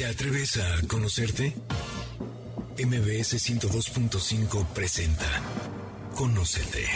¿Te 0.00 0.06
atreves 0.06 0.56
a 0.56 0.86
conocerte? 0.88 1.54
MBS 2.78 3.34
102.5 3.34 4.66
presenta 4.68 5.26
Conócete. 6.14 6.86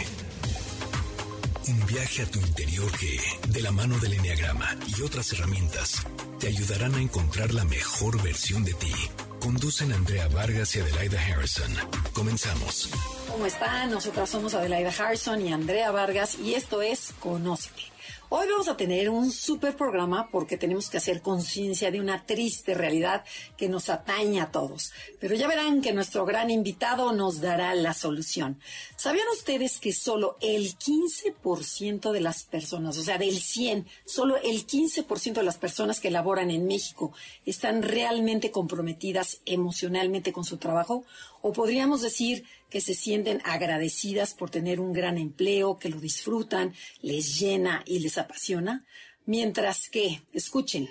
Un 1.67 1.85
viaje 1.85 2.23
a 2.23 2.25
tu 2.25 2.39
interior 2.39 2.91
que, 2.97 3.19
de 3.49 3.61
la 3.61 3.69
mano 3.69 3.99
del 3.99 4.13
Enneagrama 4.13 4.75
y 4.87 5.03
otras 5.03 5.31
herramientas, 5.33 6.01
te 6.39 6.47
ayudarán 6.47 6.95
a 6.95 6.99
encontrar 6.99 7.53
la 7.53 7.63
mejor 7.65 8.19
versión 8.23 8.65
de 8.65 8.73
ti. 8.73 8.93
Conducen 9.39 9.93
Andrea 9.93 10.27
Vargas 10.29 10.75
y 10.75 10.79
Adelaida 10.79 11.21
Harrison. 11.21 11.71
Comenzamos. 12.11 12.89
¿Cómo 13.31 13.45
están? 13.45 13.91
Nosotras 13.91 14.31
somos 14.31 14.55
Adelaida 14.55 14.89
Harrison 14.89 15.45
y 15.45 15.53
Andrea 15.53 15.91
Vargas 15.91 16.39
y 16.39 16.55
esto 16.55 16.81
es 16.81 17.13
Conócete 17.19 17.94
Hoy 18.29 18.47
vamos 18.49 18.67
a 18.69 18.75
tener 18.75 19.11
un 19.11 19.31
super 19.31 19.77
programa 19.77 20.29
porque 20.31 20.57
tenemos 20.57 20.89
que 20.89 20.97
hacer 20.97 21.21
conciencia 21.21 21.91
de 21.91 21.99
una 21.99 22.25
triste 22.25 22.73
realidad 22.73 23.23
que 23.55 23.69
nos 23.69 23.89
atañe 23.89 24.41
a 24.41 24.49
todos. 24.49 24.91
Pero 25.19 25.35
ya 25.35 25.47
verán 25.47 25.79
que 25.79 25.93
nuestro 25.93 26.25
gran 26.25 26.49
invitado 26.49 27.11
nos 27.11 27.39
dará 27.39 27.75
la 27.75 27.93
solución. 27.93 28.59
¿Sabían 28.97 29.27
ustedes 29.31 29.79
que 29.79 29.93
solo 29.93 30.37
el 30.41 30.75
15% 30.75 32.11
de 32.11 32.21
las 32.21 32.45
personas, 32.45 32.97
o 32.97 33.03
sea, 33.03 33.19
del 33.19 33.39
100, 33.39 33.85
solo 34.05 34.37
el 34.37 34.65
15% 34.65 35.33
de 35.33 35.43
las 35.43 35.57
personas 35.57 35.99
que 35.99 36.09
laboran 36.09 36.49
en 36.49 36.65
México 36.65 37.13
están 37.45 37.83
realmente 37.83 38.49
comprometidas 38.49 39.41
emocionalmente 39.45 40.33
con 40.33 40.45
su 40.45 40.57
trabajo? 40.57 41.03
O 41.43 41.53
podríamos 41.53 42.01
decir 42.01 42.43
que 42.75 42.81
se 42.81 42.93
sienten 42.93 43.41
agradecidas 43.45 44.33
por 44.33 44.49
tener 44.49 44.81
un 44.81 44.91
gran 44.91 45.17
empleo, 45.17 45.77
que 45.77 45.87
lo 45.87 46.01
disfrutan, 46.01 46.73
les 47.01 47.39
llena 47.39 47.81
y 47.85 47.99
les 47.99 48.17
apasiona, 48.17 48.83
mientras 49.25 49.87
que, 49.89 50.23
escuchen, 50.33 50.89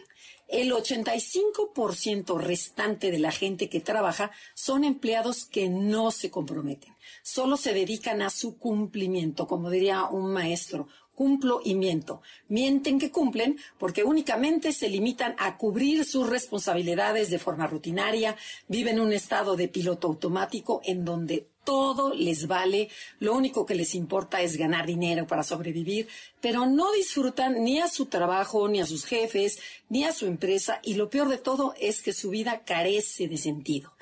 el 0.48 0.72
85% 0.72 2.38
restante 2.38 3.10
de 3.10 3.18
la 3.18 3.32
gente 3.32 3.68
que 3.68 3.80
trabaja 3.80 4.30
son 4.54 4.82
empleados 4.82 5.44
que 5.44 5.68
no 5.68 6.10
se 6.10 6.30
comprometen, 6.30 6.94
solo 7.22 7.58
se 7.58 7.74
dedican 7.74 8.22
a 8.22 8.30
su 8.30 8.56
cumplimiento, 8.56 9.46
como 9.46 9.68
diría 9.68 10.04
un 10.04 10.32
maestro, 10.32 10.88
cumplo 11.14 11.60
y 11.62 11.74
miento. 11.74 12.22
Mienten 12.48 12.98
que 12.98 13.10
cumplen 13.10 13.58
porque 13.78 14.04
únicamente 14.04 14.72
se 14.72 14.88
limitan 14.88 15.36
a 15.38 15.58
cubrir 15.58 16.06
sus 16.06 16.30
responsabilidades 16.30 17.28
de 17.28 17.38
forma 17.38 17.66
rutinaria, 17.66 18.36
viven 18.68 19.00
un 19.00 19.12
estado 19.12 19.54
de 19.54 19.68
piloto 19.68 20.08
automático 20.08 20.80
en 20.82 21.04
donde 21.04 21.46
todo 21.64 22.14
les 22.14 22.46
vale, 22.46 22.88
lo 23.18 23.34
único 23.34 23.66
que 23.66 23.74
les 23.74 23.94
importa 23.94 24.42
es 24.42 24.56
ganar 24.56 24.86
dinero 24.86 25.26
para 25.26 25.42
sobrevivir, 25.42 26.08
pero 26.40 26.66
no 26.66 26.92
disfrutan 26.92 27.64
ni 27.64 27.80
a 27.80 27.88
su 27.88 28.06
trabajo, 28.06 28.68
ni 28.68 28.80
a 28.80 28.86
sus 28.86 29.04
jefes, 29.04 29.58
ni 29.88 30.04
a 30.04 30.12
su 30.12 30.26
empresa, 30.26 30.80
y 30.82 30.94
lo 30.94 31.08
peor 31.08 31.28
de 31.28 31.38
todo 31.38 31.74
es 31.80 32.02
que 32.02 32.12
su 32.12 32.30
vida 32.30 32.64
carece 32.64 33.28
de 33.28 33.38
sentido. 33.38 33.92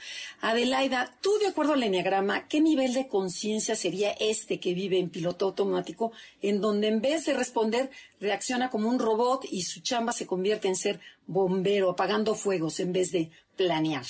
Adelaida, 0.40 1.16
tú 1.20 1.30
de 1.38 1.46
acuerdo 1.46 1.74
al 1.74 1.82
enneagrama, 1.82 2.48
¿qué 2.48 2.60
nivel 2.60 2.94
de 2.94 3.08
conciencia 3.08 3.76
sería 3.76 4.10
este 4.12 4.58
que 4.58 4.74
vive 4.74 4.98
en 4.98 5.10
piloto 5.10 5.46
automático, 5.46 6.12
en 6.40 6.60
donde 6.60 6.88
en 6.88 7.00
vez 7.00 7.24
de 7.24 7.34
responder 7.34 7.90
reacciona 8.20 8.70
como 8.70 8.88
un 8.88 8.98
robot 8.98 9.44
y 9.50 9.62
su 9.62 9.80
chamba 9.80 10.12
se 10.12 10.26
convierte 10.26 10.68
en 10.68 10.76
ser 10.76 11.00
bombero, 11.26 11.90
apagando 11.90 12.34
fuegos 12.34 12.80
en 12.80 12.92
vez 12.92 13.12
de 13.12 13.30
planear? 13.56 14.04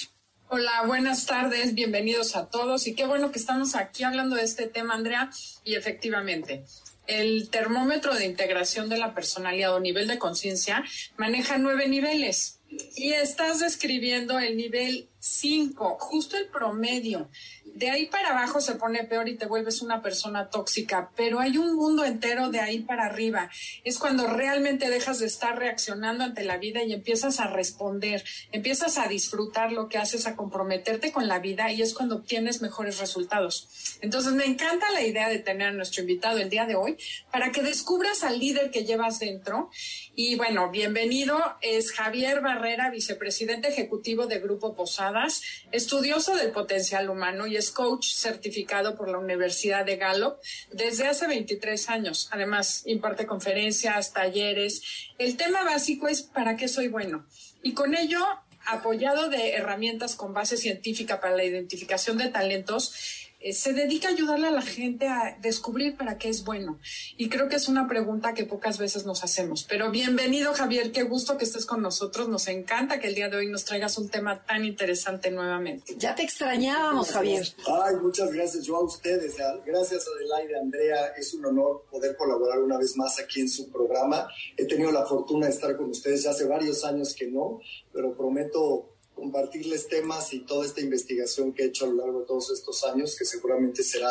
Hola, 0.54 0.82
buenas 0.86 1.24
tardes, 1.24 1.74
bienvenidos 1.74 2.36
a 2.36 2.50
todos 2.50 2.86
y 2.86 2.94
qué 2.94 3.06
bueno 3.06 3.32
que 3.32 3.38
estamos 3.38 3.74
aquí 3.74 4.04
hablando 4.04 4.36
de 4.36 4.42
este 4.42 4.66
tema, 4.66 4.92
Andrea. 4.92 5.30
Y 5.64 5.76
efectivamente, 5.76 6.62
el 7.06 7.48
termómetro 7.48 8.14
de 8.14 8.26
integración 8.26 8.90
de 8.90 8.98
la 8.98 9.14
personalidad 9.14 9.74
o 9.74 9.80
nivel 9.80 10.08
de 10.08 10.18
conciencia 10.18 10.84
maneja 11.16 11.56
nueve 11.56 11.88
niveles 11.88 12.60
y 12.94 13.14
estás 13.14 13.60
describiendo 13.60 14.38
el 14.38 14.58
nivel 14.58 15.08
cinco, 15.18 15.96
justo 15.98 16.36
el 16.36 16.48
promedio. 16.48 17.30
De 17.64 17.90
ahí 17.90 18.06
para 18.06 18.30
abajo 18.30 18.60
se 18.60 18.74
pone 18.74 19.04
peor 19.04 19.28
y 19.28 19.36
te 19.36 19.46
vuelves 19.46 19.82
una 19.82 20.02
persona 20.02 20.50
tóxica, 20.50 21.10
pero 21.16 21.40
hay 21.40 21.58
un 21.58 21.74
mundo 21.74 22.04
entero 22.04 22.50
de 22.50 22.60
ahí 22.60 22.80
para 22.80 23.06
arriba. 23.06 23.50
Es 23.84 23.98
cuando 23.98 24.26
realmente 24.26 24.90
dejas 24.90 25.20
de 25.20 25.26
estar 25.26 25.58
reaccionando 25.58 26.24
ante 26.24 26.44
la 26.44 26.58
vida 26.58 26.82
y 26.82 26.92
empiezas 26.92 27.40
a 27.40 27.46
responder, 27.46 28.24
empiezas 28.50 28.98
a 28.98 29.08
disfrutar 29.08 29.72
lo 29.72 29.88
que 29.88 29.98
haces, 29.98 30.26
a 30.26 30.36
comprometerte 30.36 31.12
con 31.12 31.28
la 31.28 31.38
vida 31.38 31.72
y 31.72 31.82
es 31.82 31.94
cuando 31.94 32.16
obtienes 32.16 32.62
mejores 32.62 32.98
resultados. 32.98 33.98
Entonces 34.00 34.32
me 34.32 34.44
encanta 34.44 34.90
la 34.90 35.02
idea 35.02 35.28
de 35.28 35.38
tener 35.38 35.68
a 35.68 35.72
nuestro 35.72 36.02
invitado 36.02 36.38
el 36.38 36.50
día 36.50 36.66
de 36.66 36.74
hoy 36.74 36.96
para 37.30 37.52
que 37.52 37.62
descubras 37.62 38.22
al 38.24 38.38
líder 38.38 38.70
que 38.70 38.84
llevas 38.84 39.18
dentro. 39.18 39.70
Y 40.14 40.34
bueno, 40.36 40.70
bienvenido, 40.70 41.38
es 41.60 41.92
Javier 41.92 42.40
Barrera, 42.40 42.90
vicepresidente 42.90 43.68
ejecutivo 43.68 44.26
de 44.26 44.40
Grupo 44.40 44.74
Posadas, 44.74 45.42
estudioso 45.70 46.36
del 46.36 46.50
potencial 46.50 47.08
humano 47.08 47.46
es 47.56 47.70
coach 47.70 48.12
certificado 48.14 48.96
por 48.96 49.08
la 49.08 49.18
Universidad 49.18 49.84
de 49.84 49.96
Gallup 49.96 50.36
desde 50.72 51.08
hace 51.08 51.26
23 51.26 51.88
años. 51.88 52.28
Además, 52.30 52.82
imparte 52.86 53.26
conferencias, 53.26 54.12
talleres. 54.12 54.82
El 55.18 55.36
tema 55.36 55.64
básico 55.64 56.08
es 56.08 56.22
¿para 56.22 56.56
qué 56.56 56.68
soy 56.68 56.88
bueno? 56.88 57.26
Y 57.62 57.74
con 57.74 57.94
ello 57.94 58.24
apoyado 58.66 59.28
de 59.28 59.54
herramientas 59.54 60.14
con 60.14 60.32
base 60.32 60.56
científica 60.56 61.20
para 61.20 61.36
la 61.36 61.44
identificación 61.44 62.18
de 62.18 62.28
talentos, 62.28 63.21
se 63.50 63.72
dedica 63.72 64.08
a 64.08 64.12
ayudarle 64.12 64.48
a 64.48 64.50
la 64.50 64.62
gente 64.62 65.08
a 65.08 65.36
descubrir 65.40 65.96
para 65.96 66.18
qué 66.18 66.28
es 66.28 66.44
bueno. 66.44 66.78
Y 67.16 67.28
creo 67.28 67.48
que 67.48 67.56
es 67.56 67.68
una 67.68 67.88
pregunta 67.88 68.34
que 68.34 68.44
pocas 68.44 68.78
veces 68.78 69.04
nos 69.04 69.24
hacemos. 69.24 69.64
Pero 69.64 69.90
bienvenido, 69.90 70.52
Javier, 70.54 70.92
qué 70.92 71.02
gusto 71.02 71.36
que 71.36 71.44
estés 71.44 71.66
con 71.66 71.82
nosotros. 71.82 72.28
Nos 72.28 72.48
encanta 72.48 73.00
que 73.00 73.08
el 73.08 73.14
día 73.14 73.28
de 73.28 73.38
hoy 73.38 73.48
nos 73.48 73.64
traigas 73.64 73.98
un 73.98 74.08
tema 74.08 74.44
tan 74.44 74.64
interesante 74.64 75.30
nuevamente. 75.30 75.94
Ya 75.98 76.14
te 76.14 76.22
extrañábamos, 76.22 77.10
Javier. 77.10 77.46
Ay, 77.66 77.96
muchas 78.00 78.32
gracias. 78.32 78.64
Yo 78.64 78.76
a 78.76 78.84
ustedes. 78.84 79.36
Gracias, 79.66 80.06
Adelaide, 80.06 80.58
Andrea. 80.58 81.06
Es 81.16 81.34
un 81.34 81.44
honor 81.46 81.84
poder 81.90 82.16
colaborar 82.16 82.60
una 82.60 82.78
vez 82.78 82.96
más 82.96 83.18
aquí 83.18 83.40
en 83.40 83.48
su 83.48 83.70
programa. 83.70 84.28
He 84.56 84.66
tenido 84.66 84.92
la 84.92 85.04
fortuna 85.04 85.46
de 85.46 85.52
estar 85.52 85.76
con 85.76 85.90
ustedes 85.90 86.22
ya 86.22 86.30
hace 86.30 86.46
varios 86.46 86.84
años 86.84 87.14
que 87.14 87.26
no, 87.26 87.60
pero 87.92 88.16
prometo 88.16 88.91
compartirles 89.22 89.86
temas 89.86 90.32
y 90.32 90.40
toda 90.40 90.66
esta 90.66 90.80
investigación 90.80 91.52
que 91.52 91.62
he 91.62 91.66
hecho 91.66 91.84
a 91.84 91.88
lo 91.88 91.94
largo 91.94 92.20
de 92.20 92.26
todos 92.26 92.50
estos 92.50 92.82
años, 92.82 93.14
que 93.16 93.24
seguramente 93.24 93.84
será 93.84 94.10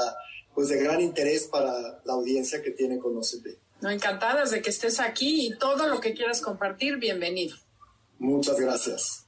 pues 0.55 0.69
de 0.69 0.81
gran 0.81 1.01
interés 1.01 1.47
para 1.47 2.01
la 2.05 2.13
audiencia 2.13 2.61
que 2.61 2.71
tiene 2.71 2.97
Conocete. 2.97 3.57
No, 3.81 3.89
encantadas 3.89 4.51
de 4.51 4.61
que 4.61 4.69
estés 4.69 5.01
aquí 5.01 5.47
y 5.47 5.57
todo 5.57 5.89
lo 5.89 5.99
que 5.99 6.13
quieras 6.13 6.39
compartir, 6.39 6.95
bienvenido. 6.95 7.57
Muchas 8.19 8.57
gracias. 8.57 9.25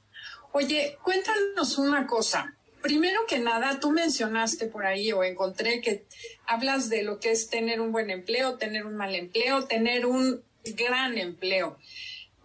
Oye, 0.52 0.96
cuéntanos 1.04 1.76
una 1.76 2.06
cosa. 2.06 2.56
Primero 2.80 3.26
que 3.28 3.38
nada, 3.38 3.78
tú 3.78 3.90
mencionaste 3.90 4.68
por 4.68 4.86
ahí 4.86 5.12
o 5.12 5.22
encontré 5.22 5.82
que 5.82 6.06
hablas 6.46 6.88
de 6.88 7.02
lo 7.02 7.20
que 7.20 7.30
es 7.30 7.50
tener 7.50 7.82
un 7.82 7.92
buen 7.92 8.08
empleo, 8.08 8.56
tener 8.56 8.86
un 8.86 8.96
mal 8.96 9.14
empleo, 9.14 9.66
tener 9.66 10.06
un 10.06 10.42
gran 10.64 11.18
empleo. 11.18 11.76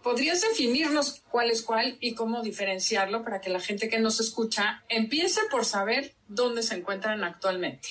¿Podrías 0.02 0.40
definirnos 0.40 1.22
cuál 1.30 1.50
es 1.50 1.62
cuál 1.62 1.98
y 2.00 2.14
cómo 2.14 2.42
diferenciarlo 2.42 3.22
para 3.22 3.40
que 3.40 3.50
la 3.50 3.60
gente 3.60 3.88
que 3.88 3.98
nos 3.98 4.20
escucha 4.20 4.84
empiece 4.88 5.40
por 5.50 5.64
saber 5.64 6.14
dónde 6.28 6.62
se 6.62 6.74
encuentran 6.74 7.22
actualmente? 7.22 7.88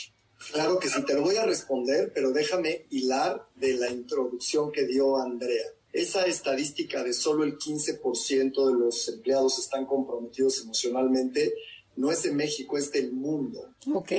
Claro 0.52 0.80
que 0.80 0.90
sí, 0.90 1.04
te 1.06 1.14
lo 1.14 1.22
voy 1.22 1.36
a 1.36 1.46
responder, 1.46 2.12
pero 2.14 2.32
déjame 2.32 2.86
hilar 2.90 3.46
de 3.56 3.74
la 3.74 3.90
introducción 3.90 4.72
que 4.72 4.86
dio 4.86 5.18
Andrea. 5.18 5.66
Esa 5.92 6.26
estadística 6.26 7.04
de 7.04 7.14
solo 7.14 7.44
el 7.44 7.58
15% 7.58 8.68
de 8.68 8.74
los 8.74 9.08
empleados 9.10 9.60
están 9.60 9.86
comprometidos 9.86 10.62
emocionalmente 10.62 11.54
no 12.00 12.12
es 12.12 12.24
de 12.24 12.32
México, 12.32 12.78
es 12.78 12.92
del 12.94 13.12
mundo. 13.12 13.74
Ok. 13.94 14.12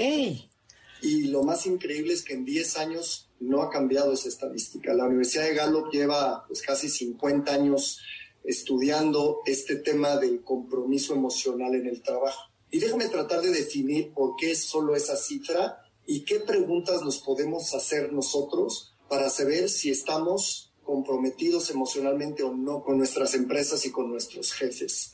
Y 1.03 1.23
lo 1.29 1.43
más 1.45 1.65
increíble 1.65 2.13
es 2.13 2.23
que 2.23 2.35
en 2.35 2.45
10 2.45 2.77
años 2.77 3.30
no 3.41 3.63
ha 3.63 3.71
cambiado 3.71 4.13
esa 4.13 4.29
estadística. 4.29 4.95
La 4.95 5.07
Universidad 5.07 5.45
de 5.45 5.55
Gallup 5.55 5.91
lleva 5.91 6.45
pues, 6.47 6.63
casi 6.63 6.89
50 6.89 7.53
años 7.53 8.01
estudiando 8.45 9.41
este 9.47 9.77
tema 9.77 10.17
del 10.17 10.43
compromiso 10.43 11.15
emocional 11.15 11.75
en 11.75 11.87
el 11.87 12.03
trabajo. 12.03 12.51
Y 12.71 12.79
déjame 12.79 13.09
tratar 13.09 13.41
de 13.43 13.51
definir 13.51 14.13
por 14.13 14.37
qué 14.37 14.53
es 14.53 14.65
solo 14.65 14.95
esa 14.95 15.17
cifra 15.17 15.83
y 16.07 16.25
qué 16.25 16.41
preguntas 16.41 17.03
nos 17.03 17.19
podemos 17.19 17.75
hacer 17.75 18.13
nosotros 18.13 18.95
para 19.09 19.29
saber 19.29 19.69
si 19.69 19.91
estamos 19.91 20.73
comprometidos 20.85 21.71
emocionalmente 21.71 22.43
o 22.43 22.55
no 22.55 22.83
con 22.83 22.99
nuestras 22.99 23.35
empresas 23.35 23.85
y 23.87 23.91
con 23.91 24.11
nuestros 24.11 24.53
jefes. 24.53 25.13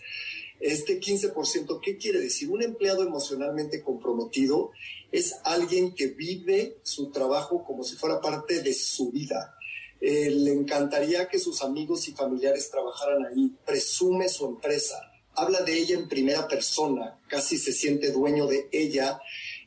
Este 0.60 1.00
15%, 1.00 1.80
¿qué 1.82 1.96
quiere 1.96 2.20
decir? 2.20 2.50
Un 2.50 2.62
empleado 2.62 3.02
emocionalmente 3.02 3.82
comprometido 3.82 4.70
es 5.12 5.36
alguien 5.44 5.94
que 5.94 6.08
vive 6.08 6.78
su 6.82 7.10
trabajo 7.10 7.64
como 7.64 7.84
si 7.84 7.96
fuera 7.96 8.20
parte 8.20 8.62
de 8.62 8.72
su 8.72 9.10
vida. 9.10 9.54
Eh, 10.00 10.30
le 10.30 10.52
encantaría 10.52 11.28
que 11.28 11.38
sus 11.38 11.62
amigos 11.62 12.08
y 12.08 12.12
familiares 12.12 12.70
trabajaran 12.70 13.26
ahí, 13.26 13.52
presume 13.64 14.28
su 14.28 14.46
empresa, 14.46 14.96
habla 15.34 15.60
de 15.60 15.78
ella 15.78 15.96
en 15.96 16.08
primera 16.08 16.46
persona, 16.48 17.18
casi 17.28 17.56
se 17.56 17.72
siente 17.72 18.10
dueño 18.10 18.46
de 18.46 18.68
ella 18.72 19.20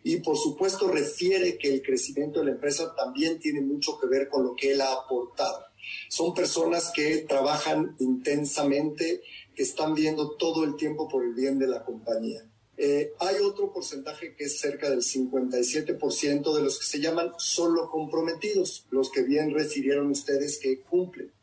y 0.03 0.17
por 0.17 0.37
supuesto 0.37 0.87
refiere 0.87 1.57
que 1.57 1.73
el 1.73 1.81
crecimiento 1.81 2.39
de 2.39 2.47
la 2.47 2.51
empresa 2.51 2.93
también 2.95 3.39
tiene 3.39 3.61
mucho 3.61 3.99
que 3.99 4.07
ver 4.07 4.29
con 4.29 4.43
lo 4.43 4.55
que 4.55 4.71
él 4.71 4.81
ha 4.81 4.93
aportado. 4.93 5.65
Son 6.07 6.33
personas 6.33 6.91
que 6.93 7.19
trabajan 7.27 7.95
intensamente, 7.99 9.21
que 9.59 9.63
están 9.63 9.93
viendo 9.93 10.37
todo 10.37 10.63
el 10.63 10.77
tiempo 10.77 11.09
por 11.09 11.21
el 11.21 11.33
bien 11.33 11.59
de 11.59 11.67
la 11.67 11.83
compañía. 11.83 12.49
Eh, 12.77 13.11
hay 13.19 13.39
otro 13.43 13.73
porcentaje 13.73 14.33
que 14.33 14.45
es 14.45 14.57
cerca 14.57 14.89
del 14.89 15.01
57% 15.01 16.53
de 16.55 16.63
los 16.63 16.79
que 16.79 16.85
se 16.85 17.01
llaman 17.01 17.33
solo 17.37 17.89
comprometidos, 17.89 18.85
los 18.89 19.11
que 19.11 19.23
bien 19.23 19.53
recibieron 19.53 20.11
ustedes 20.11 20.59
que 20.59 20.79
cumplen. 20.79 21.33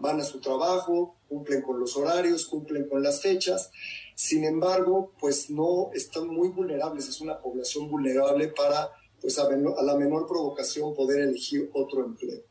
Van 0.00 0.18
a 0.18 0.24
su 0.24 0.40
trabajo, 0.40 1.14
cumplen 1.28 1.62
con 1.62 1.78
los 1.78 1.96
horarios, 1.96 2.44
cumplen 2.46 2.88
con 2.88 3.04
las 3.04 3.22
fechas. 3.22 3.70
Sin 4.16 4.42
embargo, 4.42 5.12
pues 5.20 5.48
no 5.48 5.92
están 5.94 6.26
muy 6.26 6.48
vulnerables, 6.48 7.06
es 7.06 7.20
una 7.20 7.40
población 7.40 7.88
vulnerable 7.88 8.48
para, 8.48 8.90
pues 9.20 9.38
a, 9.38 9.44
a 9.44 9.82
la 9.84 9.94
menor 9.96 10.26
provocación, 10.26 10.92
poder 10.96 11.20
elegir 11.20 11.70
otro 11.72 12.04
empleo. 12.04 12.42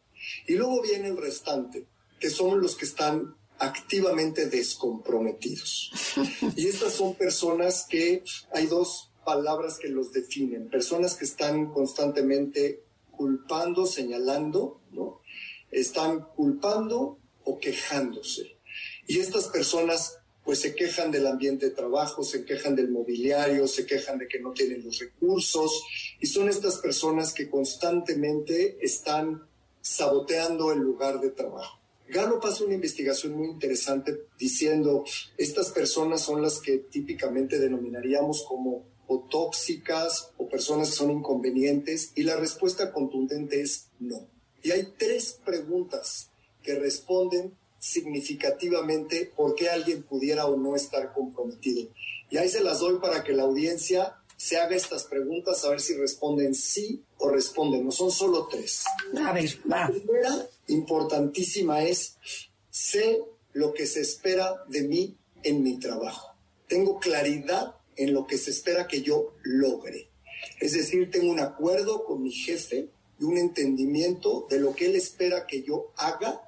Y 0.47 0.53
luego 0.53 0.81
viene 0.81 1.09
el 1.09 1.17
restante, 1.17 1.87
que 2.21 2.29
son 2.29 2.61
los 2.61 2.77
que 2.77 2.85
están 2.85 3.35
activamente 3.59 4.47
descomprometidos. 4.47 5.91
Y 6.55 6.67
estas 6.67 6.93
son 6.93 7.15
personas 7.15 7.85
que 7.89 8.23
hay 8.53 8.67
dos 8.67 9.11
palabras 9.25 9.77
que 9.77 9.89
los 9.89 10.11
definen, 10.11 10.69
personas 10.69 11.15
que 11.15 11.25
están 11.25 11.71
constantemente 11.71 12.83
culpando, 13.11 13.85
señalando, 13.85 14.81
¿no? 14.91 15.21
Están 15.71 16.25
culpando 16.35 17.19
o 17.43 17.59
quejándose. 17.59 18.57
Y 19.07 19.19
estas 19.19 19.47
personas 19.47 20.15
pues 20.43 20.61
se 20.61 20.73
quejan 20.73 21.11
del 21.11 21.27
ambiente 21.27 21.67
de 21.67 21.75
trabajo, 21.75 22.23
se 22.23 22.43
quejan 22.43 22.75
del 22.75 22.89
mobiliario, 22.89 23.67
se 23.67 23.85
quejan 23.85 24.17
de 24.17 24.27
que 24.27 24.39
no 24.39 24.51
tienen 24.51 24.83
los 24.83 24.97
recursos 24.97 25.83
y 26.19 26.25
son 26.25 26.49
estas 26.49 26.77
personas 26.77 27.33
que 27.33 27.49
constantemente 27.49 28.77
están 28.81 29.47
saboteando 29.81 30.71
el 30.71 30.79
lugar 30.79 31.19
de 31.19 31.29
trabajo. 31.29 31.78
Galo 32.09 32.39
pasa 32.39 32.63
una 32.63 32.73
investigación 32.73 33.37
muy 33.37 33.47
interesante 33.47 34.25
diciendo, 34.39 35.05
estas 35.37 35.69
personas 35.69 36.21
son 36.21 36.41
las 36.41 36.59
que 36.59 36.77
típicamente 36.77 37.59
denominaríamos 37.59 38.43
como 38.47 38.83
o 39.05 39.27
tóxicas 39.29 40.31
o 40.37 40.47
personas 40.47 40.89
que 40.89 40.95
son 40.95 41.11
inconvenientes 41.11 42.11
y 42.15 42.23
la 42.23 42.35
respuesta 42.35 42.91
contundente 42.91 43.61
es 43.61 43.89
no. 43.99 44.27
Y 44.63 44.71
hay 44.71 44.93
tres 44.97 45.39
preguntas 45.45 46.29
que 46.63 46.75
responden 46.75 47.53
significativamente 47.79 49.31
por 49.35 49.55
qué 49.55 49.69
alguien 49.69 50.03
pudiera 50.03 50.47
o 50.47 50.57
no 50.57 50.75
estar 50.75 51.13
comprometido. 51.13 51.89
Y 52.29 52.37
ahí 52.37 52.49
se 52.49 52.63
las 52.63 52.79
doy 52.79 52.99
para 52.99 53.23
que 53.23 53.33
la 53.33 53.43
audiencia 53.43 54.15
se 54.39 54.55
haga 54.55 54.73
estas 54.73 55.03
preguntas 55.03 55.65
a 55.65 55.69
ver 55.69 55.81
si 55.81 55.95
responden 55.95 56.55
sí 56.55 57.03
o 57.17 57.29
responden. 57.29 57.83
No 57.83 57.91
son 57.91 58.09
solo 58.09 58.47
tres. 58.49 58.85
A 59.21 59.33
ver, 59.33 59.49
va. 59.69 59.81
La 59.81 59.91
primera, 59.91 60.47
importantísima, 60.67 61.83
es 61.83 62.15
sé 62.69 63.21
lo 63.51 63.73
que 63.73 63.85
se 63.85 63.99
espera 63.99 64.63
de 64.69 64.83
mí 64.83 65.17
en 65.43 65.61
mi 65.61 65.77
trabajo. 65.77 66.37
Tengo 66.69 66.99
claridad 66.99 67.75
en 67.97 68.13
lo 68.13 68.27
que 68.27 68.37
se 68.37 68.51
espera 68.51 68.87
que 68.87 69.01
yo 69.01 69.33
logre. 69.43 70.09
Es 70.61 70.71
decir, 70.71 71.11
tengo 71.11 71.29
un 71.29 71.41
acuerdo 71.41 72.05
con 72.05 72.23
mi 72.23 72.31
jefe 72.31 72.87
y 73.19 73.25
un 73.25 73.37
entendimiento 73.37 74.47
de 74.49 74.61
lo 74.61 74.73
que 74.73 74.85
él 74.85 74.95
espera 74.95 75.47
que 75.47 75.63
yo 75.63 75.91
haga 75.97 76.41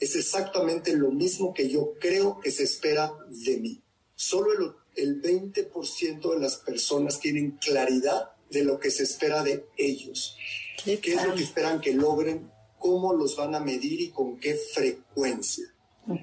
es 0.00 0.16
exactamente 0.16 0.96
lo 0.96 1.12
mismo 1.12 1.54
que 1.54 1.68
yo 1.68 1.92
creo 2.00 2.40
que 2.40 2.50
se 2.50 2.64
espera 2.64 3.12
de 3.28 3.56
mí. 3.58 3.82
Solo 4.16 4.52
el 4.52 4.72
el 4.96 5.20
20% 5.22 6.34
de 6.34 6.40
las 6.40 6.56
personas 6.56 7.20
tienen 7.20 7.52
claridad 7.52 8.30
de 8.50 8.64
lo 8.64 8.78
que 8.78 8.90
se 8.90 9.02
espera 9.02 9.42
de 9.42 9.66
ellos. 9.76 10.36
¿Qué, 10.82 11.00
es 11.02 11.24
lo 11.24 11.34
que 11.34 11.42
esperan 11.42 11.80
que 11.80 11.92
logren? 11.92 12.50
¿Cómo 12.78 13.12
los 13.12 13.36
van 13.36 13.54
a 13.54 13.60
medir 13.60 14.00
y 14.00 14.10
con 14.10 14.38
qué 14.38 14.54
frecuencia? 14.54 15.64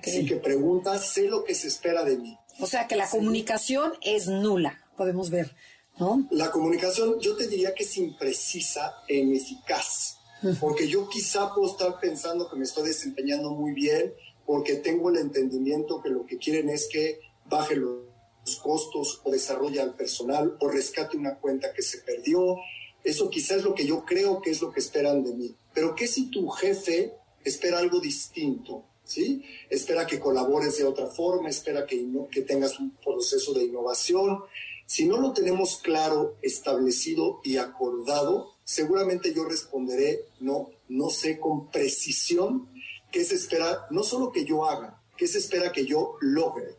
Así 0.01 0.25
que 0.25 0.37
preguntas, 0.37 1.09
sé 1.13 1.27
lo 1.27 1.43
que 1.43 1.53
se 1.55 1.67
espera 1.67 2.03
de 2.03 2.17
mí. 2.17 2.37
O 2.59 2.67
sea 2.67 2.87
que 2.87 2.95
la 2.95 3.09
comunicación 3.09 3.93
es 4.01 4.27
nula, 4.27 4.85
podemos 4.95 5.29
ver, 5.29 5.55
¿no? 5.99 6.27
La 6.31 6.51
comunicación 6.51 7.19
yo 7.19 7.35
te 7.35 7.47
diría 7.47 7.73
que 7.73 7.83
es 7.83 7.97
imprecisa 7.97 8.93
e 9.07 9.17
ineficaz, 9.17 10.19
porque 10.59 10.87
yo 10.87 11.09
quizá 11.09 11.53
puedo 11.53 11.71
estar 11.71 11.99
pensando 11.99 12.49
que 12.49 12.55
me 12.55 12.63
estoy 12.63 12.87
desempeñando 12.87 13.51
muy 13.51 13.73
bien, 13.73 14.13
porque 14.45 14.75
tengo 14.75 15.09
el 15.09 15.17
entendimiento 15.17 16.01
que 16.01 16.09
lo 16.09 16.25
que 16.25 16.37
quieren 16.37 16.69
es 16.69 16.87
que 16.89 17.19
baje 17.45 17.75
los 17.75 18.12
costos 18.62 19.22
o 19.24 19.31
desarrolla 19.31 19.84
al 19.84 19.95
personal 19.95 20.57
o 20.60 20.68
rescate 20.68 21.18
una 21.18 21.36
cuenta 21.36 21.74
que 21.74 21.81
se 21.81 22.00
perdió. 22.00 22.57
Eso 23.04 23.30
quizás 23.30 23.57
es 23.57 23.63
lo 23.63 23.75
que 23.75 23.86
yo 23.86 24.06
creo 24.06 24.42
que 24.42 24.51
es 24.51 24.62
lo 24.62 24.72
que 24.72 24.80
esperan 24.80 25.24
de 25.24 25.34
mí. 25.34 25.56
Pero 25.74 25.95
¿qué 25.95 26.07
si 26.07 26.30
tu 26.30 26.48
jefe 26.50 27.13
espera 27.44 27.80
algo 27.80 28.00
distinto? 28.00 28.86
¿Sí? 29.04 29.44
Espera 29.69 30.07
que 30.07 30.19
colabores 30.19 30.78
de 30.78 30.86
otra 30.86 31.07
forma, 31.07 31.50
espera 31.50 31.86
que, 31.86 32.06
que 32.31 32.42
tengas 32.42 32.80
un 32.80 32.92
proceso 33.04 33.54
de 33.54 33.66
innovación. 33.66 34.44
Si 34.86 35.06
no 35.06 35.18
lo 35.18 35.34
tenemos 35.34 35.78
claro, 35.78 36.38
establecido 36.42 37.42
y 37.44 37.57
acordado, 37.57 38.54
seguramente 38.63 39.34
yo 39.34 39.44
responderé, 39.45 40.25
no, 40.40 40.69
no 40.88 41.10
sé 41.10 41.40
con 41.40 41.69
precisión 41.69 42.69
qué 43.12 43.24
se 43.25 43.36
espera, 43.36 43.88
no 43.92 44.04
solo 44.04 44.31
que 44.31 44.45
yo 44.45 44.66
haga, 44.66 45.01
qué 45.18 45.28
se 45.28 45.38
espera 45.38 45.72
que 45.72 45.86
yo 45.86 46.16
logre. 46.22 46.75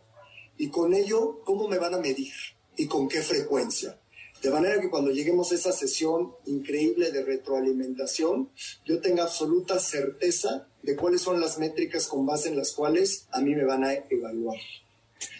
Y 0.58 0.68
con 0.68 0.94
ello, 0.94 1.40
¿cómo 1.44 1.68
me 1.68 1.78
van 1.78 1.94
a 1.94 1.98
medir? 1.98 2.32
¿Y 2.76 2.86
con 2.86 3.08
qué 3.08 3.22
frecuencia? 3.22 3.98
De 4.42 4.50
manera 4.50 4.80
que 4.80 4.90
cuando 4.90 5.10
lleguemos 5.10 5.50
a 5.50 5.54
esa 5.54 5.72
sesión 5.72 6.34
increíble 6.44 7.10
de 7.10 7.24
retroalimentación, 7.24 8.50
yo 8.84 9.00
tenga 9.00 9.22
absoluta 9.22 9.78
certeza 9.78 10.68
de 10.82 10.96
cuáles 10.96 11.22
son 11.22 11.40
las 11.40 11.58
métricas 11.58 12.06
con 12.06 12.26
base 12.26 12.50
en 12.50 12.56
las 12.58 12.72
cuales 12.72 13.26
a 13.32 13.40
mí 13.40 13.54
me 13.54 13.64
van 13.64 13.84
a 13.84 13.94
evaluar. 13.94 14.58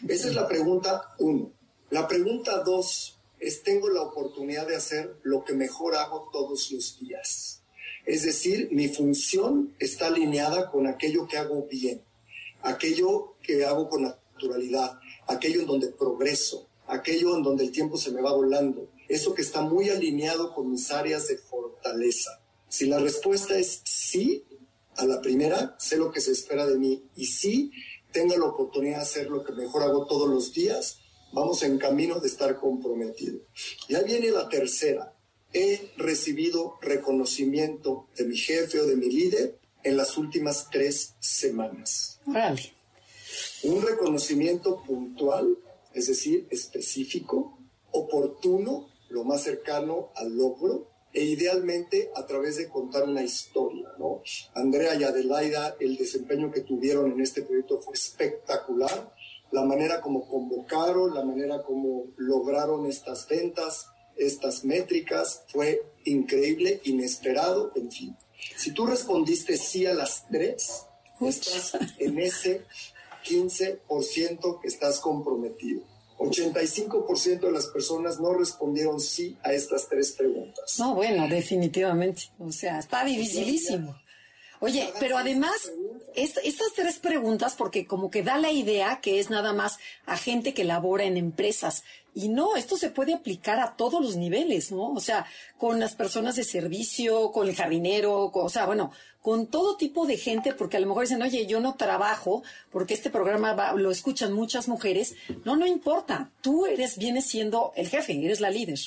Esa 0.09 0.29
es 0.29 0.35
la 0.35 0.49
pregunta 0.49 1.15
uno. 1.19 1.53
La 1.91 2.09
pregunta 2.09 2.63
dos 2.63 3.19
es, 3.39 3.63
¿tengo 3.63 3.91
la 3.91 4.01
oportunidad 4.01 4.67
de 4.67 4.77
hacer 4.77 5.17
lo 5.23 5.45
que 5.45 5.53
mejor 5.53 5.97
hago 5.97 6.31
todos 6.33 6.73
los 6.73 6.99
días? 6.99 7.61
Es 8.07 8.23
decir, 8.23 8.69
mi 8.73 8.89
función 8.89 9.75
está 9.79 10.07
alineada 10.07 10.71
con 10.71 10.87
aquello 10.87 11.27
que 11.27 11.37
hago 11.37 11.67
bien, 11.71 12.03
aquello 12.63 13.35
que 13.43 13.65
hago 13.65 13.89
con 13.89 14.03
naturalidad, 14.03 14.99
aquello 15.27 15.61
en 15.61 15.67
donde 15.67 15.89
progreso, 15.89 16.69
aquello 16.87 17.37
en 17.37 17.43
donde 17.43 17.65
el 17.65 17.73
tiempo 17.73 17.97
se 17.97 18.11
me 18.11 18.23
va 18.23 18.33
volando, 18.33 18.91
eso 19.09 19.35
que 19.35 19.43
está 19.43 19.63
muy 19.63 19.91
alineado 19.91 20.55
con 20.55 20.71
mis 20.71 20.91
áreas 20.91 21.29
de 21.29 21.39
fortaleza. 21.39 22.41
Si 22.69 22.87
la 22.87 22.99
respuesta 22.99 23.57
es 23.59 23.83
sí, 23.85 24.45
a 24.97 25.05
la 25.07 25.21
primera, 25.21 25.75
sé 25.79 25.97
lo 25.97 26.11
que 26.11 26.21
se 26.21 26.33
espera 26.33 26.67
de 26.67 26.79
mí 26.79 27.03
y 27.17 27.27
sí, 27.27 27.73
tengo 28.13 28.37
la 28.37 28.47
oportunidad 28.47 28.97
de 28.97 29.03
hacer 29.03 29.31
lo 29.31 29.45
que 29.45 29.53
mejor 29.53 29.83
hago 29.83 30.07
todos 30.07 30.29
los 30.29 30.53
días, 30.53 30.99
vamos 31.33 31.63
en 31.63 31.79
camino 31.79 32.21
de 32.21 32.29
estar 32.29 32.59
comprometido. 32.59 33.41
Y 33.89 33.97
ahí 33.97 34.05
viene 34.05 34.31
la 34.31 34.49
tercera. 34.49 35.13
He 35.53 35.91
recibido 35.97 36.79
reconocimiento 36.81 38.09
de 38.17 38.25
mi 38.25 38.37
jefe 38.37 38.81
o 38.81 38.87
de 38.87 38.97
mi 38.97 39.11
líder 39.11 39.59
en 39.83 39.97
las 39.97 40.17
últimas 40.17 40.69
tres 40.71 41.15
semanas. 41.21 42.21
Vale 42.27 42.74
un 43.65 43.83
reconocimiento 43.83 44.83
puntual, 44.83 45.59
es 45.93 46.07
decir, 46.07 46.47
específico, 46.51 47.59
oportuno, 47.91 48.89
lo 49.09 49.25
más 49.25 49.43
cercano 49.43 50.11
al 50.15 50.37
logro, 50.37 50.89
e 51.13 51.23
idealmente 51.25 52.11
a 52.17 52.27
través 52.27 52.57
de 52.57 52.69
contar 52.69 53.05
una 53.05 53.23
historia, 53.23 53.89
¿no? 53.99 54.23
Andrea 54.55 54.97
y 54.97 55.05
Adelaida, 55.05 55.77
el 55.79 55.97
desempeño 55.97 56.51
que 56.51 56.63
tuvieron 56.63 57.13
en 57.13 57.21
este 57.21 57.43
proyecto 57.43 57.81
fue 57.81 57.95
espectacular, 57.95 59.15
la 59.53 59.65
manera 59.65 60.01
como 60.01 60.29
convocaron, 60.29 61.15
la 61.15 61.25
manera 61.25 61.63
como 61.63 62.07
lograron 62.17 62.87
estas 62.87 63.29
ventas, 63.29 63.87
estas 64.17 64.65
métricas, 64.65 65.45
fue 65.49 65.83
increíble, 66.05 66.81
inesperado, 66.85 67.71
en 67.77 67.91
fin. 67.93 68.17
Si 68.57 68.73
tú 68.73 68.85
respondiste 68.87 69.57
sí 69.57 69.87
a 69.87 69.95
las 69.95 70.27
tres, 70.29 70.87
estás 71.21 71.75
en 71.99 72.19
ese 72.19 72.63
15% 73.25 74.61
que 74.61 74.69
estás 74.69 75.01
comprometido. 75.01 75.83
85% 76.19 77.41
de 77.41 77.53
las 77.53 77.67
personas 77.67 78.21
no 78.21 78.35
respondieron 78.35 79.01
sí 79.01 79.37
a 79.43 79.53
estas 79.53 79.89
tres 79.89 80.13
preguntas. 80.13 80.77
No, 80.79 80.95
bueno, 80.95 81.29
definitivamente. 81.29 82.23
O 82.39 82.53
sea, 82.53 82.79
está 82.79 83.05
dificilísimo. 83.05 83.97
Oye, 84.65 84.95
pero 84.99 85.19
además, 85.19 85.73
estas 86.15 86.73
tres 86.75 86.99
preguntas, 86.99 87.55
porque 87.55 87.87
como 87.87 88.11
que 88.11 88.23
da 88.23 88.39
la 88.39 88.51
idea 88.51 89.01
que 89.03 89.21
es 89.21 89.29
nada 89.29 89.53
más 89.53 89.79
a 90.07 90.17
gente 90.17 90.55
que 90.55 90.65
labora 90.65 91.05
en 91.05 91.19
empresas. 91.19 91.85
Y 92.15 92.29
no, 92.29 92.57
esto 92.57 92.79
se 92.79 92.89
puede 92.89 93.13
aplicar 93.13 93.61
a 93.61 93.77
todos 93.77 94.01
los 94.01 94.17
niveles, 94.17 94.73
¿no? 94.73 94.93
O 94.93 95.01
sea, 95.01 95.27
con 95.59 95.81
las 95.81 95.95
personas 95.95 96.37
de 96.37 96.45
servicio, 96.45 97.31
con 97.31 97.47
el 97.47 97.55
jardinero, 97.55 98.31
o 98.33 98.49
sea, 98.49 98.65
bueno, 98.65 98.91
con 99.21 99.49
todo 99.49 99.77
tipo 99.77 100.07
de 100.07 100.17
gente, 100.17 100.55
porque 100.55 100.79
a 100.79 100.81
lo 100.81 100.87
mejor 100.87 101.03
dicen, 101.03 101.21
oye, 101.21 101.45
yo 101.45 101.61
no 101.61 101.75
trabajo, 101.75 102.43
porque 102.71 102.95
este 102.95 103.11
programa 103.11 103.75
lo 103.75 103.91
escuchan 103.91 104.33
muchas 104.33 104.67
mujeres. 104.67 105.15
No, 105.45 105.57
no 105.57 105.67
importa. 105.67 106.31
Tú 106.41 106.65
eres, 106.65 106.97
vienes 106.97 107.27
siendo 107.27 107.75
el 107.77 107.89
jefe, 107.89 108.13
eres 108.25 108.41
la 108.41 108.49
líder. 108.49 108.79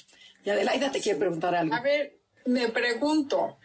Y 0.44 0.50
Adelaida 0.50 0.92
te 0.92 1.02
quiere 1.02 1.20
preguntar 1.20 1.54
algo. 1.54 1.76
A 1.76 1.82
ver, 1.82 2.18
me 2.48 2.70
pregunto, 2.70 3.58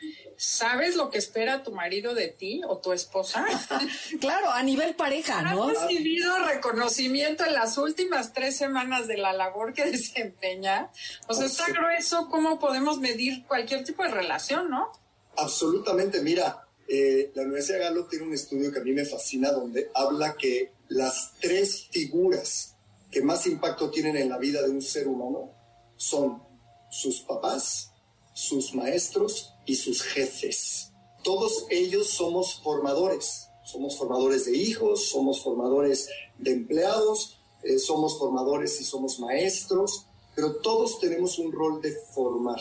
¿sabes 0.42 0.96
lo 0.96 1.08
que 1.08 1.18
espera 1.18 1.62
tu 1.62 1.70
marido 1.70 2.14
de 2.14 2.26
ti 2.26 2.62
o 2.66 2.78
tu 2.78 2.92
esposa? 2.92 3.46
claro, 4.20 4.50
a 4.50 4.62
nivel 4.64 4.96
pareja, 4.96 5.40
¿no? 5.42 5.68
¿Has 5.68 5.82
recibido 5.82 6.36
reconocimiento 6.44 7.44
en 7.44 7.52
las 7.52 7.78
últimas 7.78 8.32
tres 8.32 8.56
semanas 8.56 9.06
de 9.06 9.18
la 9.18 9.32
labor 9.32 9.72
que 9.72 9.84
desempeña? 9.90 10.90
O 11.28 11.34
sea, 11.34 11.46
está 11.46 11.66
grueso 11.68 12.28
cómo 12.28 12.58
podemos 12.58 12.98
medir 12.98 13.46
cualquier 13.46 13.84
tipo 13.84 14.02
de 14.02 14.08
relación, 14.08 14.68
¿no? 14.68 14.90
Absolutamente. 15.36 16.20
Mira, 16.22 16.66
eh, 16.88 17.30
la 17.34 17.42
Universidad 17.42 17.78
de 17.78 17.84
Galo 17.84 18.06
tiene 18.06 18.26
un 18.26 18.34
estudio 18.34 18.72
que 18.72 18.80
a 18.80 18.82
mí 18.82 18.90
me 18.90 19.04
fascina 19.04 19.52
donde 19.52 19.92
habla 19.94 20.34
que 20.36 20.72
las 20.88 21.34
tres 21.40 21.86
figuras 21.92 22.74
que 23.12 23.22
más 23.22 23.46
impacto 23.46 23.90
tienen 23.90 24.16
en 24.16 24.28
la 24.28 24.38
vida 24.38 24.60
de 24.60 24.70
un 24.70 24.82
ser 24.82 25.06
humano 25.06 25.52
son 25.96 26.42
sus 26.90 27.20
papás, 27.20 27.92
sus 28.34 28.74
maestros 28.74 29.51
y 29.66 29.76
sus 29.76 30.02
jefes. 30.02 30.92
Todos 31.22 31.66
ellos 31.70 32.08
somos 32.08 32.60
formadores. 32.62 33.48
Somos 33.64 33.96
formadores 33.96 34.46
de 34.46 34.56
hijos, 34.56 35.08
somos 35.08 35.42
formadores 35.42 36.08
de 36.38 36.52
empleados, 36.52 37.38
eh, 37.62 37.78
somos 37.78 38.18
formadores 38.18 38.80
y 38.80 38.84
somos 38.84 39.20
maestros, 39.20 40.06
pero 40.34 40.56
todos 40.56 40.98
tenemos 40.98 41.38
un 41.38 41.52
rol 41.52 41.80
de 41.80 41.92
formar. 42.12 42.60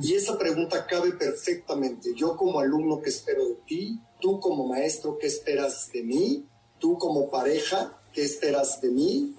Y 0.00 0.14
esa 0.14 0.38
pregunta 0.38 0.86
cabe 0.86 1.12
perfectamente. 1.12 2.14
Yo 2.14 2.36
como 2.36 2.60
alumno, 2.60 3.02
¿qué 3.02 3.10
espero 3.10 3.46
de 3.46 3.54
ti? 3.66 4.00
Tú 4.20 4.38
como 4.38 4.66
maestro, 4.66 5.18
¿qué 5.18 5.26
esperas 5.26 5.90
de 5.92 6.02
mí? 6.02 6.46
Tú 6.78 6.96
como 6.98 7.28
pareja, 7.30 8.00
¿qué 8.12 8.22
esperas 8.22 8.80
de 8.80 8.90
mí? 8.90 9.34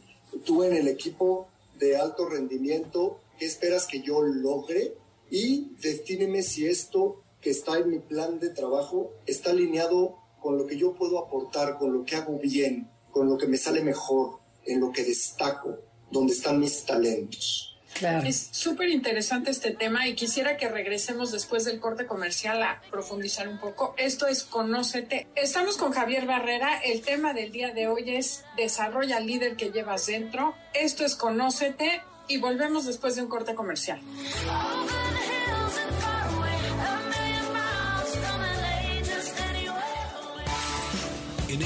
Tú 0.46 0.64
en 0.64 0.74
el 0.74 0.90
equipo 0.90 1.48
de 1.80 1.96
alto 1.96 2.28
rendimiento, 2.28 3.20
¿qué 3.40 3.46
esperas 3.46 3.88
que 3.88 4.02
yo 4.02 4.22
logre? 4.22 4.98
Y 5.30 5.76
defíneme 5.82 6.42
si 6.44 6.68
esto 6.68 7.24
que 7.42 7.50
está 7.50 7.78
en 7.78 7.90
mi 7.90 8.00
plan 8.00 8.40
de 8.40 8.50
trabajo 8.50 9.14
está 9.26 9.52
alineado 9.52 10.18
con 10.42 10.58
lo 10.58 10.66
que 10.66 10.78
yo 10.78 10.94
puedo 10.94 11.20
aportar, 11.20 11.78
con 11.78 11.94
lo 11.94 12.04
que 12.04 12.16
hago 12.16 12.40
bien, 12.40 12.90
con 13.12 13.30
lo 13.30 13.38
que 13.38 13.48
me 13.48 13.58
sale 13.58 13.82
mejor, 13.82 14.40
en 14.66 14.80
lo 14.80 14.92
que 14.92 15.04
destaco, 15.04 15.78
donde 16.12 16.34
están 16.34 16.60
mis 16.60 16.84
talentos. 16.86 17.78
Es 18.26 18.50
súper 18.52 18.90
interesante 18.90 19.50
este 19.50 19.72
tema 19.72 20.08
y 20.08 20.14
quisiera 20.14 20.56
que 20.56 20.70
regresemos 20.70 21.32
después 21.32 21.66
del 21.66 21.80
corte 21.80 22.06
comercial 22.06 22.62
a 22.62 22.82
profundizar 22.92 23.48
un 23.48 23.60
poco. 23.60 23.96
Esto 23.98 24.28
es 24.28 24.44
Conócete. 24.44 25.28
Estamos 25.36 25.78
con 25.78 25.92
Javier 25.92 26.28
Barrera. 26.28 26.78
El 26.78 27.02
tema 27.02 27.34
del 27.34 27.52
día 27.52 27.74
de 27.74 27.88
hoy 27.88 28.16
es 28.16 28.44
Desarrolla 28.56 29.18
al 29.18 29.26
líder 29.26 29.56
que 29.56 29.72
llevas 29.72 30.06
dentro. 30.06 30.54
Esto 30.76 31.06
es 31.06 31.16
Conócete 31.16 32.04
y 32.28 32.38
volvemos 32.38 32.86
después 32.86 33.16
de 33.16 33.24
un 33.24 33.30
corte 33.30 33.56
comercial. 33.56 34.00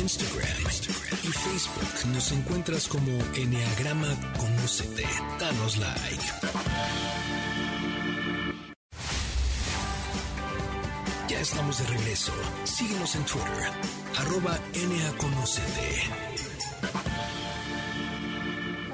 Instagram, 0.01 0.47
y 1.23 1.27
Facebook 1.27 2.11
nos 2.11 2.31
encuentras 2.31 2.87
como 2.87 3.11
Enneagrama. 3.35 4.07
Danos 5.39 5.77
like. 5.77 6.23
Ya 11.29 11.39
estamos 11.39 11.77
de 11.77 11.85
regreso. 11.85 12.33
Síguenos 12.63 13.15
en 13.15 13.25
Twitter, 13.25 13.71
arroba 14.17 14.57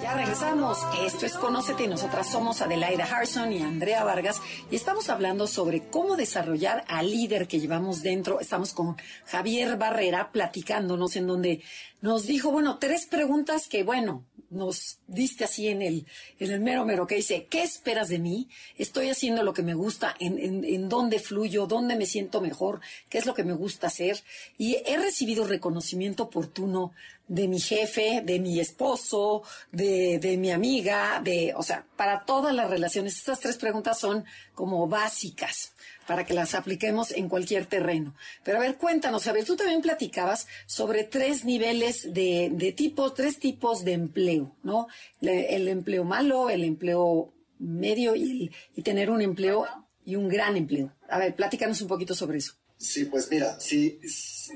ya 0.07 0.13
regresamos. 0.13 0.77
Esto 1.01 1.25
es 1.25 1.33
Conócete 1.33 1.85
nosotras 1.85 2.31
somos 2.31 2.61
Adelaida 2.61 3.03
Harrison 3.03 3.51
y 3.51 3.61
Andrea 3.61 4.05
Vargas 4.05 4.41
y 4.71 4.77
estamos 4.77 5.09
hablando 5.09 5.47
sobre 5.47 5.89
cómo 5.89 6.15
desarrollar 6.15 6.85
al 6.87 7.11
líder 7.11 7.45
que 7.45 7.59
llevamos 7.59 8.03
dentro. 8.03 8.39
Estamos 8.39 8.71
con 8.71 8.95
Javier 9.25 9.75
Barrera 9.75 10.31
platicándonos 10.31 11.17
en 11.17 11.27
donde 11.27 11.61
nos 11.99 12.25
dijo, 12.25 12.51
bueno, 12.51 12.77
tres 12.77 13.05
preguntas 13.05 13.67
que, 13.67 13.83
bueno, 13.83 14.23
nos 14.49 14.99
diste 15.07 15.43
así 15.43 15.67
en 15.67 15.81
el, 15.81 16.05
en 16.39 16.51
el 16.51 16.61
mero 16.61 16.85
mero 16.85 17.05
que 17.05 17.15
dice, 17.15 17.47
¿qué 17.49 17.63
esperas 17.63 18.07
de 18.07 18.19
mí? 18.19 18.47
Estoy 18.77 19.09
haciendo 19.09 19.43
lo 19.43 19.53
que 19.53 19.63
me 19.63 19.73
gusta, 19.73 20.15
en, 20.19 20.39
en, 20.39 20.63
en 20.63 20.87
dónde 20.87 21.19
fluyo, 21.19 21.67
dónde 21.67 21.97
me 21.97 22.05
siento 22.05 22.39
mejor, 22.39 22.79
qué 23.09 23.17
es 23.17 23.25
lo 23.25 23.33
que 23.33 23.43
me 23.43 23.51
gusta 23.51 23.87
hacer. 23.87 24.23
Y 24.57 24.77
he 24.85 24.95
recibido 24.95 25.45
reconocimiento 25.45 26.23
oportuno 26.23 26.93
de 27.27 27.48
mi 27.48 27.60
jefe, 27.60 28.22
de 28.24 28.39
mi 28.39 28.60
esposo, 28.60 29.43
de, 29.72 30.19
de 30.19 30.38
mi 30.38 30.51
amiga, 30.51 31.22
de, 31.24 31.53
o 31.55 31.63
sea, 31.63 31.86
para 31.96 32.25
todas 32.25 32.53
las 32.55 32.69
relaciones. 32.69 33.17
Estas 33.17 33.39
tres 33.39 33.57
preguntas 33.57 34.00
son 34.00 34.25
como 34.53 34.88
básicas 34.88 35.74
para 36.07 36.25
que 36.25 36.34
las 36.34 36.55
apliquemos 36.55 37.12
en 37.12 37.27
cualquier 37.27 37.65
terreno. 37.65 38.15
Pero 38.43 38.57
a 38.57 38.62
ver, 38.62 38.77
cuéntanos, 38.77 39.27
a 39.27 39.34
ver, 39.34 39.46
tú 39.46 39.55
también 39.55 39.81
platicabas 39.81 40.48
sobre 40.65 41.03
tres 41.03 41.43
niveles 41.43 42.13
de, 42.13 42.50
de 42.53 42.72
tipos, 42.72 43.13
tres 43.13 43.39
tipos 43.39 43.84
de 43.84 43.93
empleo, 43.93 44.55
¿no? 44.63 44.88
el 45.22 45.67
empleo 45.67 46.05
malo, 46.05 46.50
el 46.50 46.63
empleo 46.63 47.34
medio 47.60 48.15
y, 48.15 48.51
y 48.75 48.81
tener 48.81 49.10
un 49.10 49.22
empleo 49.22 49.65
y 50.05 50.15
un 50.15 50.29
gran 50.29 50.55
empleo. 50.55 50.93
A 51.10 51.19
ver, 51.19 51.36
platícanos 51.36 51.81
un 51.81 51.89
poquito 51.89 52.15
sobre 52.15 52.38
eso. 52.38 52.53
Sí, 52.77 53.05
pues 53.05 53.29
mira, 53.31 53.60
si, 53.60 54.00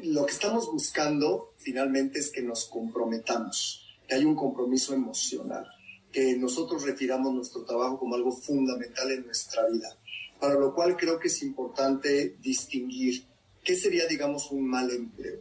lo 0.03 0.25
que 0.25 0.31
estamos 0.31 0.71
buscando 0.71 1.55
finalmente 1.57 2.19
es 2.19 2.29
que 2.29 2.43
nos 2.43 2.65
comprometamos, 2.65 3.83
que 4.07 4.15
hay 4.15 4.25
un 4.25 4.35
compromiso 4.35 4.93
emocional, 4.93 5.67
que 6.11 6.37
nosotros 6.37 6.83
retiramos 6.83 7.33
nuestro 7.33 7.63
trabajo 7.63 7.97
como 7.97 8.15
algo 8.15 8.31
fundamental 8.31 9.11
en 9.11 9.25
nuestra 9.25 9.67
vida, 9.67 9.97
para 10.39 10.53
lo 10.53 10.73
cual 10.75 10.97
creo 10.97 11.19
que 11.19 11.29
es 11.29 11.41
importante 11.41 12.35
distinguir 12.39 13.25
qué 13.63 13.75
sería, 13.75 14.05
digamos, 14.05 14.51
un 14.51 14.67
mal 14.67 14.91
empleo. 14.91 15.39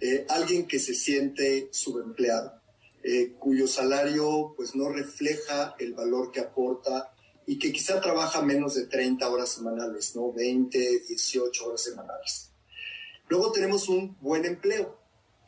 Eh, 0.00 0.24
alguien 0.28 0.66
que 0.66 0.78
se 0.78 0.94
siente 0.94 1.68
subempleado, 1.72 2.52
eh, 3.02 3.34
cuyo 3.38 3.66
salario 3.66 4.54
pues 4.56 4.76
no 4.76 4.88
refleja 4.90 5.74
el 5.80 5.92
valor 5.92 6.30
que 6.30 6.40
aporta 6.40 7.11
y 7.46 7.58
que 7.58 7.72
quizá 7.72 8.00
trabaja 8.00 8.42
menos 8.42 8.74
de 8.74 8.86
30 8.86 9.28
horas 9.28 9.50
semanales, 9.50 10.14
¿no? 10.14 10.32
20, 10.32 11.00
18 11.08 11.66
horas 11.66 11.82
semanales. 11.82 12.50
Luego 13.28 13.52
tenemos 13.52 13.88
un 13.88 14.16
buen 14.20 14.44
empleo. 14.44 14.98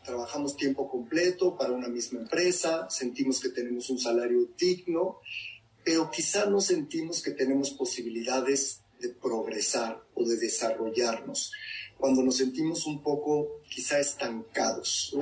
Trabajamos 0.05 0.57
tiempo 0.57 0.89
completo 0.91 1.57
para 1.57 1.73
una 1.73 1.89
misma 1.89 2.21
empresa, 2.21 2.89
sentimos 2.91 3.41
que 3.41 3.49
tenemos 3.49 3.89
un 3.89 3.99
salario 3.99 4.51
digno, 4.59 5.21
pero 5.83 6.11
quizá 6.11 6.47
no 6.47 6.61
sentimos 6.61 7.23
que 7.23 7.31
tenemos 7.31 7.71
posibilidades 7.71 8.81
de 9.01 9.09
progresar 9.11 10.03
o 10.15 10.27
de 10.27 10.37
desarrollarnos 10.37 11.53
cuando 11.97 12.23
nos 12.23 12.37
sentimos 12.37 12.87
un 12.87 13.03
poco 13.03 13.63
quizá 13.69 13.99
estancados. 13.99 15.17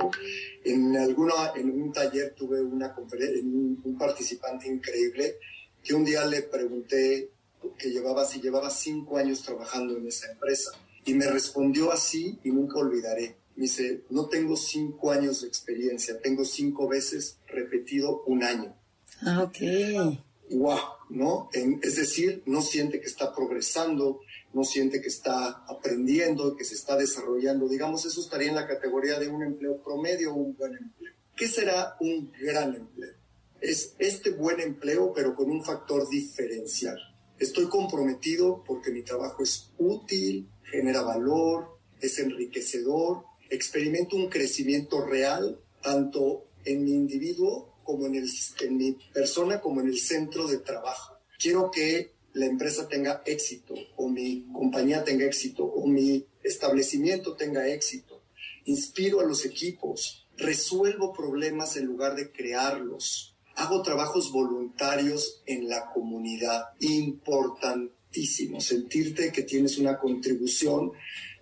En, 0.65 0.97
alguna, 0.97 1.53
en 1.55 1.69
un 1.69 1.93
taller 1.93 2.33
tuve 2.35 2.61
una 2.61 2.93
conferencia, 2.93 3.41
un 3.41 3.97
participante 3.97 4.67
increíble 4.67 5.37
que 5.83 5.93
un 5.93 6.05
día 6.05 6.25
le 6.25 6.43
pregunté 6.43 7.31
que 7.77 7.89
llevaba, 7.89 8.25
si 8.25 8.41
llevaba 8.41 8.69
cinco 8.69 9.17
años 9.17 9.41
trabajando 9.41 9.97
en 9.97 10.07
esa 10.07 10.31
empresa. 10.31 10.71
Y 11.05 11.13
me 11.13 11.27
respondió 11.27 11.91
así 11.91 12.39
y 12.43 12.51
nunca 12.51 12.79
olvidaré. 12.79 13.35
Me 13.55 13.63
dice, 13.63 14.03
no 14.09 14.27
tengo 14.27 14.55
cinco 14.55 15.11
años 15.11 15.41
de 15.41 15.47
experiencia, 15.47 16.19
tengo 16.19 16.45
cinco 16.45 16.87
veces 16.87 17.37
repetido 17.47 18.23
un 18.25 18.43
año. 18.43 18.75
Ah, 19.21 19.43
ok. 19.43 20.17
Wow, 20.51 20.79
¿no? 21.09 21.49
es 21.53 21.95
decir, 21.95 22.43
no 22.45 22.61
siente 22.61 22.99
que 22.99 23.07
está 23.07 23.33
progresando, 23.33 24.19
no 24.53 24.63
siente 24.63 25.01
que 25.01 25.07
está 25.07 25.63
aprendiendo, 25.67 26.55
que 26.55 26.63
se 26.63 26.75
está 26.75 26.95
desarrollando. 26.95 27.67
Digamos, 27.67 28.05
eso 28.05 28.21
estaría 28.21 28.49
en 28.49 28.55
la 28.55 28.67
categoría 28.67 29.19
de 29.19 29.27
un 29.27 29.43
empleo 29.43 29.81
promedio 29.81 30.33
o 30.33 30.35
un 30.35 30.55
buen 30.55 30.75
empleo. 30.75 31.13
¿Qué 31.35 31.47
será 31.47 31.95
un 31.99 32.31
gran 32.39 32.75
empleo? 32.75 33.15
Es 33.63 33.95
este 33.97 34.31
buen 34.31 34.59
empleo, 34.59 35.13
pero 35.13 35.35
con 35.35 35.49
un 35.49 35.63
factor 35.63 36.07
diferencial. 36.09 36.97
Estoy 37.39 37.67
comprometido 37.67 38.61
porque 38.67 38.91
mi 38.91 39.03
trabajo 39.03 39.41
es 39.41 39.71
útil, 39.77 40.49
genera 40.65 41.01
valor, 41.01 41.79
es 42.01 42.19
enriquecedor, 42.19 43.23
experimento 43.49 44.17
un 44.17 44.29
crecimiento 44.29 45.05
real, 45.05 45.59
tanto 45.81 46.45
en 46.65 46.83
mi 46.83 46.93
individuo 46.93 47.73
como 47.85 48.05
en, 48.05 48.15
el, 48.15 48.29
en 48.61 48.77
mi 48.77 48.97
persona, 49.13 49.61
como 49.61 49.79
en 49.79 49.87
el 49.87 49.99
centro 49.99 50.45
de 50.47 50.57
trabajo. 50.57 51.17
Quiero 51.39 51.71
que 51.71 52.11
la 52.33 52.47
empresa 52.47 52.89
tenga 52.89 53.21
éxito, 53.25 53.75
o 53.95 54.09
mi 54.09 54.45
compañía 54.51 55.05
tenga 55.05 55.25
éxito, 55.25 55.63
o 55.63 55.87
mi 55.87 56.25
establecimiento 56.43 57.35
tenga 57.35 57.69
éxito. 57.69 58.23
Inspiro 58.65 59.21
a 59.21 59.25
los 59.25 59.45
equipos, 59.45 60.27
resuelvo 60.35 61.13
problemas 61.13 61.77
en 61.77 61.85
lugar 61.85 62.15
de 62.15 62.31
crearlos 62.31 63.32
hago 63.55 63.81
trabajos 63.81 64.31
voluntarios 64.31 65.41
en 65.45 65.67
la 65.67 65.91
comunidad, 65.91 66.69
importantísimo, 66.79 68.61
sentirte 68.61 69.31
que 69.31 69.43
tienes 69.43 69.77
una 69.77 69.97
contribución 69.97 70.91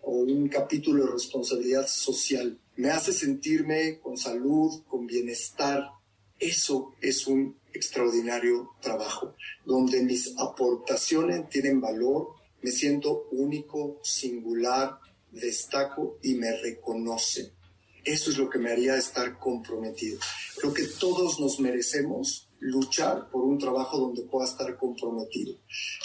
o 0.03 0.11
un 0.11 0.47
capítulo 0.47 1.05
de 1.05 1.11
responsabilidad 1.11 1.87
social. 1.87 2.57
Me 2.75 2.89
hace 2.89 3.13
sentirme 3.13 3.99
con 3.99 4.17
salud, 4.17 4.83
con 4.87 5.05
bienestar. 5.05 5.89
Eso 6.39 6.93
es 7.01 7.27
un 7.27 7.55
extraordinario 7.73 8.71
trabajo, 8.81 9.35
donde 9.65 10.01
mis 10.03 10.33
aportaciones 10.37 11.47
tienen 11.49 11.79
valor, 11.79 12.29
me 12.61 12.71
siento 12.71 13.27
único, 13.31 13.99
singular, 14.03 14.99
destaco 15.31 16.17
y 16.21 16.35
me 16.35 16.51
reconoce. 16.57 17.53
Eso 18.03 18.31
es 18.31 18.37
lo 18.37 18.49
que 18.49 18.59
me 18.59 18.71
haría 18.71 18.97
estar 18.97 19.37
comprometido. 19.37 20.19
Creo 20.57 20.73
que 20.73 20.85
todos 20.85 21.39
nos 21.39 21.59
merecemos 21.59 22.47
luchar 22.59 23.29
por 23.29 23.43
un 23.43 23.57
trabajo 23.57 23.97
donde 23.97 24.23
pueda 24.23 24.45
estar 24.45 24.77
comprometido. 24.77 25.57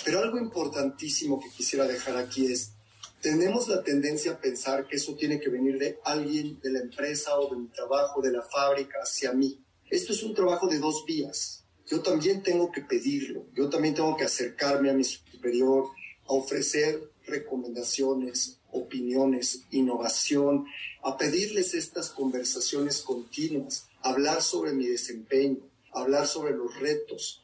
Pero 0.04 0.20
algo 0.20 0.38
importantísimo 0.38 1.40
que 1.40 1.50
quisiera 1.50 1.86
dejar 1.86 2.16
aquí 2.16 2.46
es, 2.52 2.72
tenemos 3.20 3.68
la 3.68 3.82
tendencia 3.82 4.32
a 4.32 4.38
pensar 4.38 4.86
que 4.86 4.96
eso 4.96 5.14
tiene 5.14 5.40
que 5.40 5.48
venir 5.48 5.78
de 5.78 5.98
alguien, 6.04 6.60
de 6.60 6.70
la 6.70 6.80
empresa 6.80 7.38
o 7.38 7.50
de 7.50 7.60
mi 7.60 7.68
trabajo, 7.68 8.20
de 8.20 8.32
la 8.32 8.42
fábrica, 8.42 8.98
hacia 9.02 9.32
mí. 9.32 9.62
Esto 9.90 10.12
es 10.12 10.22
un 10.22 10.34
trabajo 10.34 10.66
de 10.66 10.78
dos 10.78 11.04
vías. 11.06 11.64
Yo 11.86 12.00
también 12.02 12.42
tengo 12.42 12.72
que 12.72 12.82
pedirlo, 12.82 13.46
yo 13.54 13.68
también 13.68 13.94
tengo 13.94 14.16
que 14.16 14.24
acercarme 14.24 14.90
a 14.90 14.94
mi 14.94 15.04
superior, 15.04 15.86
a 16.28 16.32
ofrecer 16.32 17.10
recomendaciones, 17.24 18.55
opiniones, 18.72 19.62
innovación, 19.70 20.66
a 21.02 21.16
pedirles 21.16 21.74
estas 21.74 22.10
conversaciones 22.10 23.00
continuas, 23.00 23.88
hablar 24.02 24.42
sobre 24.42 24.72
mi 24.72 24.86
desempeño, 24.86 25.58
hablar 25.92 26.26
sobre 26.26 26.54
los 26.54 26.78
retos. 26.78 27.42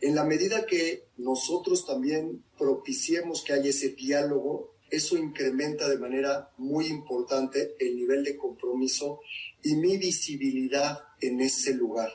En 0.00 0.14
la 0.14 0.24
medida 0.24 0.66
que 0.66 1.06
nosotros 1.16 1.86
también 1.86 2.44
propiciemos 2.58 3.42
que 3.42 3.52
haya 3.52 3.70
ese 3.70 3.90
diálogo, 3.90 4.74
eso 4.90 5.16
incrementa 5.16 5.88
de 5.88 5.98
manera 5.98 6.50
muy 6.58 6.86
importante 6.86 7.74
el 7.78 7.96
nivel 7.96 8.22
de 8.22 8.36
compromiso 8.36 9.20
y 9.62 9.76
mi 9.76 9.96
visibilidad 9.96 11.00
en 11.20 11.40
ese 11.40 11.74
lugar. 11.74 12.12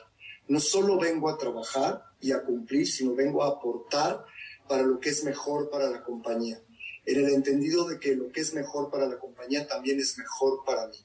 No 0.48 0.60
solo 0.60 0.98
vengo 0.98 1.28
a 1.28 1.36
trabajar 1.36 2.04
y 2.20 2.32
a 2.32 2.42
cumplir, 2.42 2.86
sino 2.86 3.14
vengo 3.14 3.42
a 3.42 3.48
aportar 3.48 4.24
para 4.68 4.82
lo 4.82 5.00
que 5.00 5.10
es 5.10 5.24
mejor 5.24 5.68
para 5.68 5.90
la 5.90 6.02
compañía, 6.02 6.62
en 7.06 7.24
el 7.24 7.32
entendido 7.32 7.88
de 7.88 7.98
que 7.98 8.14
lo 8.14 8.30
que 8.30 8.40
es 8.40 8.54
mejor 8.54 8.90
para 8.90 9.08
la 9.08 9.18
compañía 9.18 9.66
también 9.66 9.98
es 9.98 10.18
mejor 10.18 10.64
para 10.64 10.86
mí. 10.88 10.98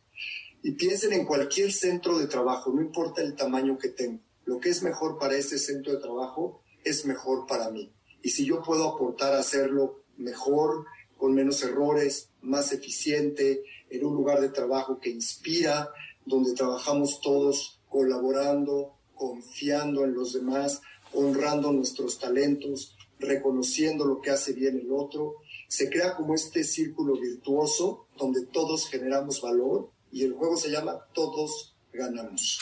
Y 0.63 0.71
piensen 0.71 1.13
en 1.13 1.25
cualquier 1.25 1.71
centro 1.71 2.17
de 2.17 2.27
trabajo, 2.27 2.71
no 2.71 2.81
importa 2.81 3.21
el 3.21 3.35
tamaño 3.35 3.77
que 3.77 3.89
tenga 3.89 4.19
lo 4.45 4.59
que 4.59 4.69
es 4.69 4.83
mejor 4.83 5.17
para 5.17 5.35
ese 5.35 5.57
centro 5.57 5.91
de 5.91 5.99
trabajo 5.99 6.61
es 6.83 7.05
mejor 7.05 7.47
para 7.47 7.69
mí. 7.71 7.91
Y 8.21 8.29
si 8.29 8.45
yo 8.45 8.61
puedo 8.61 8.87
aportar 8.87 9.33
a 9.33 9.39
hacerlo 9.39 10.03
mejor, 10.17 10.85
con 11.17 11.33
menos 11.33 11.63
errores, 11.63 12.29
más 12.41 12.71
eficiente, 12.71 13.63
en 13.89 14.05
un 14.05 14.15
lugar 14.15 14.41
de 14.41 14.49
trabajo 14.49 14.99
que 14.99 15.09
inspira, 15.09 15.89
donde 16.25 16.53
trabajamos 16.53 17.21
todos 17.21 17.81
colaborando, 17.89 18.97
confiando 19.15 20.03
en 20.03 20.13
los 20.13 20.33
demás, 20.33 20.81
honrando 21.13 21.71
nuestros 21.71 22.19
talentos, 22.19 22.95
reconociendo 23.19 24.05
lo 24.05 24.21
que 24.21 24.31
hace 24.31 24.53
bien 24.53 24.77
el 24.77 24.91
otro, 24.91 25.37
se 25.67 25.89
crea 25.89 26.15
como 26.15 26.35
este 26.35 26.63
círculo 26.63 27.19
virtuoso 27.19 28.07
donde 28.17 28.45
todos 28.45 28.87
generamos 28.87 29.41
valor 29.41 29.91
y 30.11 30.23
el 30.23 30.33
juego 30.33 30.57
se 30.57 30.69
llama 30.69 31.05
Todos 31.13 31.75
ganamos. 31.91 32.59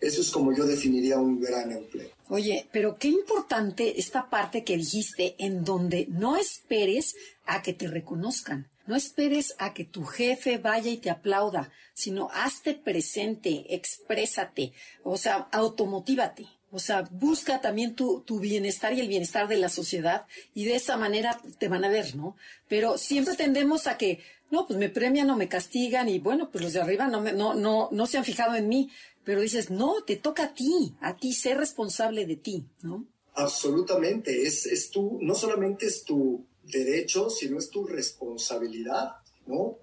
Eso 0.00 0.20
es 0.20 0.30
como 0.30 0.52
yo 0.52 0.66
definiría 0.66 1.18
un 1.18 1.40
gran 1.40 1.70
empleo. 1.70 2.10
Oye, 2.28 2.68
pero 2.72 2.96
qué 2.96 3.08
importante 3.08 4.00
esta 4.00 4.28
parte 4.30 4.64
que 4.64 4.76
dijiste 4.76 5.36
en 5.38 5.64
donde 5.64 6.06
no 6.08 6.36
esperes 6.36 7.14
a 7.46 7.62
que 7.62 7.72
te 7.72 7.86
reconozcan. 7.86 8.68
No 8.86 8.96
esperes 8.96 9.54
a 9.58 9.74
que 9.74 9.84
tu 9.84 10.04
jefe 10.04 10.58
vaya 10.58 10.90
y 10.90 10.96
te 10.96 11.08
aplauda, 11.08 11.70
sino 11.94 12.28
hazte 12.32 12.74
presente, 12.74 13.74
exprésate, 13.76 14.72
o 15.04 15.16
sea, 15.16 15.48
automotívate. 15.52 16.48
O 16.74 16.78
sea, 16.78 17.02
busca 17.10 17.60
también 17.60 17.94
tu, 17.94 18.22
tu, 18.22 18.40
bienestar 18.40 18.94
y 18.94 19.00
el 19.00 19.08
bienestar 19.08 19.46
de 19.46 19.58
la 19.58 19.68
sociedad 19.68 20.26
y 20.54 20.64
de 20.64 20.76
esa 20.76 20.96
manera 20.96 21.38
te 21.58 21.68
van 21.68 21.84
a 21.84 21.90
ver, 21.90 22.16
¿no? 22.16 22.34
Pero 22.66 22.96
siempre 22.96 23.36
tendemos 23.36 23.86
a 23.86 23.98
que, 23.98 24.20
no, 24.50 24.66
pues 24.66 24.78
me 24.78 24.88
premian 24.88 25.28
o 25.28 25.36
me 25.36 25.48
castigan 25.48 26.08
y 26.08 26.18
bueno, 26.18 26.50
pues 26.50 26.64
los 26.64 26.72
de 26.72 26.80
arriba 26.80 27.08
no, 27.08 27.20
me, 27.20 27.34
no, 27.34 27.52
no, 27.52 27.90
no 27.92 28.06
se 28.06 28.16
han 28.16 28.24
fijado 28.24 28.56
en 28.56 28.68
mí. 28.68 28.90
Pero 29.22 29.42
dices, 29.42 29.70
no, 29.70 30.02
te 30.02 30.16
toca 30.16 30.44
a 30.44 30.54
ti, 30.54 30.94
a 31.00 31.14
ti 31.16 31.34
ser 31.34 31.58
responsable 31.58 32.26
de 32.26 32.36
ti, 32.36 32.64
¿no? 32.80 33.06
Absolutamente, 33.34 34.46
es, 34.46 34.66
es 34.66 34.90
tu, 34.90 35.18
no 35.20 35.34
solamente 35.34 35.86
es 35.86 36.04
tu 36.04 36.46
derecho, 36.64 37.30
sino 37.30 37.58
es 37.58 37.70
tu 37.70 37.86
responsabilidad, 37.86 39.16
¿no? 39.46 39.78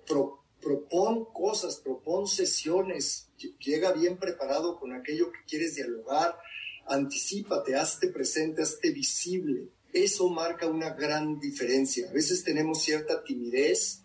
propon 0.62 1.26
cosas, 1.26 1.78
propon 1.78 2.28
sesiones, 2.28 3.30
llega 3.60 3.94
bien 3.94 4.18
preparado 4.18 4.78
con 4.78 4.94
aquello 4.94 5.32
que 5.32 5.40
quieres 5.48 5.76
dialogar, 5.76 6.38
anticipate, 6.90 7.76
hazte 7.76 8.08
presente, 8.08 8.62
hazte 8.62 8.92
visible. 8.92 9.70
Eso 9.94 10.30
marca 10.30 10.68
una 10.68 10.92
gran 10.92 11.40
diferencia. 11.40 12.10
A 12.10 12.14
veces 12.14 12.44
tenemos 12.44 12.82
cierta 12.82 13.24
timidez 13.24 14.02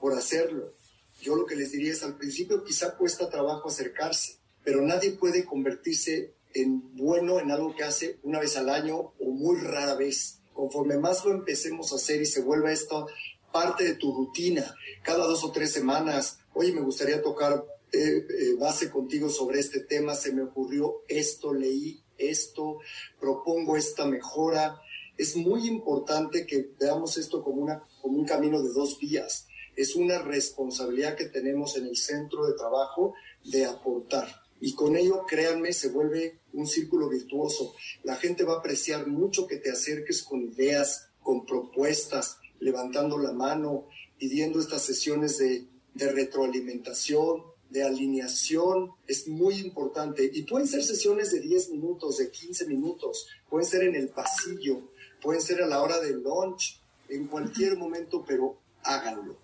por 0.00 0.14
hacerlo. 0.14 0.72
Yo 1.20 1.34
lo 1.34 1.46
que 1.46 1.56
les 1.56 1.72
diría 1.72 1.92
es 1.92 2.02
al 2.02 2.16
principio 2.16 2.64
quizá 2.64 2.96
cuesta 2.96 3.30
trabajo 3.30 3.68
acercarse, 3.68 4.38
pero 4.64 4.82
nadie 4.82 5.12
puede 5.12 5.44
convertirse 5.44 6.34
en 6.54 6.96
bueno 6.96 7.40
en 7.40 7.50
algo 7.50 7.74
que 7.74 7.84
hace 7.84 8.18
una 8.22 8.40
vez 8.40 8.56
al 8.56 8.70
año 8.70 9.12
o 9.18 9.30
muy 9.30 9.58
rara 9.58 9.94
vez. 9.94 10.38
Conforme 10.52 10.98
más 10.98 11.24
lo 11.24 11.32
empecemos 11.32 11.92
a 11.92 11.96
hacer 11.96 12.22
y 12.22 12.26
se 12.26 12.42
vuelva 12.42 12.72
esto 12.72 13.06
parte 13.52 13.84
de 13.84 13.94
tu 13.94 14.12
rutina, 14.12 14.74
cada 15.02 15.26
dos 15.26 15.42
o 15.42 15.50
tres 15.50 15.72
semanas, 15.72 16.38
oye, 16.52 16.72
me 16.72 16.82
gustaría 16.82 17.22
tocar 17.22 17.64
eh, 17.92 18.26
eh, 18.28 18.54
base 18.58 18.90
contigo 18.90 19.30
sobre 19.30 19.60
este 19.60 19.80
tema, 19.80 20.14
se 20.14 20.32
me 20.32 20.42
ocurrió 20.42 21.02
esto, 21.08 21.54
leí 21.54 22.02
esto, 22.18 22.78
propongo 23.20 23.76
esta 23.76 24.06
mejora. 24.06 24.80
Es 25.16 25.36
muy 25.36 25.66
importante 25.66 26.46
que 26.46 26.70
veamos 26.78 27.16
esto 27.16 27.42
como, 27.42 27.62
una, 27.62 27.82
como 28.00 28.18
un 28.18 28.26
camino 28.26 28.62
de 28.62 28.72
dos 28.72 28.98
vías. 28.98 29.46
Es 29.76 29.96
una 29.96 30.18
responsabilidad 30.18 31.16
que 31.16 31.26
tenemos 31.26 31.76
en 31.76 31.86
el 31.86 31.96
centro 31.96 32.46
de 32.46 32.54
trabajo 32.54 33.14
de 33.44 33.66
aportar 33.66 34.46
y 34.60 34.74
con 34.74 34.96
ello, 34.96 35.24
créanme, 35.26 35.72
se 35.72 35.90
vuelve 35.90 36.40
un 36.52 36.66
círculo 36.66 37.08
virtuoso. 37.08 37.74
La 38.04 38.16
gente 38.16 38.44
va 38.44 38.54
a 38.54 38.58
apreciar 38.58 39.06
mucho 39.06 39.46
que 39.46 39.56
te 39.56 39.70
acerques 39.70 40.22
con 40.22 40.42
ideas, 40.42 41.10
con 41.22 41.44
propuestas, 41.44 42.38
levantando 42.58 43.18
la 43.18 43.32
mano, 43.32 43.88
pidiendo 44.18 44.60
estas 44.60 44.82
sesiones 44.82 45.38
de, 45.38 45.66
de 45.94 46.10
retroalimentación, 46.10 47.42
de 47.70 47.84
alineación, 47.84 48.92
es 49.06 49.26
muy 49.28 49.56
importante. 49.56 50.30
Y 50.32 50.42
pueden 50.42 50.68
ser 50.68 50.82
sesiones 50.82 51.32
de 51.32 51.40
10 51.40 51.70
minutos, 51.70 52.18
de 52.18 52.30
15 52.30 52.66
minutos, 52.66 53.28
pueden 53.48 53.66
ser 53.66 53.84
en 53.84 53.94
el 53.94 54.08
pasillo, 54.08 54.92
pueden 55.20 55.40
ser 55.40 55.62
a 55.62 55.66
la 55.66 55.82
hora 55.82 56.00
del 56.00 56.22
lunch, 56.22 56.80
en 57.08 57.26
cualquier 57.26 57.76
momento, 57.76 58.24
pero 58.26 58.58
háganlo. 58.82 59.38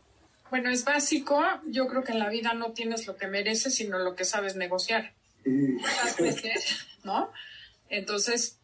Bueno, 0.50 0.70
es 0.70 0.84
básico. 0.84 1.42
Yo 1.66 1.86
creo 1.86 2.04
que 2.04 2.12
en 2.12 2.18
la 2.18 2.28
vida 2.28 2.52
no 2.54 2.72
tienes 2.72 3.06
lo 3.06 3.16
que 3.16 3.26
mereces, 3.26 3.74
sino 3.74 3.98
lo 3.98 4.14
que 4.14 4.24
sabes 4.24 4.56
negociar. 4.56 5.14
¿No? 7.04 7.32
Entonces, 7.88 8.58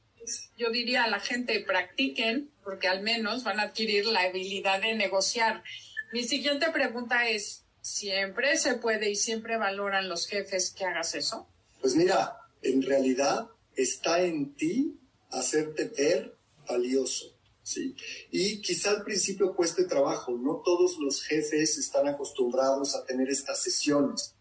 yo 0.57 0.71
diría 0.71 1.05
a 1.05 1.09
la 1.09 1.21
gente, 1.21 1.61
practiquen, 1.61 2.51
porque 2.63 2.89
al 2.89 3.03
menos 3.03 3.45
van 3.45 3.61
a 3.61 3.65
adquirir 3.65 4.07
la 4.07 4.21
habilidad 4.21 4.81
de 4.83 4.95
negociar. 4.95 5.63
Mi 6.13 6.25
siguiente 6.25 6.71
pregunta 6.71 7.29
es, 7.29 7.65
¿siempre 7.89 8.57
se 8.57 8.75
puede 8.75 9.11
y 9.11 9.17
siempre 9.17 9.57
valoran 9.57 10.09
los 10.09 10.27
jefes 10.27 10.71
que 10.71 10.85
hagas 10.85 11.15
eso? 11.15 11.49
Pues 11.81 11.95
mira, 11.95 12.37
en 12.63 12.83
realidad 12.83 13.49
está 13.77 14.23
en 14.23 14.55
ti 14.55 14.99
hacerte 15.31 15.85
ver 15.97 16.37
valioso. 16.69 17.37
¿sí? 17.63 17.95
Y 18.31 18.61
quizá 18.61 18.91
al 18.91 19.05
principio 19.05 19.55
cueste 19.55 19.85
trabajo, 19.85 20.37
no 20.37 20.63
todos 20.65 20.99
los 20.99 21.23
jefes 21.23 21.79
están 21.79 22.09
acostumbrados 22.09 22.95
a 22.95 23.05
tener 23.05 23.29
estas 23.29 23.63
sesiones, 23.63 24.35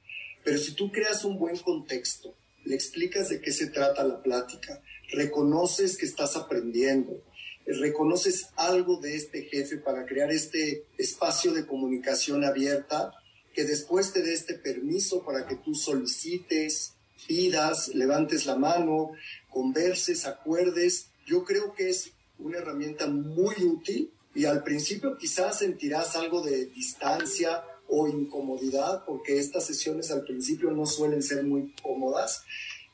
pero 0.43 0.57
si 0.57 0.73
tú 0.73 0.91
creas 0.91 1.25
un 1.25 1.37
buen 1.37 1.57
contexto, 1.57 2.35
le 2.63 2.75
explicas 2.75 3.29
de 3.29 3.41
qué 3.41 3.51
se 3.51 3.67
trata 3.67 4.03
la 4.03 4.21
plática, 4.21 4.81
reconoces 5.11 5.97
que 5.97 6.05
estás 6.05 6.35
aprendiendo, 6.35 7.23
reconoces 7.65 8.47
algo 8.55 8.99
de 8.99 9.15
este 9.15 9.43
jefe 9.43 9.77
para 9.77 10.05
crear 10.05 10.31
este 10.31 10.85
espacio 10.97 11.53
de 11.53 11.65
comunicación 11.65 12.43
abierta, 12.43 13.11
que 13.57 13.65
después 13.65 14.13
te 14.13 14.21
dé 14.21 14.35
este 14.35 14.53
permiso 14.53 15.23
para 15.23 15.47
que 15.47 15.55
tú 15.55 15.73
solicites, 15.73 16.93
pidas, 17.27 17.87
levantes 17.87 18.45
la 18.45 18.55
mano, 18.55 19.13
converses, 19.49 20.27
acuerdes. 20.27 21.07
Yo 21.25 21.43
creo 21.43 21.73
que 21.73 21.89
es 21.89 22.11
una 22.37 22.59
herramienta 22.59 23.07
muy 23.07 23.55
útil 23.63 24.11
y 24.35 24.45
al 24.45 24.63
principio 24.63 25.17
quizás 25.17 25.57
sentirás 25.57 26.15
algo 26.15 26.43
de 26.43 26.67
distancia 26.67 27.63
o 27.87 28.07
incomodidad 28.07 29.03
porque 29.07 29.39
estas 29.39 29.65
sesiones 29.65 30.11
al 30.11 30.23
principio 30.23 30.69
no 30.69 30.85
suelen 30.85 31.23
ser 31.23 31.43
muy 31.43 31.73
cómodas, 31.81 32.43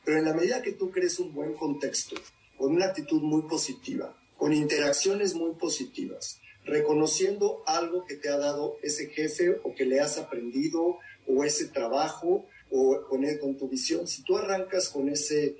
pero 0.06 0.17
en 0.19 0.23
la 0.23 0.34
medida 0.34 0.62
que 0.62 0.71
tú 0.71 0.91
crees 0.91 1.19
un 1.19 1.34
buen 1.34 1.56
contexto, 1.56 2.15
con 2.58 2.71
una 2.71 2.86
actitud 2.86 3.21
muy 3.21 3.41
positiva, 3.49 4.17
con 4.38 4.54
interacciones 4.54 5.36
muy 5.36 5.56
positivas, 5.56 6.39
reconociendo 6.65 7.63
algo 7.65 8.06
que 8.06 8.15
te 8.15 8.30
ha 8.30 8.38
dado 8.38 8.78
ese 8.82 9.08
jefe 9.08 9.60
o 9.63 9.73
que 9.76 9.86
le 9.86 9.99
has 9.99 10.17
aprendido 10.17 10.97
o 11.28 11.43
ese 11.43 11.67
trabajo 11.67 12.45
o 12.71 13.06
con, 13.08 13.23
con 13.39 13.58
tu 13.58 13.69
visión, 13.69 14.08
si 14.08 14.23
tú 14.23 14.38
arrancas 14.38 14.89
con 14.89 15.10
ese 15.10 15.58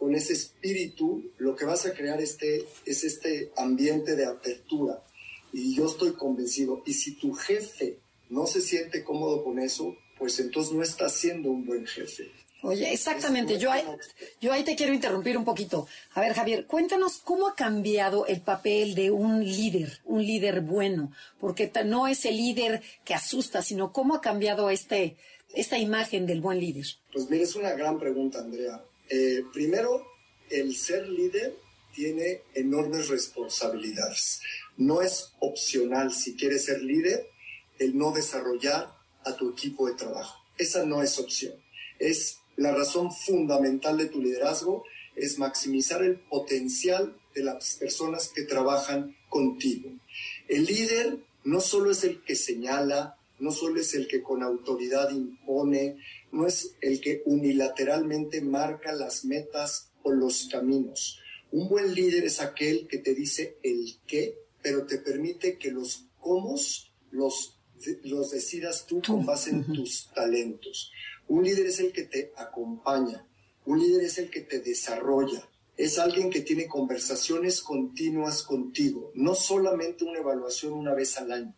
con 0.00 0.14
ese 0.14 0.32
espíritu, 0.32 1.30
lo 1.36 1.54
que 1.54 1.66
vas 1.66 1.84
a 1.84 1.92
crear 1.92 2.22
este, 2.22 2.64
es 2.86 3.04
este 3.04 3.52
ambiente 3.54 4.16
de 4.16 4.24
apertura. 4.24 5.04
Y 5.52 5.74
yo 5.76 5.86
estoy 5.86 6.12
convencido, 6.12 6.82
y 6.86 6.94
si 6.94 7.16
tu 7.16 7.34
jefe 7.34 7.98
no 8.30 8.46
se 8.46 8.62
siente 8.62 9.04
cómodo 9.04 9.44
con 9.44 9.58
eso, 9.58 9.94
pues 10.18 10.40
entonces 10.40 10.72
no 10.72 10.82
está 10.82 11.10
siendo 11.10 11.50
un 11.50 11.66
buen 11.66 11.86
jefe. 11.86 12.30
Oye, 12.62 12.92
exactamente. 12.92 13.58
Yo 13.58 13.72
ahí, 13.72 13.84
yo 14.40 14.52
ahí 14.52 14.64
te 14.64 14.76
quiero 14.76 14.92
interrumpir 14.92 15.36
un 15.36 15.44
poquito. 15.44 15.86
A 16.14 16.20
ver, 16.20 16.34
Javier, 16.34 16.66
cuéntanos 16.66 17.18
cómo 17.18 17.48
ha 17.48 17.54
cambiado 17.54 18.26
el 18.26 18.40
papel 18.42 18.94
de 18.94 19.10
un 19.10 19.44
líder, 19.44 20.00
un 20.04 20.24
líder 20.24 20.60
bueno, 20.60 21.12
porque 21.38 21.70
no 21.84 22.06
es 22.06 22.24
el 22.24 22.36
líder 22.36 22.82
que 23.04 23.14
asusta, 23.14 23.62
sino 23.62 23.92
cómo 23.92 24.14
ha 24.14 24.20
cambiado 24.20 24.70
este, 24.70 25.16
esta 25.54 25.78
imagen 25.78 26.26
del 26.26 26.40
buen 26.40 26.60
líder. 26.60 26.86
Pues 27.12 27.30
mira, 27.30 27.44
es 27.44 27.56
una 27.56 27.72
gran 27.72 27.98
pregunta, 27.98 28.40
Andrea. 28.40 28.82
Eh, 29.08 29.42
primero, 29.52 30.06
el 30.50 30.76
ser 30.76 31.08
líder 31.08 31.56
tiene 31.94 32.42
enormes 32.54 33.08
responsabilidades. 33.08 34.40
No 34.76 35.02
es 35.02 35.32
opcional 35.40 36.12
si 36.12 36.36
quieres 36.36 36.66
ser 36.66 36.82
líder 36.82 37.26
el 37.78 37.96
no 37.96 38.12
desarrollar 38.12 38.94
a 39.24 39.36
tu 39.36 39.50
equipo 39.50 39.86
de 39.86 39.94
trabajo. 39.94 40.38
Esa 40.58 40.84
no 40.84 41.02
es 41.02 41.18
opción. 41.18 41.54
Es 41.98 42.39
la 42.56 42.72
razón 42.72 43.12
fundamental 43.12 43.96
de 43.98 44.06
tu 44.06 44.20
liderazgo 44.20 44.84
es 45.16 45.38
maximizar 45.38 46.02
el 46.02 46.16
potencial 46.18 47.16
de 47.34 47.44
las 47.44 47.76
personas 47.76 48.28
que 48.28 48.42
trabajan 48.42 49.16
contigo. 49.28 49.90
El 50.48 50.64
líder 50.64 51.18
no 51.44 51.60
solo 51.60 51.90
es 51.90 52.04
el 52.04 52.22
que 52.22 52.36
señala, 52.36 53.16
no 53.38 53.52
solo 53.52 53.80
es 53.80 53.94
el 53.94 54.06
que 54.06 54.22
con 54.22 54.42
autoridad 54.42 55.10
impone, 55.10 55.96
no 56.32 56.46
es 56.46 56.74
el 56.80 57.00
que 57.00 57.22
unilateralmente 57.24 58.40
marca 58.40 58.92
las 58.92 59.24
metas 59.24 59.90
o 60.02 60.12
los 60.12 60.48
caminos. 60.50 61.18
Un 61.52 61.68
buen 61.68 61.94
líder 61.94 62.24
es 62.24 62.40
aquel 62.40 62.86
que 62.86 62.98
te 62.98 63.14
dice 63.14 63.56
el 63.62 63.96
qué, 64.06 64.38
pero 64.62 64.86
te 64.86 64.98
permite 64.98 65.58
que 65.58 65.70
los 65.70 66.04
cómo 66.20 66.56
los, 67.10 67.56
los 68.04 68.30
decidas 68.30 68.86
tú 68.86 69.02
con 69.04 69.24
base 69.24 69.50
en 69.50 69.64
tus 69.72 70.10
talentos. 70.14 70.92
Un 71.30 71.44
líder 71.44 71.66
es 71.66 71.78
el 71.78 71.92
que 71.92 72.02
te 72.02 72.32
acompaña, 72.36 73.24
un 73.64 73.78
líder 73.78 74.02
es 74.02 74.18
el 74.18 74.30
que 74.30 74.40
te 74.40 74.58
desarrolla, 74.58 75.48
es 75.76 76.00
alguien 76.00 76.28
que 76.28 76.40
tiene 76.40 76.66
conversaciones 76.66 77.62
continuas 77.62 78.42
contigo, 78.42 79.12
no 79.14 79.36
solamente 79.36 80.04
una 80.04 80.18
evaluación 80.18 80.72
una 80.72 80.92
vez 80.92 81.16
al 81.18 81.30
año. 81.30 81.54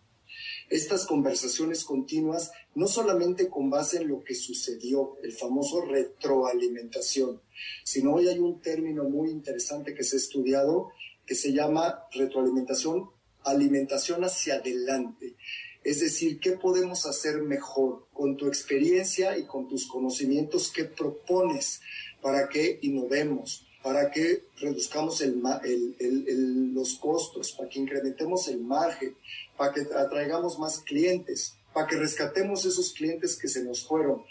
Estas 0.68 1.06
conversaciones 1.06 1.84
continuas, 1.84 2.52
no 2.74 2.86
solamente 2.86 3.48
con 3.48 3.70
base 3.70 3.96
en 3.96 4.08
lo 4.08 4.22
que 4.22 4.34
sucedió, 4.34 5.16
el 5.22 5.32
famoso 5.32 5.80
retroalimentación, 5.86 7.40
sino 7.82 8.12
hoy 8.12 8.28
hay 8.28 8.40
un 8.40 8.60
término 8.60 9.04
muy 9.04 9.30
interesante 9.30 9.94
que 9.94 10.04
se 10.04 10.16
ha 10.16 10.18
estudiado 10.18 10.90
que 11.24 11.34
se 11.34 11.50
llama 11.50 12.08
retroalimentación, 12.12 13.08
alimentación 13.42 14.22
hacia 14.22 14.56
adelante. 14.56 15.34
Es 15.84 16.00
decir, 16.00 16.38
¿qué 16.38 16.52
podemos 16.52 17.06
hacer 17.06 17.42
mejor 17.42 18.06
con 18.12 18.36
tu 18.36 18.46
experiencia 18.46 19.36
y 19.36 19.44
con 19.44 19.68
tus 19.68 19.86
conocimientos? 19.86 20.70
¿Qué 20.70 20.84
propones 20.84 21.80
para 22.20 22.48
que 22.48 22.78
innovemos? 22.82 23.66
para 23.82 24.10
que 24.10 24.44
reduzcamos 24.60 25.20
los 25.20 26.94
costos, 26.96 27.52
para 27.52 27.68
que 27.68 27.80
incrementemos 27.80 28.48
el 28.48 28.60
margen, 28.60 29.16
para 29.56 29.72
que 29.72 29.80
atraigamos 29.80 30.58
más 30.58 30.78
clientes, 30.78 31.56
para 31.74 31.86
que 31.88 31.96
rescatemos 31.96 32.64
esos 32.64 32.92
clientes 32.92 33.36
que 33.36 33.48
se 33.48 33.64
nos 33.64 33.84
fueron. 33.84 34.22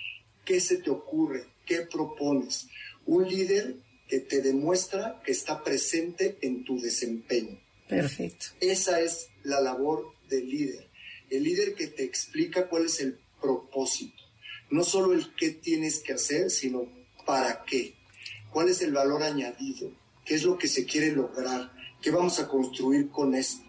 ¿Qué 0.46 0.60
se 0.60 0.78
te 0.78 0.90
ocurre? 0.90 1.46
¿Qué 1.66 1.82
propones? 1.82 2.68
Un 3.06 3.28
líder 3.28 3.76
que 4.08 4.20
te 4.20 4.42
demuestra 4.42 5.22
que 5.26 5.32
está 5.32 5.64
presente 5.64 6.38
en 6.42 6.64
tu 6.64 6.80
desempeño. 6.80 7.60
Perfecto. 7.88 8.48
Esa 8.62 9.02
es 9.02 9.28
la 9.44 9.60
labor 9.60 10.14
del 10.30 10.50
líder 10.50 10.91
el 11.32 11.44
líder 11.44 11.74
que 11.74 11.88
te 11.88 12.04
explica 12.04 12.68
cuál 12.68 12.86
es 12.86 13.00
el 13.00 13.18
propósito. 13.42 14.22
No 14.70 14.84
solo 14.84 15.14
el 15.14 15.34
qué 15.36 15.50
tienes 15.52 16.00
que 16.00 16.14
hacer, 16.14 16.52
sino 16.52 16.86
para 17.26 17.64
qué. 17.64 17.96
¿Cuál 18.52 18.70
es 18.70 18.82
el 18.82 18.92
valor 18.92 19.24
añadido? 19.24 19.92
¿Qué 20.26 20.36
es 20.36 20.44
lo 20.44 20.58
que 20.58 20.68
se 20.68 20.86
quiere 20.86 21.12
lograr? 21.12 21.72
¿Qué 22.02 22.12
vamos 22.12 22.40
a 22.40 22.48
construir 22.48 23.10
con 23.10 23.34
esto? 23.34 23.66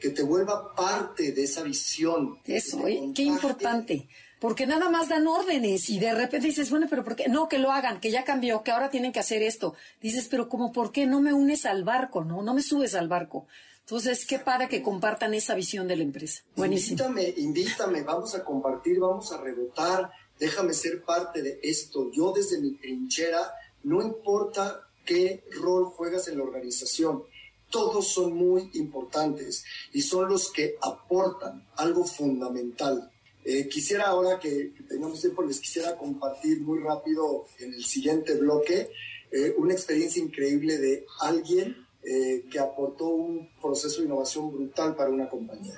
Que 0.00 0.10
te 0.10 0.22
vuelva 0.22 0.74
parte 0.74 1.32
de 1.32 1.42
esa 1.42 1.62
visión. 1.62 2.38
Eso, 2.46 2.82
qué 3.14 3.22
importante. 3.22 4.08
Porque 4.38 4.66
nada 4.66 4.88
más 4.88 5.10
dan 5.10 5.26
órdenes 5.26 5.90
y 5.90 5.98
de 5.98 6.14
repente 6.14 6.46
dices, 6.46 6.70
bueno, 6.70 6.86
pero 6.88 7.04
¿por 7.04 7.14
qué? 7.14 7.28
No, 7.28 7.48
que 7.48 7.58
lo 7.58 7.72
hagan, 7.72 8.00
que 8.00 8.10
ya 8.10 8.24
cambió, 8.24 8.62
que 8.62 8.70
ahora 8.70 8.88
tienen 8.88 9.12
que 9.12 9.20
hacer 9.20 9.42
esto. 9.42 9.74
Dices, 10.00 10.28
pero 10.30 10.48
como, 10.48 10.72
¿por 10.72 10.92
qué 10.92 11.04
no 11.04 11.20
me 11.20 11.34
unes 11.34 11.66
al 11.66 11.84
barco? 11.84 12.24
No, 12.24 12.42
no 12.42 12.54
me 12.54 12.62
subes 12.62 12.94
al 12.94 13.08
barco. 13.08 13.46
Entonces, 13.90 14.24
qué 14.24 14.38
para 14.38 14.68
que 14.68 14.82
compartan 14.82 15.34
esa 15.34 15.56
visión 15.56 15.88
de 15.88 15.96
la 15.96 16.04
empresa. 16.04 16.44
Buenísimo. 16.54 17.08
Invítame, 17.08 17.34
invítame, 17.38 18.02
vamos 18.04 18.36
a 18.36 18.44
compartir, 18.44 19.00
vamos 19.00 19.32
a 19.32 19.40
rebotar, 19.40 20.12
déjame 20.38 20.74
ser 20.74 21.02
parte 21.02 21.42
de 21.42 21.58
esto. 21.60 22.08
Yo 22.12 22.32
desde 22.32 22.60
mi 22.60 22.76
trinchera, 22.76 23.52
no 23.82 24.00
importa 24.00 24.88
qué 25.04 25.42
rol 25.60 25.86
juegas 25.86 26.28
en 26.28 26.38
la 26.38 26.44
organización, 26.44 27.24
todos 27.68 28.06
son 28.06 28.32
muy 28.32 28.70
importantes 28.74 29.64
y 29.92 30.02
son 30.02 30.28
los 30.28 30.52
que 30.52 30.76
aportan 30.80 31.66
algo 31.74 32.04
fundamental. 32.04 33.10
Eh, 33.44 33.68
quisiera 33.68 34.04
ahora 34.04 34.38
que, 34.38 34.72
tengamos 34.88 35.20
tiempo, 35.20 35.42
les 35.42 35.58
quisiera 35.58 35.96
compartir 35.96 36.60
muy 36.60 36.78
rápido 36.78 37.46
en 37.58 37.74
el 37.74 37.84
siguiente 37.84 38.36
bloque 38.36 38.92
eh, 39.32 39.52
una 39.58 39.72
experiencia 39.72 40.22
increíble 40.22 40.78
de 40.78 41.06
alguien 41.22 41.89
eh, 42.02 42.44
que 42.50 42.58
aportó 42.58 43.08
un 43.08 43.50
proceso 43.60 44.00
de 44.00 44.06
innovación 44.06 44.50
brutal 44.50 44.96
para 44.96 45.10
una 45.10 45.28
compañía. 45.28 45.74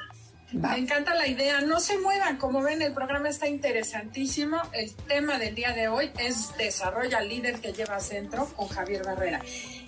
Me 0.53 0.77
encanta 0.77 1.15
la 1.15 1.27
idea. 1.27 1.61
No 1.63 1.81
se 1.81 1.99
muevan. 1.99 2.37
Como 2.37 2.63
ven, 2.63 2.83
el 2.83 2.93
programa 2.93 3.29
está 3.29 3.49
interesantísimo. 3.49 4.59
El 4.73 4.95
tema 4.95 5.39
del 5.39 5.55
día 5.55 5.73
de 5.73 5.89
hoy 5.89 6.11
es 6.19 6.57
Desarrolla 6.59 7.21
líder 7.23 7.61
que 7.61 7.73
lleva 7.73 7.99
centro 8.01 8.47
con 8.55 8.69
Javier 8.69 9.05
Barrera. 9.05 9.41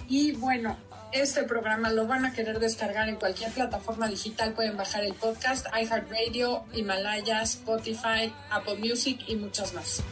Y 0.09 0.33
bueno, 0.33 0.77
este 1.13 1.45
programa 1.45 1.91
lo 1.91 2.07
van 2.07 2.25
a 2.25 2.33
querer 2.33 2.59
descargar 2.59 3.09
en 3.09 3.17
cualquier 3.17 3.53
plataforma 3.53 4.09
digital. 4.09 4.53
Pueden 4.55 4.77
bajar 4.77 5.05
el 5.05 5.15
podcast, 5.15 5.67
iHeartRadio, 5.67 6.65
Himalaya, 6.73 7.43
Spotify, 7.43 8.33
Apple 8.51 8.79
Music 8.79 9.21
y 9.29 9.37
muchas 9.37 9.75
más. 9.75 10.03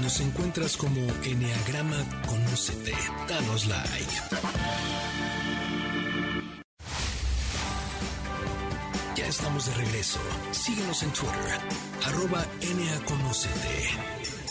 Nos 0.00 0.20
encuentras 0.20 0.76
como 0.76 1.00
Enneagrama 1.24 1.96
Conócete. 2.26 2.92
Danos 3.28 3.66
like. 3.66 4.14
Ya 9.16 9.26
estamos 9.26 9.66
de 9.66 9.74
regreso. 9.74 10.18
Síguenos 10.52 11.02
en 11.02 11.10
Twitter, 11.12 11.60
arroba 12.04 12.44
Conócete. 13.06 14.43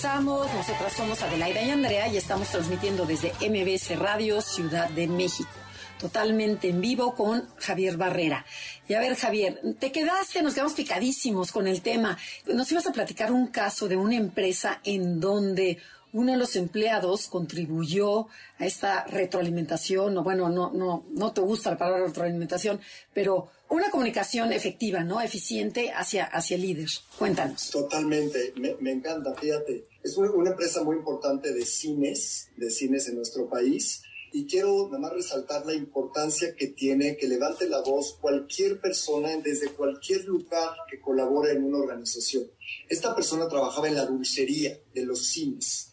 Nosotras 0.00 0.92
somos 0.92 1.22
Adelaida 1.22 1.60
y 1.60 1.70
Andrea 1.70 2.06
y 2.06 2.16
estamos 2.16 2.46
transmitiendo 2.50 3.04
desde 3.04 3.32
MBS 3.40 3.98
Radio 3.98 4.40
Ciudad 4.40 4.88
de 4.90 5.08
México. 5.08 5.50
Totalmente 5.98 6.68
en 6.68 6.80
vivo 6.80 7.16
con 7.16 7.48
Javier 7.56 7.96
Barrera. 7.96 8.46
Y 8.86 8.94
a 8.94 9.00
ver, 9.00 9.16
Javier, 9.16 9.60
te 9.80 9.90
quedaste, 9.90 10.40
nos 10.44 10.54
quedamos 10.54 10.74
picadísimos 10.74 11.50
con 11.50 11.66
el 11.66 11.82
tema. 11.82 12.16
Nos 12.46 12.70
ibas 12.70 12.86
a 12.86 12.92
platicar 12.92 13.32
un 13.32 13.48
caso 13.48 13.88
de 13.88 13.96
una 13.96 14.14
empresa 14.14 14.80
en 14.84 15.18
donde 15.18 15.78
uno 16.12 16.32
de 16.32 16.38
los 16.38 16.56
empleados 16.56 17.28
contribuyó 17.28 18.28
a 18.58 18.66
esta 18.66 19.04
retroalimentación, 19.04 20.16
o 20.16 20.22
bueno, 20.22 20.48
no, 20.48 20.72
no, 20.72 21.04
no 21.10 21.32
te 21.32 21.40
gusta 21.40 21.70
la 21.70 21.78
palabra 21.78 22.06
retroalimentación, 22.06 22.80
pero 23.12 23.50
una 23.70 23.90
comunicación 23.90 24.52
efectiva, 24.52 25.04
¿no? 25.04 25.20
Eficiente 25.20 25.92
hacia, 25.92 26.24
hacia 26.24 26.56
el 26.56 26.62
líder. 26.62 26.88
Cuéntanos. 27.18 27.70
Totalmente, 27.70 28.54
me, 28.56 28.90
encanta, 28.90 29.34
fíjate. 29.34 29.86
Es 30.02 30.16
una, 30.16 30.50
empresa 30.50 30.82
muy 30.82 30.96
importante 30.96 31.52
de 31.52 31.66
cines, 31.66 32.48
de 32.56 32.70
cines 32.70 33.08
en 33.08 33.16
nuestro 33.16 33.48
país. 33.48 34.02
Y 34.32 34.46
quiero 34.46 34.86
nada 34.88 34.98
más 34.98 35.12
resaltar 35.12 35.64
la 35.64 35.72
importancia 35.72 36.54
que 36.54 36.68
tiene 36.68 37.16
que 37.16 37.28
levante 37.28 37.66
la 37.68 37.80
voz 37.80 38.18
cualquier 38.20 38.78
persona 38.78 39.30
desde 39.38 39.70
cualquier 39.72 40.24
lugar 40.26 40.70
que 40.90 41.00
colabore 41.00 41.52
en 41.52 41.64
una 41.64 41.78
organización. 41.78 42.44
Esta 42.88 43.14
persona 43.14 43.48
trabajaba 43.48 43.88
en 43.88 43.94
la 43.94 44.04
dulcería 44.04 44.78
de 44.94 45.06
los 45.06 45.26
cines 45.26 45.87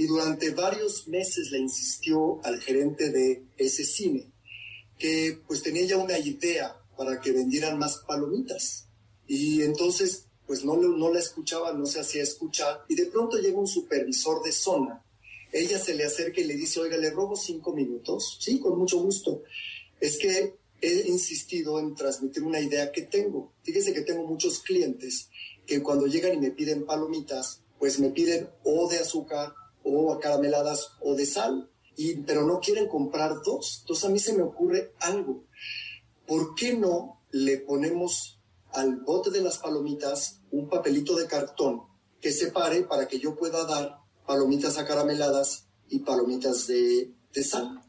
y 0.00 0.06
durante 0.06 0.48
varios 0.52 1.08
meses 1.08 1.50
le 1.50 1.58
insistió 1.58 2.40
al 2.42 2.58
gerente 2.62 3.10
de 3.10 3.44
ese 3.58 3.84
cine 3.84 4.32
que 4.98 5.38
pues 5.46 5.62
tenía 5.62 5.84
ya 5.84 5.98
una 5.98 6.18
idea 6.18 6.74
para 6.96 7.20
que 7.20 7.32
vendieran 7.32 7.78
más 7.78 7.98
palomitas. 8.08 8.86
Y 9.26 9.60
entonces 9.60 10.24
pues 10.46 10.64
no, 10.64 10.78
no 10.78 11.12
la 11.12 11.18
escuchaba, 11.18 11.74
no 11.74 11.84
se 11.84 12.00
hacía 12.00 12.22
escuchar 12.22 12.82
y 12.88 12.94
de 12.94 13.06
pronto 13.08 13.36
llega 13.36 13.58
un 13.58 13.66
supervisor 13.66 14.42
de 14.42 14.52
zona. 14.52 15.04
Ella 15.52 15.78
se 15.78 15.94
le 15.94 16.06
acerca 16.06 16.40
y 16.40 16.44
le 16.44 16.54
dice, 16.54 16.80
oiga, 16.80 16.96
le 16.96 17.10
robo 17.10 17.36
cinco 17.36 17.74
minutos. 17.74 18.38
Sí, 18.40 18.58
con 18.58 18.78
mucho 18.78 19.02
gusto. 19.02 19.42
Es 20.00 20.16
que 20.16 20.54
he 20.80 21.08
insistido 21.08 21.78
en 21.78 21.94
transmitir 21.94 22.42
una 22.42 22.60
idea 22.60 22.90
que 22.90 23.02
tengo. 23.02 23.52
Fíjese 23.64 23.92
que 23.92 24.00
tengo 24.00 24.26
muchos 24.26 24.60
clientes 24.60 25.28
que 25.66 25.82
cuando 25.82 26.06
llegan 26.06 26.32
y 26.32 26.40
me 26.40 26.52
piden 26.52 26.86
palomitas, 26.86 27.60
pues 27.78 28.00
me 28.00 28.08
piden 28.08 28.48
o 28.64 28.88
de 28.88 29.00
azúcar 29.00 29.59
o 29.84 30.18
carameladas 30.18 30.92
o 31.00 31.14
de 31.14 31.26
sal, 31.26 31.70
y, 31.96 32.16
pero 32.22 32.46
no 32.46 32.60
quieren 32.60 32.88
comprar 32.88 33.42
dos. 33.44 33.78
Entonces 33.82 34.04
a 34.04 34.08
mí 34.08 34.18
se 34.18 34.32
me 34.32 34.42
ocurre 34.42 34.92
algo. 35.00 35.44
¿Por 36.26 36.54
qué 36.54 36.74
no 36.74 37.22
le 37.30 37.58
ponemos 37.58 38.40
al 38.72 38.96
bote 39.00 39.30
de 39.30 39.42
las 39.42 39.58
palomitas 39.58 40.40
un 40.50 40.68
papelito 40.68 41.16
de 41.16 41.26
cartón 41.26 41.82
que 42.20 42.32
separe 42.32 42.82
para 42.82 43.08
que 43.08 43.18
yo 43.18 43.36
pueda 43.36 43.64
dar 43.64 43.98
palomitas 44.26 44.78
acarameladas 44.78 45.66
y 45.88 46.00
palomitas 46.00 46.66
de, 46.66 47.12
de 47.32 47.44
sal? 47.44 47.82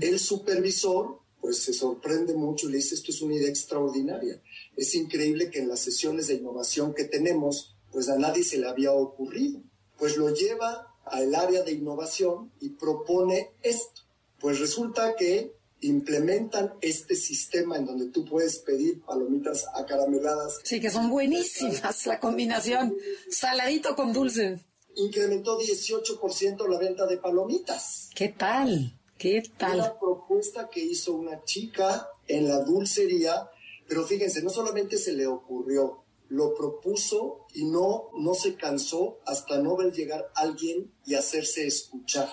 El 0.00 0.18
supervisor 0.18 1.20
pues 1.40 1.58
se 1.58 1.72
sorprende 1.72 2.34
mucho 2.34 2.68
y 2.68 2.72
le 2.72 2.78
dice 2.78 2.96
esto 2.96 3.12
es 3.12 3.22
una 3.22 3.34
idea 3.34 3.48
extraordinaria. 3.48 4.42
Es 4.76 4.94
increíble 4.94 5.50
que 5.50 5.60
en 5.60 5.68
las 5.68 5.80
sesiones 5.80 6.26
de 6.26 6.34
innovación 6.34 6.92
que 6.92 7.04
tenemos, 7.04 7.76
pues 7.92 8.08
a 8.08 8.18
nadie 8.18 8.42
se 8.42 8.58
le 8.58 8.66
había 8.66 8.92
ocurrido. 8.92 9.62
Pues 9.96 10.16
lo 10.16 10.34
lleva 10.34 10.95
al 11.06 11.34
área 11.34 11.62
de 11.62 11.72
innovación 11.72 12.52
y 12.60 12.70
propone 12.70 13.52
esto. 13.62 14.02
Pues 14.38 14.60
resulta 14.60 15.14
que 15.16 15.56
implementan 15.80 16.74
este 16.80 17.14
sistema 17.16 17.76
en 17.76 17.86
donde 17.86 18.06
tú 18.06 18.24
puedes 18.24 18.58
pedir 18.58 19.02
palomitas 19.02 19.66
acarameladas. 19.74 20.60
Sí, 20.64 20.80
que 20.80 20.90
son 20.90 21.10
buenísimas 21.10 22.06
la 22.06 22.18
combinación, 22.18 22.96
saladito 23.30 23.94
con 23.94 24.12
dulce. 24.12 24.60
Incrementó 24.96 25.58
18% 25.58 26.68
la 26.68 26.78
venta 26.78 27.06
de 27.06 27.18
palomitas. 27.18 28.10
¿Qué 28.14 28.30
tal? 28.30 28.98
¿Qué 29.18 29.42
tal? 29.56 29.78
Una 29.78 29.98
propuesta 29.98 30.68
que 30.68 30.80
hizo 30.80 31.14
una 31.14 31.44
chica 31.44 32.08
en 32.26 32.48
la 32.48 32.60
dulcería, 32.60 33.48
pero 33.88 34.04
fíjense, 34.04 34.42
no 34.42 34.50
solamente 34.50 34.98
se 34.98 35.12
le 35.12 35.26
ocurrió, 35.26 36.04
lo 36.28 36.54
propuso 36.54 37.46
y 37.54 37.64
no, 37.64 38.10
no 38.18 38.34
se 38.34 38.56
cansó 38.56 39.20
hasta 39.26 39.58
no 39.58 39.76
ver 39.76 39.92
llegar 39.92 40.30
alguien 40.34 40.92
y 41.04 41.14
hacerse 41.14 41.66
escuchar. 41.66 42.28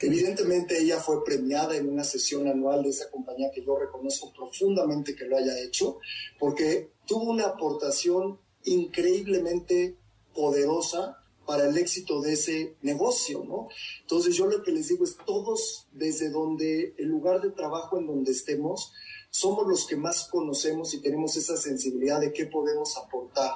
Evidentemente 0.00 0.78
ella 0.78 1.00
fue 1.00 1.24
premiada 1.24 1.76
en 1.76 1.88
una 1.88 2.04
sesión 2.04 2.48
anual 2.48 2.82
de 2.82 2.90
esa 2.90 3.10
compañía 3.10 3.50
que 3.54 3.64
yo 3.64 3.78
reconozco 3.78 4.32
profundamente 4.32 5.14
que 5.14 5.24
lo 5.24 5.36
haya 5.36 5.58
hecho, 5.60 5.98
porque 6.38 6.92
tuvo 7.06 7.30
una 7.30 7.46
aportación 7.46 8.38
increíblemente 8.64 9.96
poderosa 10.34 11.23
para 11.46 11.68
el 11.68 11.76
éxito 11.76 12.20
de 12.20 12.32
ese 12.32 12.76
negocio, 12.82 13.44
¿no? 13.44 13.68
Entonces 14.00 14.34
yo 14.36 14.46
lo 14.46 14.62
que 14.62 14.72
les 14.72 14.88
digo 14.88 15.04
es 15.04 15.16
todos 15.26 15.86
desde 15.92 16.30
donde 16.30 16.94
el 16.98 17.08
lugar 17.08 17.40
de 17.40 17.50
trabajo 17.50 17.98
en 17.98 18.06
donde 18.06 18.32
estemos, 18.32 18.92
somos 19.30 19.66
los 19.66 19.86
que 19.86 19.96
más 19.96 20.28
conocemos 20.28 20.94
y 20.94 21.00
tenemos 21.00 21.36
esa 21.36 21.56
sensibilidad 21.56 22.20
de 22.20 22.32
qué 22.32 22.46
podemos 22.46 22.96
aportar. 22.96 23.52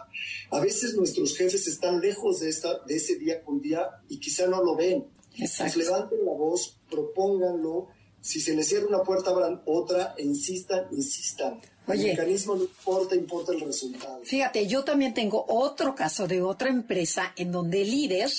A 0.50 0.58
veces 0.58 0.96
nuestros 0.96 1.36
jefes 1.36 1.68
están 1.68 2.00
lejos 2.00 2.40
de, 2.40 2.48
esta, 2.48 2.80
de 2.80 2.96
ese 2.96 3.16
día 3.16 3.44
con 3.44 3.60
día 3.60 3.88
y 4.08 4.18
quizá 4.18 4.48
no 4.48 4.62
lo 4.62 4.74
ven. 4.74 5.06
Exacto. 5.36 5.78
levanten 5.78 6.24
la 6.24 6.32
voz, 6.32 6.78
propónganlo. 6.90 7.88
Si 8.20 8.40
se 8.40 8.56
les 8.56 8.66
cierra 8.66 8.88
una 8.88 9.04
puerta, 9.04 9.30
abran 9.30 9.62
otra 9.66 10.14
e 10.18 10.24
insistan, 10.24 10.88
insistan. 10.90 11.60
Oye, 11.88 12.10
el 12.10 12.16
mecanismo 12.16 12.56
no 12.56 12.62
importa, 12.62 13.14
importa 13.14 13.52
el 13.52 13.60
resultado. 13.60 14.20
Fíjate, 14.24 14.66
yo 14.66 14.84
también 14.84 15.14
tengo 15.14 15.44
otro 15.48 15.94
caso 15.94 16.26
de 16.26 16.42
otra 16.42 16.68
empresa 16.68 17.32
en 17.36 17.52
donde 17.52 17.82
el 17.82 17.90
líder 17.90 18.30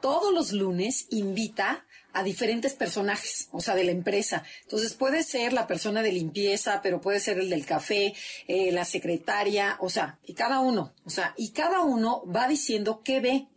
todos 0.00 0.32
los 0.34 0.52
lunes 0.52 1.06
invita 1.10 1.86
a 2.14 2.22
diferentes 2.22 2.74
personajes, 2.74 3.48
o 3.52 3.60
sea, 3.60 3.74
de 3.74 3.84
la 3.84 3.90
empresa. 3.90 4.44
Entonces 4.62 4.94
puede 4.94 5.22
ser 5.24 5.52
la 5.52 5.66
persona 5.66 6.00
de 6.00 6.12
limpieza, 6.12 6.80
pero 6.82 7.00
puede 7.00 7.20
ser 7.20 7.38
el 7.38 7.50
del 7.50 7.66
café, 7.66 8.14
eh, 8.46 8.72
la 8.72 8.84
secretaria, 8.84 9.76
o 9.80 9.90
sea, 9.90 10.18
y 10.24 10.34
cada 10.34 10.60
uno, 10.60 10.92
o 11.04 11.10
sea, 11.10 11.34
y 11.36 11.50
cada 11.50 11.80
uno 11.80 12.22
va 12.24 12.48
diciendo 12.48 13.02
qué 13.04 13.20
ve, 13.20 13.48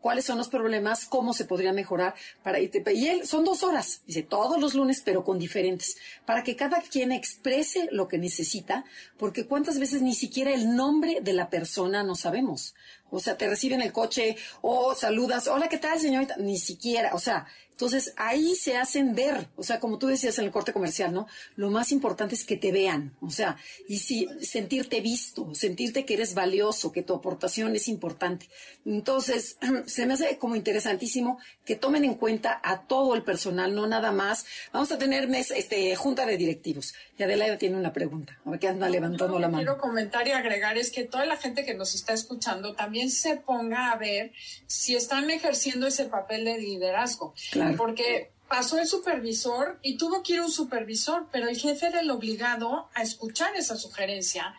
cuáles 0.00 0.26
son 0.26 0.38
los 0.38 0.48
problemas, 0.48 1.06
cómo 1.06 1.32
se 1.32 1.46
podría 1.46 1.72
mejorar 1.72 2.14
para 2.42 2.60
y 2.60 3.08
él 3.08 3.26
son 3.26 3.44
dos 3.44 3.62
horas, 3.62 4.02
dice 4.06 4.22
todos 4.22 4.60
los 4.60 4.74
lunes, 4.74 5.02
pero 5.04 5.24
con 5.24 5.38
diferentes, 5.38 5.96
para 6.26 6.42
que 6.42 6.56
cada 6.56 6.80
quien 6.82 7.10
exprese 7.10 7.88
lo 7.90 8.06
que 8.06 8.18
necesita, 8.18 8.84
porque 9.16 9.46
cuántas 9.46 9.78
veces 9.78 10.02
ni 10.02 10.14
siquiera 10.14 10.52
el 10.52 10.76
nombre 10.76 11.20
de 11.22 11.32
la 11.32 11.48
persona 11.48 12.02
no 12.02 12.14
sabemos. 12.14 12.74
O 13.14 13.20
sea, 13.20 13.36
te 13.36 13.48
reciben 13.48 13.80
el 13.80 13.92
coche 13.92 14.36
o 14.60 14.94
saludas, 14.94 15.48
hola, 15.48 15.68
¿qué 15.68 15.78
tal, 15.78 15.98
señorita? 15.98 16.36
Ni 16.36 16.58
siquiera, 16.58 17.14
o 17.14 17.18
sea, 17.18 17.46
entonces 17.74 18.14
ahí 18.16 18.54
se 18.54 18.76
hacen 18.76 19.16
ver, 19.16 19.48
o 19.56 19.64
sea, 19.64 19.80
como 19.80 19.98
tú 19.98 20.06
decías 20.06 20.38
en 20.38 20.44
el 20.44 20.52
corte 20.52 20.72
comercial, 20.72 21.12
¿no? 21.12 21.26
Lo 21.56 21.70
más 21.70 21.90
importante 21.90 22.36
es 22.36 22.44
que 22.44 22.56
te 22.56 22.70
vean, 22.70 23.16
o 23.20 23.30
sea, 23.30 23.56
y 23.88 23.98
si 23.98 24.28
sentirte 24.42 25.00
visto, 25.00 25.52
sentirte 25.56 26.04
que 26.04 26.14
eres 26.14 26.34
valioso, 26.34 26.92
que 26.92 27.02
tu 27.02 27.14
aportación 27.14 27.74
es 27.74 27.88
importante. 27.88 28.48
Entonces, 28.86 29.56
se 29.86 30.06
me 30.06 30.14
hace 30.14 30.38
como 30.38 30.54
interesantísimo 30.54 31.40
que 31.64 31.74
tomen 31.74 32.04
en 32.04 32.14
cuenta 32.14 32.60
a 32.62 32.82
todo 32.82 33.16
el 33.16 33.24
personal, 33.24 33.74
no 33.74 33.88
nada 33.88 34.12
más. 34.12 34.46
Vamos 34.72 34.92
a 34.92 34.98
tener 34.98 35.26
mes, 35.26 35.50
este, 35.50 35.96
junta 35.96 36.26
de 36.26 36.36
directivos. 36.36 36.94
Y 37.18 37.24
Adelaida 37.24 37.58
tiene 37.58 37.76
una 37.76 37.92
pregunta, 37.92 38.38
a 38.44 38.50
ver 38.50 38.60
qué 38.60 38.68
anda 38.68 38.88
levantando 38.88 39.40
la 39.40 39.48
mano. 39.48 39.64
Quiero 39.64 39.78
comentar 39.78 40.28
y 40.28 40.30
agregar 40.30 40.78
es 40.78 40.92
que 40.92 41.02
toda 41.02 41.26
la 41.26 41.36
gente 41.36 41.64
que 41.64 41.74
nos 41.74 41.96
está 41.96 42.12
escuchando 42.12 42.74
también 42.74 43.03
se 43.10 43.36
ponga 43.36 43.90
a 43.90 43.96
ver 43.96 44.32
si 44.66 44.96
están 44.96 45.30
ejerciendo 45.30 45.86
ese 45.86 46.06
papel 46.06 46.44
de 46.44 46.58
liderazgo. 46.58 47.34
Porque 47.76 48.32
pasó 48.48 48.78
el 48.78 48.86
supervisor 48.86 49.78
y 49.82 49.96
tuvo 49.96 50.22
que 50.22 50.34
ir 50.34 50.40
un 50.40 50.50
supervisor, 50.50 51.28
pero 51.32 51.48
el 51.48 51.56
jefe 51.56 51.86
era 51.86 52.00
el 52.00 52.10
obligado 52.10 52.88
a 52.94 53.02
escuchar 53.02 53.56
esa 53.56 53.76
sugerencia 53.76 54.54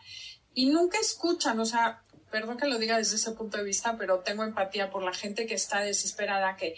y 0.53 0.67
nunca 0.67 0.97
escuchan, 0.99 1.59
o 1.59 1.65
sea, 1.65 2.01
perdón 2.31 2.57
que 2.57 2.67
lo 2.67 2.79
diga 2.79 2.97
desde 2.97 3.15
ese 3.17 3.31
punto 3.31 3.57
de 3.57 3.63
vista, 3.63 3.97
pero 3.97 4.19
tengo 4.19 4.43
empatía 4.43 4.89
por 4.89 5.03
la 5.03 5.13
gente 5.13 5.45
que 5.45 5.53
está 5.53 5.81
desesperada, 5.81 6.55
que 6.55 6.75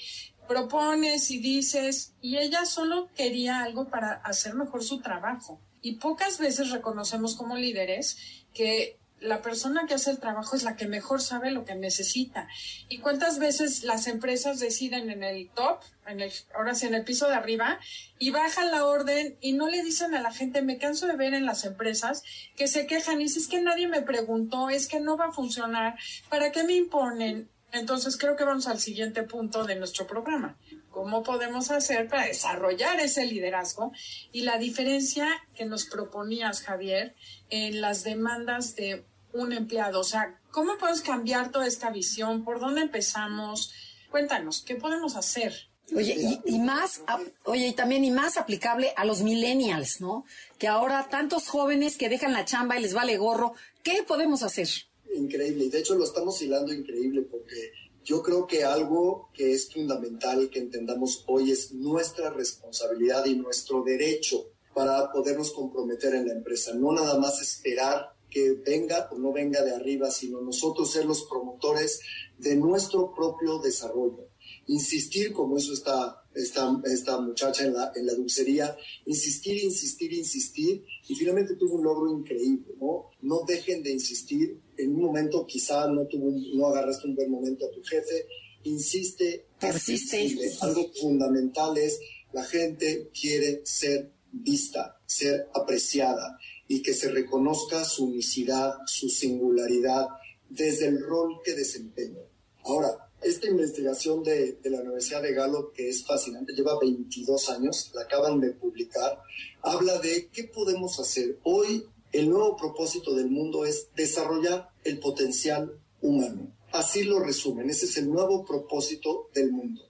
propones 0.48 1.30
y 1.32 1.40
dices, 1.40 2.14
y 2.22 2.38
ella 2.38 2.66
solo 2.66 3.10
quería 3.16 3.64
algo 3.64 3.90
para 3.90 4.14
hacer 4.14 4.56
mejor 4.56 4.84
su 4.84 5.00
trabajo. 5.02 5.62
Y 5.82 5.96
pocas 5.96 6.40
veces 6.40 6.72
reconocemos 6.72 7.36
como 7.36 7.56
líderes 7.56 8.46
que 8.54 9.00
la 9.20 9.42
persona 9.42 9.86
que 9.88 9.96
hace 9.96 10.12
el 10.12 10.20
trabajo 10.20 10.56
es 10.56 10.64
la 10.64 10.76
que 10.76 10.88
mejor 10.88 11.22
sabe 11.22 11.52
lo 11.52 11.66
que 11.66 11.76
necesita. 11.76 12.48
¿Y 12.88 13.00
cuántas 13.00 13.40
veces 13.40 13.84
las 13.84 14.08
empresas 14.08 14.60
deciden 14.60 15.10
en 15.10 15.24
el 15.24 15.50
top, 15.50 15.80
en 16.06 16.22
el, 16.22 16.32
ahora 16.56 16.76
sí 16.76 16.86
en 16.86 16.94
el 16.94 17.04
piso 17.04 17.28
de 17.28 17.36
arriba, 17.36 17.80
y 18.20 18.32
bajan 18.32 18.72
la 18.72 18.86
orden 18.86 19.38
y 19.42 19.54
no 19.54 19.70
le 19.70 19.84
dicen 19.84 20.14
a 20.14 20.22
la 20.22 20.32
gente, 20.32 20.62
me 20.62 20.78
canso 20.78 21.08
de 21.08 21.16
ver 21.16 21.34
en 21.34 21.46
las 21.46 21.66
empresas 21.66 22.24
que 22.56 22.68
se 22.68 22.86
quejan 22.86 23.20
y 23.20 23.24
dicen, 23.24 23.42
es 23.42 23.48
que 23.48 23.62
nadie 23.62 23.88
me 23.88 24.02
preguntó, 24.02 24.70
es 24.70 24.88
que 24.88 25.00
no 25.00 25.18
va 25.18 25.28
a 25.28 25.32
funcionar, 25.32 25.96
¿para 26.30 26.52
qué 26.52 26.64
me 26.64 26.74
imponen? 26.74 27.50
Entonces 27.72 28.18
creo 28.18 28.36
que 28.36 28.46
vamos 28.46 28.68
al 28.68 28.80
siguiente 28.80 29.24
punto 29.24 29.66
de 29.66 29.76
nuestro 29.76 30.08
programa. 30.08 30.58
¿Cómo 30.90 31.22
podemos 31.22 31.70
hacer 31.70 32.08
para 32.08 32.26
desarrollar 32.26 33.00
ese 33.00 33.26
liderazgo? 33.26 33.92
Y 34.32 34.42
la 34.44 34.58
diferencia 34.58 35.28
que 35.54 35.66
nos 35.66 35.86
proponías, 35.86 36.62
Javier, 36.64 37.14
en 37.50 37.82
las 37.82 38.04
demandas 38.04 38.76
de 38.76 39.06
un 39.34 39.54
empleado. 39.54 40.00
O 40.00 40.04
sea, 40.04 40.40
¿cómo 40.52 40.78
podemos 40.78 41.02
cambiar 41.02 41.52
toda 41.52 41.68
esta 41.68 41.90
visión? 41.92 42.44
¿Por 42.44 42.60
dónde 42.60 42.82
empezamos? 42.82 43.74
Cuéntanos, 44.10 44.62
¿qué 44.62 44.76
podemos 44.76 45.16
hacer? 45.16 45.54
Oye, 45.96 46.42
y, 46.46 46.60
más, 46.60 47.02
oye, 47.46 47.68
y 47.68 47.74
también 47.74 48.04
y 48.04 48.12
más 48.12 48.36
aplicable 48.36 48.92
a 48.98 49.06
los 49.06 49.22
millennials, 49.22 50.02
¿no? 50.02 50.26
Que 50.58 50.68
ahora 50.68 51.08
tantos 51.10 51.48
jóvenes 51.48 51.96
que 51.96 52.10
dejan 52.10 52.34
la 52.34 52.44
chamba 52.44 52.78
y 52.78 52.82
les 52.82 52.94
vale 52.94 53.18
gorro, 53.18 53.54
¿qué 53.84 54.04
podemos 54.04 54.44
hacer? 54.44 54.68
Increíble, 55.16 55.66
y 55.66 55.70
de 55.70 55.80
hecho 55.80 55.96
lo 55.96 56.04
estamos 56.04 56.42
hilando 56.42 56.74
increíble 56.74 57.22
porque 57.22 57.72
yo 58.04 58.22
creo 58.22 58.48
que 58.48 58.66
algo 58.66 59.30
que 59.34 59.54
es 59.54 59.72
fundamental 59.72 60.50
que 60.50 60.60
entendamos 60.60 61.24
hoy 61.28 61.52
es 61.52 61.72
nuestra 61.72 62.32
responsabilidad 62.32 63.26
y 63.26 63.36
nuestro 63.36 63.82
derecho 63.84 64.52
para 64.78 65.12
podernos 65.12 65.54
comprometer 65.54 66.14
en 66.14 66.28
la 66.28 66.34
empresa, 66.34 66.72
no 66.76 66.92
nada 66.92 67.18
más 67.18 67.42
esperar 67.42 68.14
que 68.30 68.52
venga 68.64 69.10
o 69.12 69.18
no 69.18 69.34
venga 69.34 69.64
de 69.64 69.74
arriba, 69.74 70.12
sino 70.12 70.40
nosotros 70.40 70.92
ser 70.92 71.06
los 71.06 71.24
promotores 71.24 72.00
de 72.38 72.56
nuestro 72.56 73.12
propio 73.12 73.58
desarrollo. 73.58 74.30
Insistir, 74.68 75.34
como 75.34 75.58
eso 75.58 75.74
está 75.74 76.24
esta, 76.36 76.80
esta 76.84 77.20
muchacha 77.20 77.66
en 77.66 77.74
la, 77.74 77.92
en 77.96 78.06
la 78.06 78.14
dulcería, 78.14 78.78
insistir, 79.08 79.64
insistir, 79.64 80.14
insistir, 80.14 80.86
y 81.08 81.16
finalmente 81.16 81.56
tuvo 81.56 81.78
un 81.78 81.84
logro 81.84 82.12
increíble, 82.12 82.76
¿no? 82.80 83.10
No 83.24 83.46
dejen 83.48 83.82
de 83.82 83.94
insistir, 83.94 84.62
en 84.78 84.94
un 84.94 85.02
momento 85.02 85.48
quizá 85.48 85.88
no, 85.88 86.06
tuvo 86.06 86.30
no 86.54 86.68
agarraste 86.68 87.08
un 87.08 87.16
buen 87.16 87.32
momento 87.32 87.66
a 87.66 87.72
tu 87.72 87.82
jefe, 87.82 88.28
insiste, 88.62 89.48
persiste. 89.60 90.54
Algo 90.62 90.92
fundamental 91.02 91.76
es 91.80 92.00
la 92.32 92.44
gente 92.44 93.10
quiere 93.20 93.62
ser 93.66 94.17
vista, 94.44 95.00
ser 95.06 95.48
apreciada 95.54 96.38
y 96.68 96.82
que 96.82 96.94
se 96.94 97.10
reconozca 97.10 97.84
su 97.84 98.06
unicidad, 98.06 98.76
su 98.86 99.10
singularidad 99.10 100.08
desde 100.50 100.88
el 100.88 101.02
rol 101.02 101.40
que 101.44 101.54
desempeña. 101.54 102.22
Ahora, 102.64 103.10
esta 103.22 103.48
investigación 103.48 104.24
de, 104.24 104.54
de, 104.54 104.70
la 104.70 104.82
Universidad 104.82 105.22
de 105.22 105.34
Galo, 105.34 105.72
que 105.72 105.90
es 105.90 106.06
fascinante, 106.06 106.54
lleva 106.54 106.80
22 106.80 107.50
años, 107.50 107.92
la 107.94 108.02
acaban 108.02 108.40
de 108.40 108.52
publicar, 108.52 109.20
habla 109.62 109.98
de 110.00 110.28
qué 110.32 110.44
podemos 110.44 111.00
hacer. 111.00 111.40
Hoy 111.44 111.86
el 112.12 112.30
nuevo 112.30 112.56
propósito 112.56 113.16
del 113.16 113.30
mundo 113.30 113.66
es 113.66 113.90
desarrollar 113.96 114.70
el 114.84 115.00
potencial 115.00 115.80
humano. 116.02 116.54
Así 116.72 117.04
lo 117.04 117.20
resumen, 117.20 117.70
ese 117.70 117.86
es 117.86 117.98
el 117.98 118.10
nuevo 118.10 118.46
propósito 118.46 119.30
del 119.34 119.52
mundo. 119.52 119.90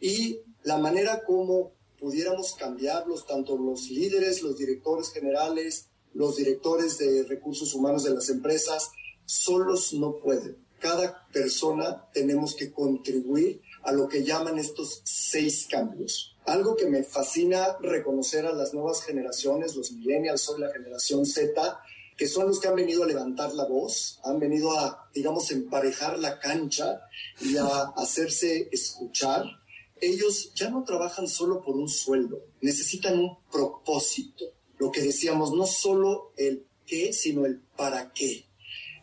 Y 0.00 0.40
la 0.62 0.78
manera 0.78 1.24
como 1.24 1.72
pudiéramos 1.98 2.54
cambiarlos, 2.54 3.26
tanto 3.26 3.56
los 3.56 3.90
líderes, 3.90 4.42
los 4.42 4.56
directores 4.56 5.10
generales, 5.10 5.88
los 6.14 6.36
directores 6.36 6.98
de 6.98 7.24
recursos 7.24 7.74
humanos 7.74 8.04
de 8.04 8.14
las 8.14 8.28
empresas, 8.28 8.90
solos 9.24 9.92
no 9.92 10.16
pueden. 10.16 10.56
Cada 10.80 11.26
persona 11.32 12.08
tenemos 12.12 12.54
que 12.54 12.72
contribuir 12.72 13.60
a 13.82 13.92
lo 13.92 14.08
que 14.08 14.24
llaman 14.24 14.58
estos 14.58 15.00
seis 15.04 15.66
cambios. 15.70 16.36
Algo 16.46 16.76
que 16.76 16.86
me 16.86 17.02
fascina 17.02 17.76
reconocer 17.80 18.46
a 18.46 18.52
las 18.52 18.72
nuevas 18.74 19.02
generaciones, 19.02 19.76
los 19.76 19.92
millennials, 19.92 20.42
soy 20.42 20.60
la 20.60 20.72
generación 20.72 21.26
Z, 21.26 21.80
que 22.16 22.26
son 22.26 22.48
los 22.48 22.58
que 22.58 22.68
han 22.68 22.74
venido 22.74 23.04
a 23.04 23.06
levantar 23.06 23.54
la 23.54 23.64
voz, 23.64 24.18
han 24.24 24.40
venido 24.40 24.76
a, 24.78 25.08
digamos, 25.14 25.50
emparejar 25.50 26.18
la 26.18 26.40
cancha 26.40 27.00
y 27.40 27.56
a 27.56 27.92
hacerse 27.96 28.68
escuchar. 28.72 29.44
Ellos 30.00 30.52
ya 30.54 30.70
no 30.70 30.84
trabajan 30.84 31.28
solo 31.28 31.62
por 31.62 31.76
un 31.76 31.88
sueldo, 31.88 32.44
necesitan 32.60 33.18
un 33.18 33.38
propósito. 33.50 34.44
Lo 34.78 34.90
que 34.90 35.00
decíamos, 35.00 35.52
no 35.52 35.66
solo 35.66 36.32
el 36.36 36.66
qué, 36.86 37.12
sino 37.12 37.46
el 37.46 37.60
para 37.76 38.12
qué. 38.12 38.46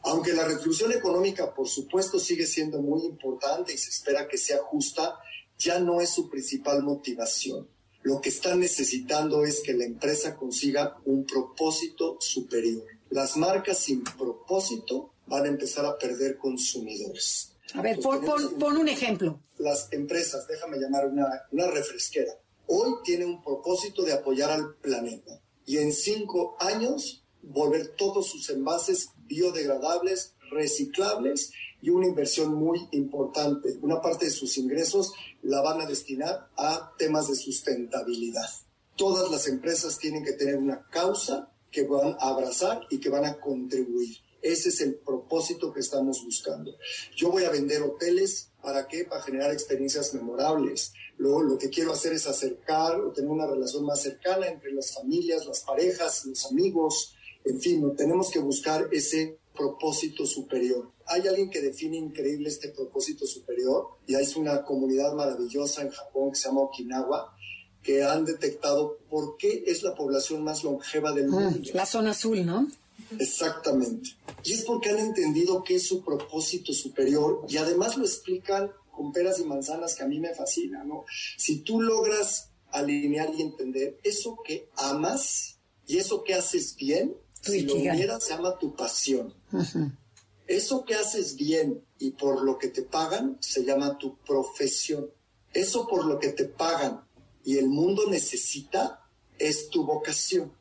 Aunque 0.04 0.34
la 0.34 0.46
retribución 0.46 0.92
económica, 0.92 1.54
por 1.54 1.68
supuesto, 1.68 2.20
sigue 2.20 2.46
siendo 2.46 2.82
muy 2.82 3.04
importante 3.06 3.74
y 3.74 3.78
se 3.78 3.90
espera 3.90 4.28
que 4.28 4.38
sea 4.38 4.60
justa, 4.60 5.16
ya 5.58 5.80
no 5.80 6.00
es 6.00 6.10
su 6.10 6.30
principal 6.30 6.84
motivación. 6.84 7.68
Lo 8.04 8.22
que 8.22 8.30
están 8.30 8.60
necesitando 8.60 9.44
es 9.44 9.62
que 9.62 9.74
la 9.74 9.86
empresa 9.86 10.36
consiga 10.36 10.98
un 11.06 11.26
propósito 11.26 12.18
superior. 12.20 12.84
Las 13.10 13.36
marcas 13.36 13.80
sin 13.80 14.04
propósito 14.04 15.14
van 15.26 15.46
a 15.46 15.48
empezar 15.48 15.86
a 15.86 15.98
perder 15.98 16.38
consumidores. 16.38 17.54
A 17.74 17.82
ver, 17.82 18.00
pon, 18.00 18.78
un 18.78 18.88
ejemplo. 18.88 19.42
Las 19.58 19.92
empresas, 19.92 20.48
déjame 20.48 20.78
llamar 20.78 21.08
una, 21.08 21.28
una 21.52 21.68
refresquera, 21.68 22.34
hoy 22.68 22.96
tiene 23.04 23.26
un 23.26 23.44
propósito 23.44 24.04
de 24.04 24.14
apoyar 24.14 24.52
al 24.52 24.76
planeta 24.76 25.42
y 25.66 25.78
en 25.78 25.94
cinco 25.94 26.56
años 26.60 27.24
volver 27.42 27.96
todos 27.96 28.28
sus 28.28 28.50
envases 28.50 29.10
biodegradables, 29.28 30.36
reciclables 30.52 31.52
y 31.82 31.90
una 31.90 32.08
inversión 32.08 32.54
muy 32.54 32.88
importante. 32.92 33.78
Una 33.82 34.02
parte 34.02 34.26
de 34.26 34.32
sus 34.32 34.58
ingresos 34.58 35.14
la 35.42 35.62
van 35.62 35.82
a 35.82 35.86
destinar 35.86 36.50
a 36.58 36.94
temas 36.98 37.28
de 37.28 37.36
sustentabilidad. 37.36 38.50
Todas 38.96 39.30
las 39.30 39.48
empresas 39.48 39.98
tienen 39.98 40.24
que 40.24 40.34
tener 40.34 40.58
una 40.58 40.88
causa 40.90 41.52
que 41.72 41.84
van 41.84 42.16
a 42.20 42.30
abrazar 42.30 42.82
y 42.90 43.00
que 43.00 43.10
van 43.10 43.26
a 43.26 43.40
contribuir. 43.40 44.18
Ese 44.46 44.70
es 44.70 44.80
el 44.82 44.96
propósito 44.96 45.74
que 45.74 45.80
estamos 45.80 46.24
buscando. 46.24 46.78
Yo 47.16 47.32
voy 47.32 47.46
a 47.46 47.50
vender 47.50 47.82
hoteles, 47.82 48.52
¿para 48.62 48.88
qué? 48.88 49.04
Para 49.04 49.24
generar 49.24 49.52
experiencias 49.52 50.14
memorables. 50.14 50.94
Luego 51.18 51.42
lo 51.42 51.58
que 51.58 51.72
quiero 51.72 51.92
hacer 51.92 52.14
es 52.14 52.28
acercar 52.28 53.02
o 53.02 53.12
tener 53.12 53.32
una 53.32 53.48
relación 53.48 53.84
más 53.86 54.04
cercana 54.04 54.48
entre 54.48 54.72
las 54.72 54.94
familias, 54.94 55.48
las 55.48 55.62
parejas, 55.62 56.26
los 56.28 56.46
amigos, 56.46 57.16
en 57.44 57.60
fin, 57.60 57.96
tenemos 57.96 58.30
que 58.30 58.38
buscar 58.38 58.88
ese 58.92 59.40
propósito 59.56 60.28
superior. 60.28 60.92
Hay 61.08 61.28
alguien 61.28 61.50
que 61.50 61.62
define 61.62 61.98
increíble 61.98 62.50
este 62.50 62.70
propósito 62.70 63.26
superior 63.26 63.98
y 64.06 64.14
hay 64.14 64.28
una 64.36 64.64
comunidad 64.64 65.14
maravillosa 65.14 65.82
en 65.82 65.90
Japón 65.90 66.32
que 66.32 66.38
se 66.38 66.50
llama 66.50 66.62
Okinawa 66.62 67.36
que 67.82 68.04
han 68.04 68.26
detectado 68.26 68.98
por 69.10 69.38
qué 69.38 69.64
es 69.68 69.84
la 69.84 69.94
población 69.94 70.44
más 70.44 70.64
longeva 70.64 71.14
del 71.14 71.28
mm, 71.28 71.32
mundo. 71.32 71.70
la 71.74 71.86
zona 71.86 72.12
azul, 72.12 72.44
¿no? 72.44 72.68
Exactamente. 73.20 74.12
Y 74.44 74.54
es 74.54 74.64
porque 74.64 74.90
han 74.90 75.00
entendido 75.00 75.64
qué 75.64 75.76
es 75.76 75.88
su 75.88 76.04
propósito 76.04 76.74
superior 76.74 77.46
y 77.48 77.58
además 77.58 77.98
lo 77.98 78.06
explican 78.06 78.72
con 78.92 79.12
peras 79.12 79.40
y 79.40 79.46
manzanas 79.46 79.96
que 79.96 80.04
a 80.04 80.08
mí 80.08 80.20
me 80.20 80.34
fascina, 80.34 80.84
¿no? 80.84 81.06
Si 81.38 81.62
tú 81.62 81.82
logras 81.82 82.52
alinear 82.72 83.34
y 83.36 83.42
entender 83.42 83.98
eso 84.04 84.38
que 84.44 84.70
amas 84.78 85.60
y 85.88 85.98
eso 85.98 86.24
que 86.24 86.34
haces 86.34 86.76
bien, 86.76 87.16
si 87.42 87.62
lo 87.62 87.76
se 87.76 88.30
llama 88.30 88.58
tu 88.58 88.76
pasión. 88.76 89.34
Eso 90.48 90.86
que 90.86 90.96
haces 90.96 91.36
bien 91.36 91.84
y 92.00 92.12
por 92.12 92.44
lo 92.44 92.58
que 92.58 92.70
te 92.70 92.82
pagan 92.82 93.38
se 93.40 93.64
llama 93.64 93.98
tu 93.98 94.18
profesión. 94.18 95.10
Eso 95.54 95.88
por 95.88 96.06
lo 96.06 96.20
que 96.20 96.30
te 96.30 96.46
pagan 96.46 97.02
y 97.44 97.58
el 97.58 97.68
mundo 97.68 98.10
necesita 98.10 99.08
es 99.38 99.70
tu 99.70 99.86
vocación. 99.86 100.52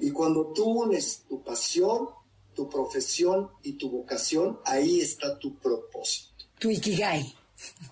Y 0.00 0.10
cuando 0.10 0.52
tú 0.52 0.64
unes 0.64 1.24
tu 1.28 1.42
pasión, 1.42 2.08
tu 2.54 2.68
profesión 2.68 3.50
y 3.62 3.72
tu 3.72 3.90
vocación, 3.90 4.58
ahí 4.64 5.00
está 5.00 5.38
tu 5.38 5.56
propósito. 5.56 6.44
Tu 6.58 6.70
ikigai. 6.70 7.34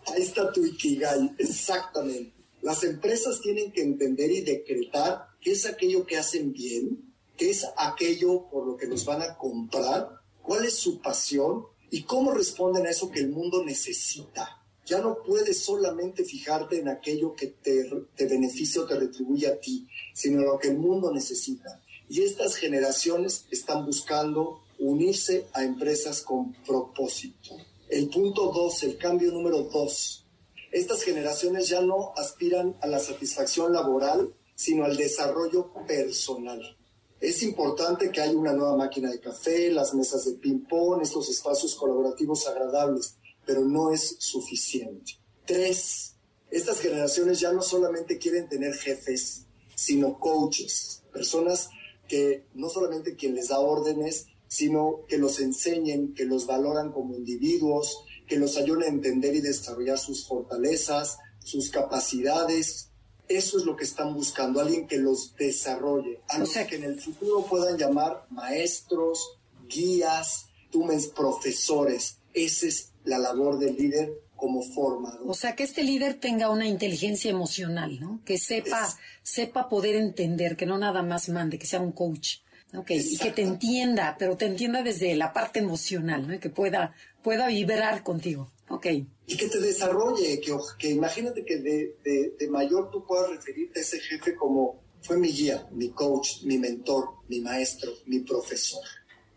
Ahí 0.07 0.23
está 0.23 0.53
tu 0.53 0.65
ikigai, 0.65 1.35
exactamente. 1.39 2.33
Las 2.63 2.83
empresas 2.85 3.41
tienen 3.41 3.71
que 3.73 3.83
entender 3.83 4.31
y 4.31 4.41
decretar 4.41 5.29
qué 5.41 5.53
es 5.53 5.67
aquello 5.67 6.05
que 6.05 6.17
hacen 6.17 6.53
bien 6.53 7.07
qué 7.37 7.51
es 7.51 7.67
aquello 7.77 8.49
por 8.51 8.67
lo 8.67 8.77
que 8.77 8.87
nos 8.87 9.05
van 9.05 9.23
a 9.23 9.37
comprar, 9.37 10.21
cuál 10.43 10.65
es 10.65 10.75
su 10.75 11.01
pasión 11.01 11.67
y 11.91 12.03
cómo 12.03 12.33
responden 12.33 12.87
a 12.87 12.91
eso 12.91 13.11
que 13.11 13.21
el 13.21 13.31
mundo 13.31 13.65
necesita. 13.65 14.56
Ya 14.87 15.01
no 15.01 15.19
puedes 15.23 15.65
solamente 15.65 16.25
fijarte 16.25 16.79
en 16.79 16.89
aquello 16.89 17.35
que 17.35 17.49
te, 17.49 17.91
te 18.15 18.27
beneficia 18.27 18.83
o 18.83 18.87
te 18.87 18.95
retribuye 18.95 19.49
a 19.49 19.59
ti, 19.59 19.87
sino 20.15 20.43
lo 20.43 20.59
que 20.59 20.69
el 20.69 20.79
mundo 20.79 21.13
necesita. 21.13 21.83
Y 22.09 22.23
estas 22.23 22.55
generaciones 22.55 23.47
están 23.51 23.85
buscando 23.85 24.63
unirse 24.79 25.49
a 25.53 25.65
empresas 25.65 26.23
con 26.23 26.53
propósito. 26.65 27.57
El 27.89 28.09
punto 28.09 28.53
dos, 28.53 28.83
el 28.85 28.97
cambio 28.97 29.33
número 29.33 29.63
dos. 29.65 30.25
Estas 30.71 31.03
generaciones 31.03 31.69
ya 31.69 31.81
no 31.81 32.13
aspiran 32.17 32.77
a 32.81 32.87
la 32.87 33.01
satisfacción 33.01 33.73
laboral, 33.73 34.35
sino 34.55 34.85
al 34.85 34.97
desarrollo 34.97 35.73
personal. 35.87 36.77
Es 37.21 37.43
importante 37.43 38.11
que 38.11 38.21
haya 38.21 38.37
una 38.37 38.53
nueva 38.53 38.77
máquina 38.77 39.11
de 39.11 39.21
café, 39.21 39.71
las 39.71 39.95
mesas 39.95 40.27
de 40.27 40.33
ping-pong, 40.33 41.01
estos 41.03 41.29
espacios 41.31 41.75
colaborativos 41.75 42.47
agradables, 42.47 43.17
pero 43.47 43.65
no 43.65 43.93
es 43.93 44.17
suficiente. 44.19 45.13
Tres, 45.47 46.17
estas 46.51 46.81
generaciones 46.81 47.41
ya 47.41 47.53
no 47.53 47.63
solamente 47.63 48.19
quieren 48.19 48.49
tener 48.49 48.75
jefes, 48.75 49.47
sino 49.75 50.19
coaches, 50.19 51.03
personas 51.13 51.71
que 52.09 52.45
no 52.55 52.69
solamente 52.69 53.17
quien 53.17 53.35
les 53.35 53.49
da 53.49 53.61
órdenes, 53.61 54.27
sino 54.49 55.05
que 55.09 55.19
los 55.19 55.41
enseñen, 55.41 56.15
que 56.15 56.25
los 56.25 56.47
valoran 56.47 56.93
como 56.93 57.15
individuos, 57.15 58.05
que 58.27 58.37
los 58.37 58.57
ayuden 58.57 58.83
a 58.85 58.95
entender 58.95 59.35
y 59.35 59.41
desarrollar 59.41 59.99
sus 59.99 60.27
fortalezas, 60.27 61.19
sus 61.45 61.71
capacidades, 61.71 62.91
eso 63.29 63.59
es 63.59 63.65
lo 63.65 63.77
que 63.77 63.85
están 63.85 64.15
buscando, 64.15 64.61
alguien 64.61 64.87
que 64.87 64.99
los 64.99 65.35
desarrolle, 65.37 66.21
sea, 66.47 66.67
que 66.67 66.77
en 66.77 66.85
el 66.85 67.01
futuro 67.01 67.45
puedan 67.45 67.77
llamar 67.77 68.27
maestros, 68.31 69.39
guías, 69.69 70.47
túmens, 70.71 71.09
profesores. 71.09 72.19
Esa 72.35 72.67
es 72.67 72.93
la 73.07 73.19
labor 73.19 73.59
del 73.59 73.77
líder 73.77 74.13
como 74.37 74.63
formador. 74.63 75.23
O 75.27 75.35
sea, 75.35 75.57
que 75.57 75.65
este 75.65 75.83
líder 75.83 76.15
tenga 76.15 76.51
una 76.51 76.67
inteligencia 76.67 77.31
emocional, 77.31 77.99
¿no? 77.99 78.21
Que 78.25 78.39
sepa, 78.39 78.95
sepa 79.23 79.69
poder 79.69 79.97
entender, 79.97 80.57
que 80.57 80.67
no 80.67 80.77
nada 80.79 81.03
más 81.03 81.29
mande, 81.29 81.59
que 81.59 81.67
sea 81.67 81.81
un 81.81 81.93
coach. 81.93 82.39
Okay, 82.75 82.99
y 82.99 83.17
que 83.17 83.31
te 83.31 83.43
entienda, 83.43 84.17
pero 84.19 84.37
te 84.37 84.45
entienda 84.45 84.83
desde 84.83 85.15
la 85.15 85.33
parte 85.33 85.61
emocional, 85.61 86.27
¿no? 86.27 86.35
Y 86.35 86.41
que 86.41 86.51
pueda, 86.51 86.95
pueda 87.23 87.47
vibrar 87.47 88.03
contigo. 88.03 88.51
Okay. 88.69 89.07
Y 89.27 89.37
que 89.37 89.49
te 89.49 89.61
desarrolle, 89.61 90.41
que, 90.41 90.53
que 90.79 90.91
imagínate 90.91 91.45
que 91.45 91.59
de, 91.59 92.35
de, 92.37 92.49
mayor 92.49 92.91
tú 92.91 93.07
puedas 93.07 93.31
referirte 93.31 93.79
a 93.79 93.83
ese 93.83 94.01
jefe 94.01 94.35
como 94.35 94.83
fue 95.01 95.17
mi 95.17 95.29
guía, 95.29 95.69
mi 95.71 95.91
coach, 95.91 96.43
mi 96.43 96.59
mentor, 96.59 97.11
mi 97.29 97.41
maestro, 97.41 97.93
mi 98.07 98.21
profesor. 98.21 98.83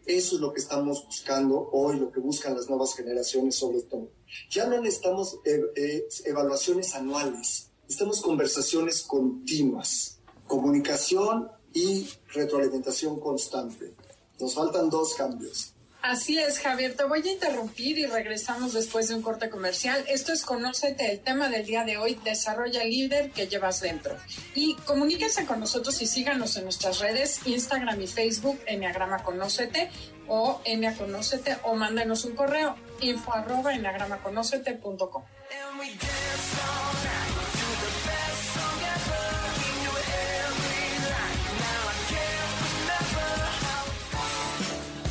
Eso 0.10 0.38
es 0.38 0.42
lo 0.42 0.52
que 0.52 0.60
estamos 0.60 1.06
buscando 1.06 1.70
hoy, 1.72 2.00
lo 2.00 2.12
que 2.12 2.20
buscan 2.20 2.56
las 2.56 2.68
nuevas 2.68 2.96
generaciones 2.96 3.56
sobre 3.56 3.84
todo. 3.84 4.10
Ya 4.50 4.66
no 4.66 4.82
necesitamos 4.82 5.38
eh, 5.46 5.62
eh, 5.76 6.08
evaluaciones 6.26 6.96
anuales, 6.96 7.70
necesitamos 7.84 8.20
conversaciones 8.20 9.04
continuas, 9.04 10.20
comunicación 10.48 11.52
y 11.74 12.10
retroalimentación 12.34 13.20
constante. 13.20 13.94
Nos 14.40 14.56
faltan 14.56 14.90
dos 14.90 15.14
cambios. 15.14 15.76
Así 16.02 16.40
es, 16.40 16.60
Javier. 16.60 16.96
Te 16.96 17.04
voy 17.04 17.28
a 17.28 17.32
interrumpir 17.32 17.98
y 17.98 18.06
regresamos 18.06 18.72
después 18.72 19.10
de 19.10 19.16
un 19.16 19.22
corte 19.22 19.50
comercial. 19.50 20.06
Esto 20.08 20.32
es 20.32 20.44
Conócete, 20.44 21.12
el 21.12 21.20
tema 21.20 21.50
del 21.50 21.66
día 21.66 21.84
de 21.84 21.98
hoy, 21.98 22.18
desarrolla 22.24 22.84
el 22.84 22.90
líder 22.90 23.32
que 23.32 23.48
llevas 23.48 23.82
dentro. 23.82 24.16
Y 24.56 24.76
comuníquense 24.86 25.46
con 25.46 25.60
nosotros 25.60 26.02
y 26.02 26.08
síganos 26.08 26.56
en 26.56 26.64
nuestras 26.64 27.00
redes, 27.00 27.42
Instagram 27.46 28.00
y 28.02 28.08
Facebook, 28.08 28.60
Enneagrama 28.66 29.24
Conócete 29.24 29.92
o 30.28 30.62
Conócete 30.98 31.58
o 31.64 31.76
mándanos 31.76 32.24
un 32.24 32.36
correo, 32.36 32.78
info 33.02 33.34
arroba 33.34 33.74
enneagramaconócete.com. 33.74 35.24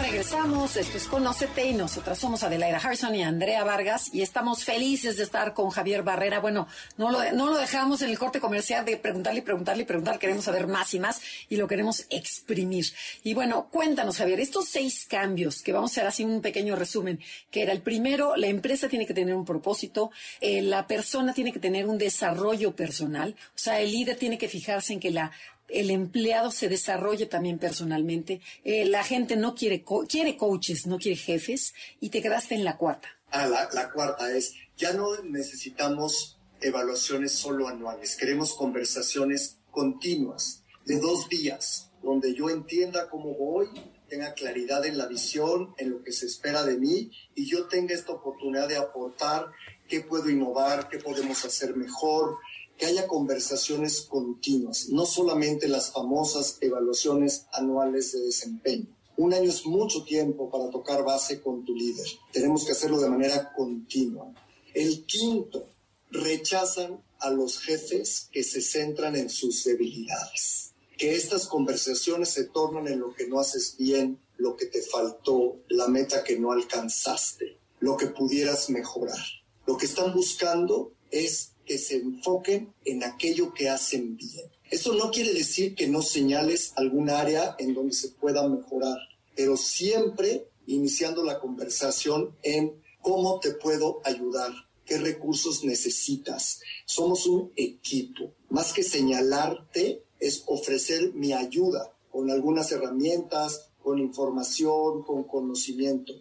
Regresamos, 0.00 0.76
esto 0.76 0.96
es 0.96 1.06
Conócete 1.06 1.66
y 1.66 1.74
nosotras 1.74 2.18
somos 2.18 2.42
Adelaida 2.42 2.78
Harrison 2.78 3.14
y 3.14 3.22
Andrea 3.22 3.64
Vargas 3.64 4.12
y 4.12 4.22
estamos 4.22 4.64
felices 4.64 5.16
de 5.16 5.24
estar 5.24 5.54
con 5.54 5.70
Javier 5.70 6.02
Barrera. 6.02 6.40
Bueno, 6.40 6.66
no 6.96 7.10
lo, 7.10 7.32
no 7.32 7.46
lo 7.46 7.56
dejamos 7.56 8.02
en 8.02 8.10
el 8.10 8.18
corte 8.18 8.40
comercial 8.40 8.84
de 8.84 8.96
preguntarle 8.96 9.42
preguntarle 9.42 9.82
y 9.82 9.86
preguntar, 9.86 10.18
queremos 10.18 10.44
saber 10.44 10.66
más 10.66 10.94
y 10.94 11.00
más 11.00 11.20
y 11.48 11.56
lo 11.56 11.66
queremos 11.66 12.06
exprimir. 12.10 12.86
Y 13.24 13.34
bueno, 13.34 13.68
cuéntanos 13.70 14.18
Javier, 14.18 14.40
estos 14.40 14.68
seis 14.68 15.06
cambios 15.08 15.62
que 15.62 15.72
vamos 15.72 15.90
a 15.90 15.94
hacer 15.94 16.06
así 16.06 16.24
un 16.24 16.40
pequeño 16.40 16.76
resumen, 16.76 17.20
que 17.50 17.62
era 17.62 17.72
el 17.72 17.82
primero, 17.82 18.36
la 18.36 18.46
empresa 18.46 18.88
tiene 18.88 19.06
que 19.06 19.14
tener 19.14 19.34
un 19.34 19.44
propósito, 19.44 20.10
eh, 20.40 20.62
la 20.62 20.86
persona 20.86 21.32
tiene 21.32 21.52
que 21.52 21.60
tener 21.60 21.86
un 21.86 21.98
desarrollo 21.98 22.74
personal, 22.74 23.34
o 23.48 23.58
sea, 23.58 23.80
el 23.80 23.90
líder 23.90 24.16
tiene 24.16 24.38
que 24.38 24.48
fijarse 24.48 24.92
en 24.92 25.00
que 25.00 25.10
la 25.10 25.32
el 25.68 25.90
empleado 25.90 26.50
se 26.50 26.68
desarrolle 26.68 27.26
también 27.26 27.58
personalmente. 27.58 28.40
Eh, 28.64 28.84
la 28.86 29.04
gente 29.04 29.36
no 29.36 29.54
quiere, 29.54 29.84
quiere 30.08 30.36
coaches, 30.36 30.86
no 30.86 30.98
quiere 30.98 31.16
jefes, 31.16 31.74
y 32.00 32.10
te 32.10 32.22
quedaste 32.22 32.54
en 32.54 32.64
la 32.64 32.76
cuarta. 32.76 33.08
Ah, 33.30 33.46
la, 33.46 33.68
la 33.72 33.90
cuarta 33.90 34.34
es, 34.34 34.54
ya 34.76 34.92
no 34.92 35.22
necesitamos 35.22 36.38
evaluaciones 36.60 37.32
solo 37.32 37.68
anuales, 37.68 38.16
queremos 38.16 38.54
conversaciones 38.54 39.58
continuas, 39.70 40.64
de 40.86 40.98
dos 40.98 41.28
días, 41.28 41.90
donde 42.02 42.34
yo 42.34 42.48
entienda 42.48 43.08
cómo 43.10 43.34
voy, 43.34 43.68
tenga 44.08 44.32
claridad 44.32 44.86
en 44.86 44.96
la 44.96 45.06
visión, 45.06 45.74
en 45.76 45.90
lo 45.90 46.02
que 46.02 46.12
se 46.12 46.26
espera 46.26 46.64
de 46.64 46.78
mí, 46.78 47.10
y 47.34 47.46
yo 47.46 47.66
tenga 47.68 47.94
esta 47.94 48.12
oportunidad 48.12 48.68
de 48.68 48.76
aportar 48.76 49.46
qué 49.86 50.00
puedo 50.00 50.30
innovar, 50.30 50.88
qué 50.88 50.98
podemos 50.98 51.44
hacer 51.44 51.76
mejor, 51.76 52.36
que 52.78 52.86
haya 52.86 53.08
conversaciones 53.08 54.02
continuas, 54.02 54.88
no 54.88 55.04
solamente 55.04 55.68
las 55.68 55.92
famosas 55.92 56.58
evaluaciones 56.60 57.46
anuales 57.52 58.12
de 58.12 58.20
desempeño. 58.20 58.86
Un 59.16 59.34
año 59.34 59.50
es 59.50 59.66
mucho 59.66 60.04
tiempo 60.04 60.48
para 60.48 60.70
tocar 60.70 61.02
base 61.02 61.42
con 61.42 61.64
tu 61.64 61.74
líder. 61.74 62.06
Tenemos 62.32 62.64
que 62.64 62.72
hacerlo 62.72 63.00
de 63.00 63.10
manera 63.10 63.52
continua. 63.52 64.32
El 64.72 65.04
quinto, 65.06 65.66
rechazan 66.10 67.02
a 67.18 67.30
los 67.30 67.58
jefes 67.58 68.28
que 68.32 68.44
se 68.44 68.62
centran 68.62 69.16
en 69.16 69.28
sus 69.28 69.64
debilidades. 69.64 70.72
Que 70.96 71.14
estas 71.14 71.46
conversaciones 71.46 72.30
se 72.30 72.44
tornan 72.44 72.88
en 72.88 73.00
lo 73.00 73.12
que 73.12 73.26
no 73.26 73.40
haces 73.40 73.76
bien, 73.76 74.20
lo 74.36 74.56
que 74.56 74.66
te 74.66 74.82
faltó, 74.82 75.56
la 75.68 75.88
meta 75.88 76.24
que 76.24 76.38
no 76.38 76.52
alcanzaste, 76.52 77.58
lo 77.80 77.96
que 77.96 78.06
pudieras 78.06 78.70
mejorar. 78.70 79.18
Lo 79.66 79.76
que 79.76 79.86
están 79.86 80.14
buscando 80.14 80.92
es 81.10 81.52
que 81.68 81.76
se 81.76 81.96
enfoquen 81.96 82.72
en 82.86 83.04
aquello 83.04 83.52
que 83.52 83.68
hacen 83.68 84.16
bien. 84.16 84.46
Eso 84.70 84.94
no 84.94 85.10
quiere 85.10 85.34
decir 85.34 85.74
que 85.74 85.86
no 85.86 86.00
señales 86.00 86.72
algún 86.76 87.10
área 87.10 87.54
en 87.58 87.74
donde 87.74 87.92
se 87.92 88.08
pueda 88.08 88.48
mejorar, 88.48 88.96
pero 89.36 89.54
siempre 89.56 90.48
iniciando 90.66 91.22
la 91.22 91.38
conversación 91.38 92.34
en 92.42 92.82
cómo 93.02 93.38
te 93.38 93.52
puedo 93.52 94.00
ayudar, 94.04 94.50
qué 94.86 94.96
recursos 94.96 95.62
necesitas. 95.62 96.60
Somos 96.86 97.26
un 97.26 97.52
equipo. 97.54 98.32
Más 98.48 98.72
que 98.72 98.82
señalarte, 98.82 100.04
es 100.18 100.44
ofrecer 100.46 101.12
mi 101.12 101.34
ayuda 101.34 101.92
con 102.10 102.30
algunas 102.30 102.72
herramientas, 102.72 103.70
con 103.82 103.98
información, 103.98 105.02
con 105.02 105.24
conocimiento, 105.24 106.14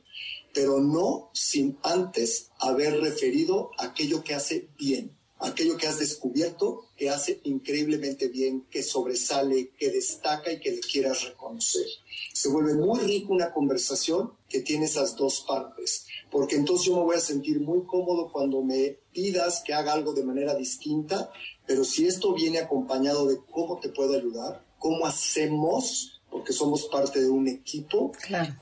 pero 0.53 0.81
no 0.81 1.29
sin 1.33 1.77
antes 1.83 2.49
haber 2.59 2.99
referido 2.99 3.71
aquello 3.77 4.23
que 4.23 4.35
hace 4.35 4.69
bien 4.77 5.16
aquello 5.39 5.77
que 5.77 5.87
has 5.87 5.99
descubierto 5.99 6.87
que 6.95 7.09
hace 7.09 7.39
increíblemente 7.43 8.27
bien, 8.27 8.65
que 8.71 8.81
sobresale, 8.81 9.71
que 9.77 9.91
destaca 9.91 10.51
y 10.51 10.59
que 10.59 10.71
le 10.71 10.79
quieras 10.79 11.23
reconocer. 11.23 11.85
Se 12.33 12.49
vuelve 12.49 12.73
muy 12.73 12.99
rico 13.01 13.33
una 13.33 13.53
conversación 13.53 14.33
que 14.49 14.61
tiene 14.61 14.85
esas 14.85 15.15
dos 15.15 15.45
partes, 15.47 16.05
porque 16.31 16.55
entonces 16.55 16.87
yo 16.87 16.95
me 16.95 17.03
voy 17.03 17.15
a 17.15 17.21
sentir 17.21 17.59
muy 17.59 17.85
cómodo 17.85 18.31
cuando 18.31 18.63
me 18.63 18.97
pidas 19.11 19.61
que 19.65 19.73
haga 19.73 19.93
algo 19.93 20.13
de 20.13 20.23
manera 20.23 20.55
distinta, 20.55 21.31
pero 21.65 21.83
si 21.83 22.07
esto 22.07 22.33
viene 22.33 22.59
acompañado 22.59 23.27
de 23.27 23.39
cómo 23.51 23.79
te 23.79 23.89
puedo 23.89 24.15
ayudar, 24.15 24.65
cómo 24.79 25.05
hacemos, 25.05 26.21
porque 26.31 26.53
somos 26.53 26.87
parte 26.87 27.21
de 27.21 27.29
un 27.29 27.47
equipo, 27.47 28.11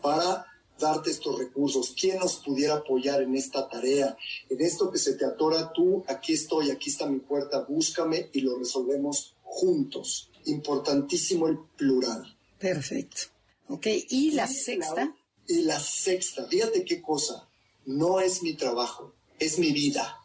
para 0.01 0.45
darte 0.79 1.11
estos 1.11 1.37
recursos? 1.37 1.93
¿Quién 1.99 2.19
nos 2.19 2.37
pudiera 2.37 2.75
apoyar 2.75 3.21
en 3.21 3.35
esta 3.35 3.67
tarea? 3.69 4.17
En 4.49 4.61
esto 4.61 4.91
que 4.91 4.97
se 4.97 5.13
te 5.13 5.25
atora 5.25 5.71
tú, 5.73 6.03
aquí 6.07 6.33
estoy, 6.33 6.71
aquí 6.71 6.89
está 6.89 7.05
mi 7.05 7.19
puerta, 7.19 7.61
búscame 7.61 8.29
y 8.33 8.41
lo 8.41 8.57
resolvemos 8.57 9.35
juntos. 9.43 10.29
Importantísimo 10.45 11.47
el 11.47 11.59
plural. 11.75 12.37
Perfecto. 12.59 13.21
Ok, 13.67 13.87
¿y 14.09 14.31
la 14.31 14.47
sexta? 14.47 15.15
y 15.47 15.61
la 15.61 15.79
sexta, 15.79 16.45
fíjate 16.47 16.83
qué 16.85 17.01
cosa, 17.01 17.47
no 17.85 18.19
es 18.19 18.41
mi 18.41 18.53
trabajo, 18.53 19.13
es 19.39 19.59
mi 19.59 19.71
vida. 19.71 20.19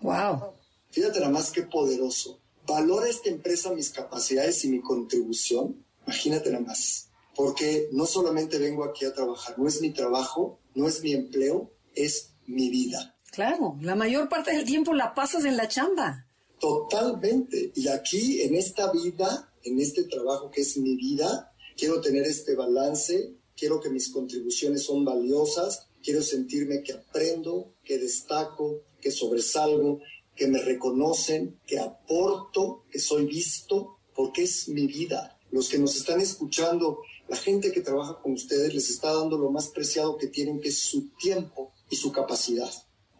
Wow. 0.00 0.54
Fíjate 0.90 1.20
nada 1.20 1.32
más 1.32 1.50
qué 1.50 1.62
poderoso. 1.62 2.38
¿Valora 2.66 3.08
esta 3.08 3.28
empresa 3.28 3.74
mis 3.74 3.90
capacidades 3.90 4.64
y 4.64 4.68
mi 4.68 4.80
contribución? 4.80 5.84
Imagínate 6.06 6.50
nada 6.50 6.64
más 6.64 7.08
porque 7.34 7.88
no 7.92 8.06
solamente 8.06 8.58
vengo 8.58 8.84
aquí 8.84 9.04
a 9.04 9.12
trabajar, 9.12 9.58
no 9.58 9.66
es 9.68 9.80
mi 9.80 9.90
trabajo, 9.90 10.60
no 10.74 10.88
es 10.88 11.02
mi 11.02 11.12
empleo, 11.12 11.72
es 11.94 12.34
mi 12.46 12.70
vida. 12.70 13.16
Claro, 13.30 13.76
la 13.80 13.96
mayor 13.96 14.28
parte 14.28 14.52
del 14.52 14.64
tiempo 14.64 14.94
la 14.94 15.14
pasas 15.14 15.44
en 15.44 15.56
la 15.56 15.68
chamba. 15.68 16.28
Totalmente. 16.60 17.72
Y 17.74 17.88
aquí, 17.88 18.40
en 18.42 18.54
esta 18.54 18.92
vida, 18.92 19.52
en 19.64 19.80
este 19.80 20.04
trabajo 20.04 20.50
que 20.50 20.60
es 20.60 20.76
mi 20.76 20.96
vida, 20.96 21.52
quiero 21.76 22.00
tener 22.00 22.22
este 22.22 22.54
balance, 22.54 23.34
quiero 23.56 23.80
que 23.80 23.90
mis 23.90 24.10
contribuciones 24.10 24.84
son 24.84 25.04
valiosas, 25.04 25.88
quiero 26.02 26.22
sentirme 26.22 26.82
que 26.82 26.92
aprendo, 26.92 27.74
que 27.84 27.98
destaco, 27.98 28.82
que 29.00 29.10
sobresalgo, 29.10 30.00
que 30.36 30.46
me 30.46 30.58
reconocen, 30.60 31.58
que 31.66 31.78
aporto, 31.78 32.84
que 32.90 32.98
soy 32.98 33.26
visto, 33.26 33.98
porque 34.14 34.44
es 34.44 34.68
mi 34.68 34.86
vida. 34.86 35.38
Los 35.50 35.68
que 35.68 35.78
nos 35.78 35.96
están 35.96 36.20
escuchando 36.20 37.00
la 37.28 37.36
gente 37.36 37.72
que 37.72 37.80
trabaja 37.80 38.18
con 38.20 38.32
ustedes 38.32 38.74
les 38.74 38.90
está 38.90 39.12
dando 39.12 39.38
lo 39.38 39.50
más 39.50 39.68
preciado 39.68 40.16
que 40.16 40.26
tienen, 40.26 40.60
que 40.60 40.68
es 40.68 40.78
su 40.78 41.08
tiempo 41.16 41.72
y 41.90 41.96
su 41.96 42.12
capacidad. 42.12 42.70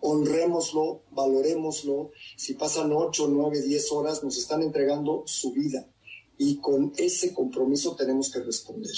Honrémoslo, 0.01 1.05
valorémoslo. 1.11 2.11
Si 2.37 2.55
pasan 2.55 2.93
8, 2.93 3.29
9, 3.29 3.63
10 3.63 3.93
horas, 3.93 4.23
nos 4.23 4.37
están 4.37 4.63
entregando 4.63 5.25
su 5.27 5.53
vida. 5.53 5.89
Y 6.37 6.57
con 6.57 6.93
ese 6.99 7.33
compromiso 7.33 7.97
tenemos 7.97 8.31
que 8.31 8.41
responder. 8.41 8.93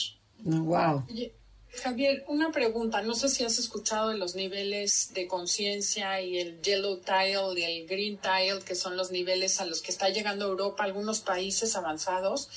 Wow. 0.45 1.05
Javier, 1.83 2.25
una 2.29 2.51
pregunta. 2.51 3.03
No 3.03 3.15
sé 3.15 3.29
si 3.29 3.45
has 3.45 3.59
escuchado 3.59 4.09
de 4.09 4.19
los 4.19 4.35
niveles 4.35 5.13
de 5.15 5.29
conciencia 5.29 6.21
y 6.23 6.39
el 6.39 6.61
yellow 6.63 7.01
tile 7.01 7.61
y 7.61 7.63
el 7.63 7.87
green 7.87 8.19
tile, 8.19 8.61
que 8.65 8.75
son 8.75 8.97
los 8.97 9.13
niveles 9.13 9.61
a 9.61 9.67
los 9.67 9.83
que 9.83 9.93
está 9.93 10.09
llegando 10.09 10.47
Europa, 10.47 10.85
algunos 10.85 11.21
países 11.21 11.77
avanzados 11.77 12.49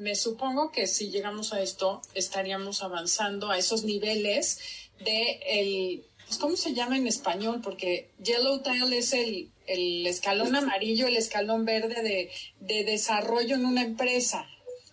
me 0.00 0.14
supongo 0.16 0.72
que 0.72 0.86
si 0.86 1.10
llegamos 1.10 1.52
a 1.52 1.60
esto, 1.60 2.00
estaríamos 2.14 2.82
avanzando 2.82 3.50
a 3.50 3.58
esos 3.58 3.84
niveles 3.84 4.58
de 5.04 5.40
el, 5.46 6.04
pues, 6.26 6.38
¿cómo 6.38 6.56
se 6.56 6.72
llama 6.72 6.96
en 6.96 7.06
español? 7.06 7.60
Porque 7.62 8.10
Yellow 8.22 8.62
Tile 8.62 8.96
es 8.96 9.12
el, 9.12 9.50
el 9.66 10.06
escalón 10.06 10.56
amarillo, 10.56 11.06
el 11.06 11.16
escalón 11.16 11.66
verde 11.66 12.02
de, 12.02 12.30
de 12.60 12.84
desarrollo 12.84 13.54
en 13.56 13.66
una 13.66 13.82
empresa. 13.82 14.46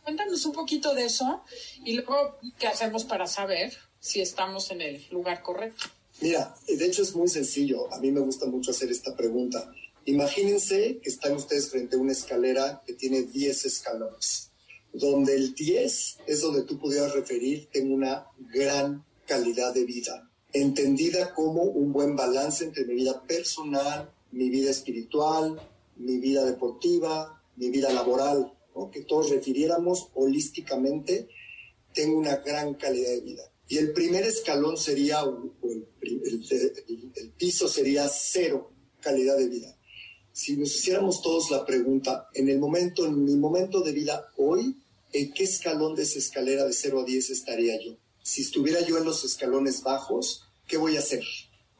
Cuéntanos 0.04 0.46
un 0.46 0.52
poquito 0.52 0.94
de 0.94 1.06
eso 1.06 1.42
y 1.86 1.94
luego 1.94 2.38
qué 2.60 2.68
hacemos 2.68 3.06
para 3.06 3.28
saber 3.28 3.74
si 4.00 4.20
estamos 4.22 4.72
en 4.72 4.82
el 4.82 5.06
lugar 5.10 5.42
correcto. 5.42 5.86
Mira, 6.20 6.54
de 6.68 6.86
hecho 6.86 7.02
es 7.02 7.16
muy 7.16 7.30
sencillo. 7.30 7.94
A 7.94 8.00
mí 8.00 8.12
me 8.12 8.20
gusta 8.20 8.46
mucho 8.46 8.72
hacer 8.72 8.92
esta 8.92 9.16
pregunta. 9.16 9.72
Imagínense 10.06 11.00
que 11.02 11.10
están 11.10 11.34
ustedes 11.34 11.70
frente 11.70 11.96
a 11.96 12.00
una 12.00 12.12
escalera 12.12 12.82
que 12.86 12.94
tiene 12.94 13.24
10 13.24 13.66
escalones 13.66 14.48
donde 14.98 15.36
el 15.36 15.54
10 15.54 16.18
es 16.26 16.42
donde 16.42 16.64
tú 16.64 16.80
pudieras 16.80 17.14
referir, 17.14 17.68
tengo 17.72 17.94
una 17.94 18.28
gran 18.54 19.06
calidad 19.26 19.74
de 19.74 19.86
vida, 19.86 20.30
entendida 20.54 21.34
como 21.34 21.64
un 21.64 21.94
buen 21.94 22.16
balance 22.16 22.64
entre 22.64 22.86
mi 22.86 22.96
vida 22.96 23.22
personal, 23.24 24.12
mi 24.32 24.50
vida 24.50 24.72
espiritual, 24.72 25.60
mi 25.98 26.18
vida 26.18 26.46
deportiva, 26.46 27.44
mi 27.58 27.70
vida 27.70 27.92
laboral, 27.92 28.54
que 28.92 29.02
todos 29.02 29.30
refiriéramos 29.32 30.10
holísticamente, 30.14 31.28
tengo 31.94 32.20
una 32.20 32.38
gran 32.38 32.76
calidad 32.76 33.10
de 33.10 33.22
vida. 33.22 33.44
Y 33.68 33.78
el 33.78 33.92
primer 33.92 34.24
escalón 34.24 34.78
sería, 34.78 35.22
el, 35.22 35.88
el 37.16 37.30
piso 37.38 37.68
sería 37.68 38.08
cero 38.08 38.72
calidad 39.02 39.38
de 39.38 39.48
vida. 39.48 39.76
Si 40.32 40.56
nos 40.56 40.76
hiciéramos 40.76 41.22
todos 41.22 41.50
la 41.50 41.66
pregunta, 41.66 42.30
en 42.34 42.50
el 42.50 42.60
momento, 42.60 43.06
en 43.06 43.26
mi 43.26 43.36
momento 43.36 43.82
de 43.82 43.92
vida 43.92 44.32
hoy, 44.38 44.78
¿en 45.14 45.34
qué 45.34 45.44
escalón 45.44 45.96
de 45.96 46.04
esa 46.04 46.20
escalera 46.20 46.66
de 46.66 46.74
0 46.74 47.02
a 47.02 47.04
10 47.04 47.30
estaría 47.30 47.82
yo? 47.84 47.98
Si 48.22 48.42
estuviera 48.42 48.82
yo 48.82 48.98
en 48.98 49.06
los 49.06 49.24
escalones 49.24 49.84
bajos, 49.84 50.44
¿qué 50.68 50.78
voy 50.78 50.98
a 50.98 51.00
hacer? 51.00 51.24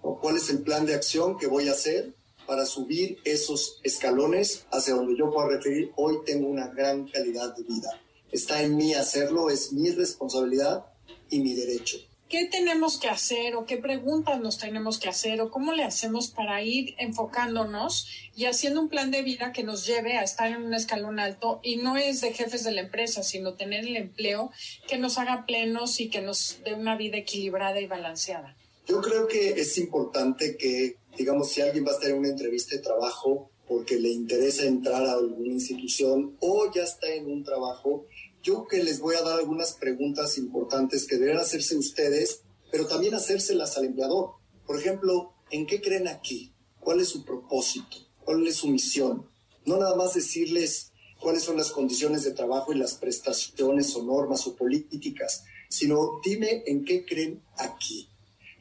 ¿Cuál 0.02 0.38
es 0.38 0.50
el 0.50 0.62
plan 0.62 0.86
de 0.86 0.96
acción 0.96 1.38
que 1.38 1.48
voy 1.48 1.68
a 1.68 1.74
hacer 1.74 2.14
para 2.46 2.66
subir 2.66 3.18
esos 3.26 3.80
escalones 3.84 4.66
hacia 4.72 4.96
donde 4.96 5.18
yo 5.18 5.32
pueda 5.32 5.50
referir, 5.50 5.92
hoy 5.98 6.18
tengo 6.26 6.48
una 6.48 6.68
gran 6.68 7.08
calidad 7.08 7.56
de 7.56 7.64
vida? 7.64 8.02
Está 8.32 8.62
en 8.62 8.76
mí 8.76 8.94
hacerlo, 8.94 9.50
es 9.50 9.74
mi 9.74 9.92
responsabilidad 9.92 10.86
y 11.30 11.40
mi 11.40 11.54
derecho. 11.54 11.98
¿Qué 12.30 12.46
tenemos 12.46 13.00
que 13.00 13.08
hacer 13.08 13.56
o 13.56 13.66
qué 13.66 13.78
preguntas 13.78 14.42
nos 14.42 14.58
tenemos 14.58 15.00
que 15.00 15.08
hacer 15.08 15.40
o 15.40 15.50
cómo 15.50 15.72
le 15.72 15.84
hacemos 15.84 16.28
para 16.28 16.62
ir 16.62 16.94
enfocándonos 16.98 18.08
y 18.36 18.46
haciendo 18.46 18.82
un 18.82 18.90
plan 18.90 19.12
de 19.12 19.22
vida 19.22 19.54
que 19.54 19.64
nos 19.64 19.86
lleve 19.86 20.18
a 20.18 20.24
estar 20.24 20.52
en 20.52 20.62
un 20.62 20.74
escalón 20.74 21.20
alto 21.20 21.62
y 21.64 21.78
no 21.78 21.96
es 21.96 22.20
de 22.20 22.34
jefes 22.34 22.66
de 22.66 22.74
la 22.74 22.82
empresa, 22.82 23.24
sino 23.24 23.54
tener 23.54 23.86
el 23.86 23.96
empleo 23.96 24.52
que 24.90 24.98
nos 24.98 25.18
haga 25.18 25.46
plenos 25.46 26.02
y 26.02 26.10
que 26.10 26.22
nos 26.22 26.60
dé 26.66 26.74
una 26.74 26.98
vida 26.98 27.16
equilibrada 27.16 27.80
y 27.80 27.88
balanceada? 27.88 28.58
Yo 28.86 29.02
creo 29.02 29.26
que 29.28 29.52
es 29.52 29.78
importante 29.78 30.58
que, 30.58 30.98
digamos, 31.18 31.50
si 31.50 31.62
alguien 31.62 31.86
va 31.86 31.92
a 31.92 31.94
estar 31.94 32.10
en 32.10 32.18
una 32.18 32.30
entrevista 32.30 32.76
de 32.76 32.82
trabajo 32.82 33.50
porque 33.70 33.96
le 33.96 34.10
interesa 34.10 34.66
entrar 34.66 35.06
a 35.06 35.14
alguna 35.14 35.54
institución 35.54 36.36
o 36.40 36.72
ya 36.74 36.84
está 36.84 37.08
en 37.14 37.32
un 37.32 37.44
trabajo, 37.44 38.06
yo 38.48 38.66
que 38.66 38.82
les 38.82 39.02
voy 39.02 39.16
a 39.16 39.24
dar 39.24 39.40
algunas 39.40 39.74
preguntas 39.74 40.38
importantes 40.38 41.06
que 41.06 41.18
deberán 41.18 41.42
hacerse 41.42 41.76
ustedes, 41.76 42.44
pero 42.72 42.88
también 42.88 43.14
hacérselas 43.14 43.78
al 43.78 43.84
empleador. 43.84 44.36
Por 44.66 44.80
ejemplo, 44.80 45.34
¿en 45.52 45.68
qué 45.68 45.82
creen 45.82 46.08
aquí? 46.08 46.54
¿Cuál 46.80 47.02
es 47.02 47.10
su 47.10 47.26
propósito? 47.26 47.98
¿Cuál 48.24 48.48
es 48.48 48.56
su 48.56 48.70
misión? 48.70 49.30
No 49.66 49.76
nada 49.76 49.98
más 49.98 50.14
decirles 50.14 50.94
cuáles 51.20 51.44
son 51.44 51.58
las 51.58 51.72
condiciones 51.72 52.24
de 52.24 52.32
trabajo 52.32 52.72
y 52.72 52.78
las 52.78 52.94
prestaciones 52.94 53.94
o 53.98 54.04
normas 54.04 54.48
o 54.48 54.56
políticas, 54.56 55.44
sino 55.68 56.22
dime 56.24 56.64
en 56.68 56.86
qué 56.86 57.06
creen 57.06 57.44
aquí. 57.58 58.08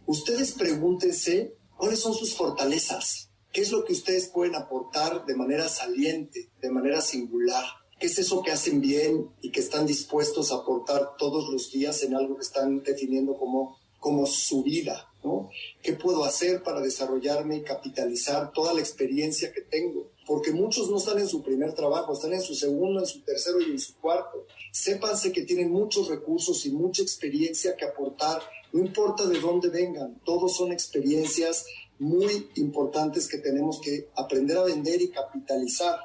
Ustedes 0.04 0.50
pregúntense 0.50 1.54
cuáles 1.76 2.00
son 2.00 2.14
sus 2.14 2.34
fortalezas, 2.34 3.30
qué 3.52 3.60
es 3.60 3.70
lo 3.70 3.84
que 3.84 3.92
ustedes 3.92 4.26
pueden 4.26 4.56
aportar 4.56 5.26
de 5.26 5.36
manera 5.36 5.68
saliente, 5.68 6.50
de 6.60 6.70
manera 6.70 7.00
singular 7.00 7.64
¿Qué 7.98 8.08
es 8.08 8.18
eso 8.18 8.42
que 8.42 8.52
hacen 8.52 8.80
bien 8.80 9.30
y 9.40 9.50
que 9.50 9.60
están 9.60 9.86
dispuestos 9.86 10.52
a 10.52 10.56
aportar 10.56 11.16
todos 11.16 11.48
los 11.48 11.70
días 11.72 12.02
en 12.02 12.14
algo 12.14 12.36
que 12.36 12.42
están 12.42 12.82
definiendo 12.82 13.36
como, 13.38 13.78
como 13.98 14.26
su 14.26 14.62
vida? 14.62 15.10
¿no? 15.24 15.48
¿Qué 15.82 15.94
puedo 15.94 16.24
hacer 16.24 16.62
para 16.62 16.80
desarrollarme 16.80 17.56
y 17.56 17.62
capitalizar 17.62 18.52
toda 18.52 18.74
la 18.74 18.80
experiencia 18.80 19.52
que 19.52 19.62
tengo? 19.62 20.10
Porque 20.26 20.52
muchos 20.52 20.90
no 20.90 20.98
están 20.98 21.18
en 21.18 21.28
su 21.28 21.42
primer 21.42 21.74
trabajo, 21.74 22.12
están 22.12 22.34
en 22.34 22.42
su 22.42 22.54
segundo, 22.54 23.00
en 23.00 23.06
su 23.06 23.20
tercero 23.22 23.60
y 23.60 23.70
en 23.70 23.78
su 23.78 23.96
cuarto. 23.96 24.46
Sépanse 24.72 25.32
que 25.32 25.42
tienen 25.42 25.70
muchos 25.70 26.08
recursos 26.08 26.66
y 26.66 26.70
mucha 26.70 27.02
experiencia 27.02 27.76
que 27.76 27.86
aportar, 27.86 28.42
no 28.72 28.80
importa 28.80 29.26
de 29.26 29.40
dónde 29.40 29.70
vengan, 29.70 30.20
todos 30.24 30.54
son 30.54 30.70
experiencias 30.70 31.64
muy 31.98 32.50
importantes 32.56 33.26
que 33.26 33.38
tenemos 33.38 33.80
que 33.80 34.10
aprender 34.14 34.58
a 34.58 34.64
vender 34.64 35.00
y 35.00 35.08
capitalizar. 35.08 35.98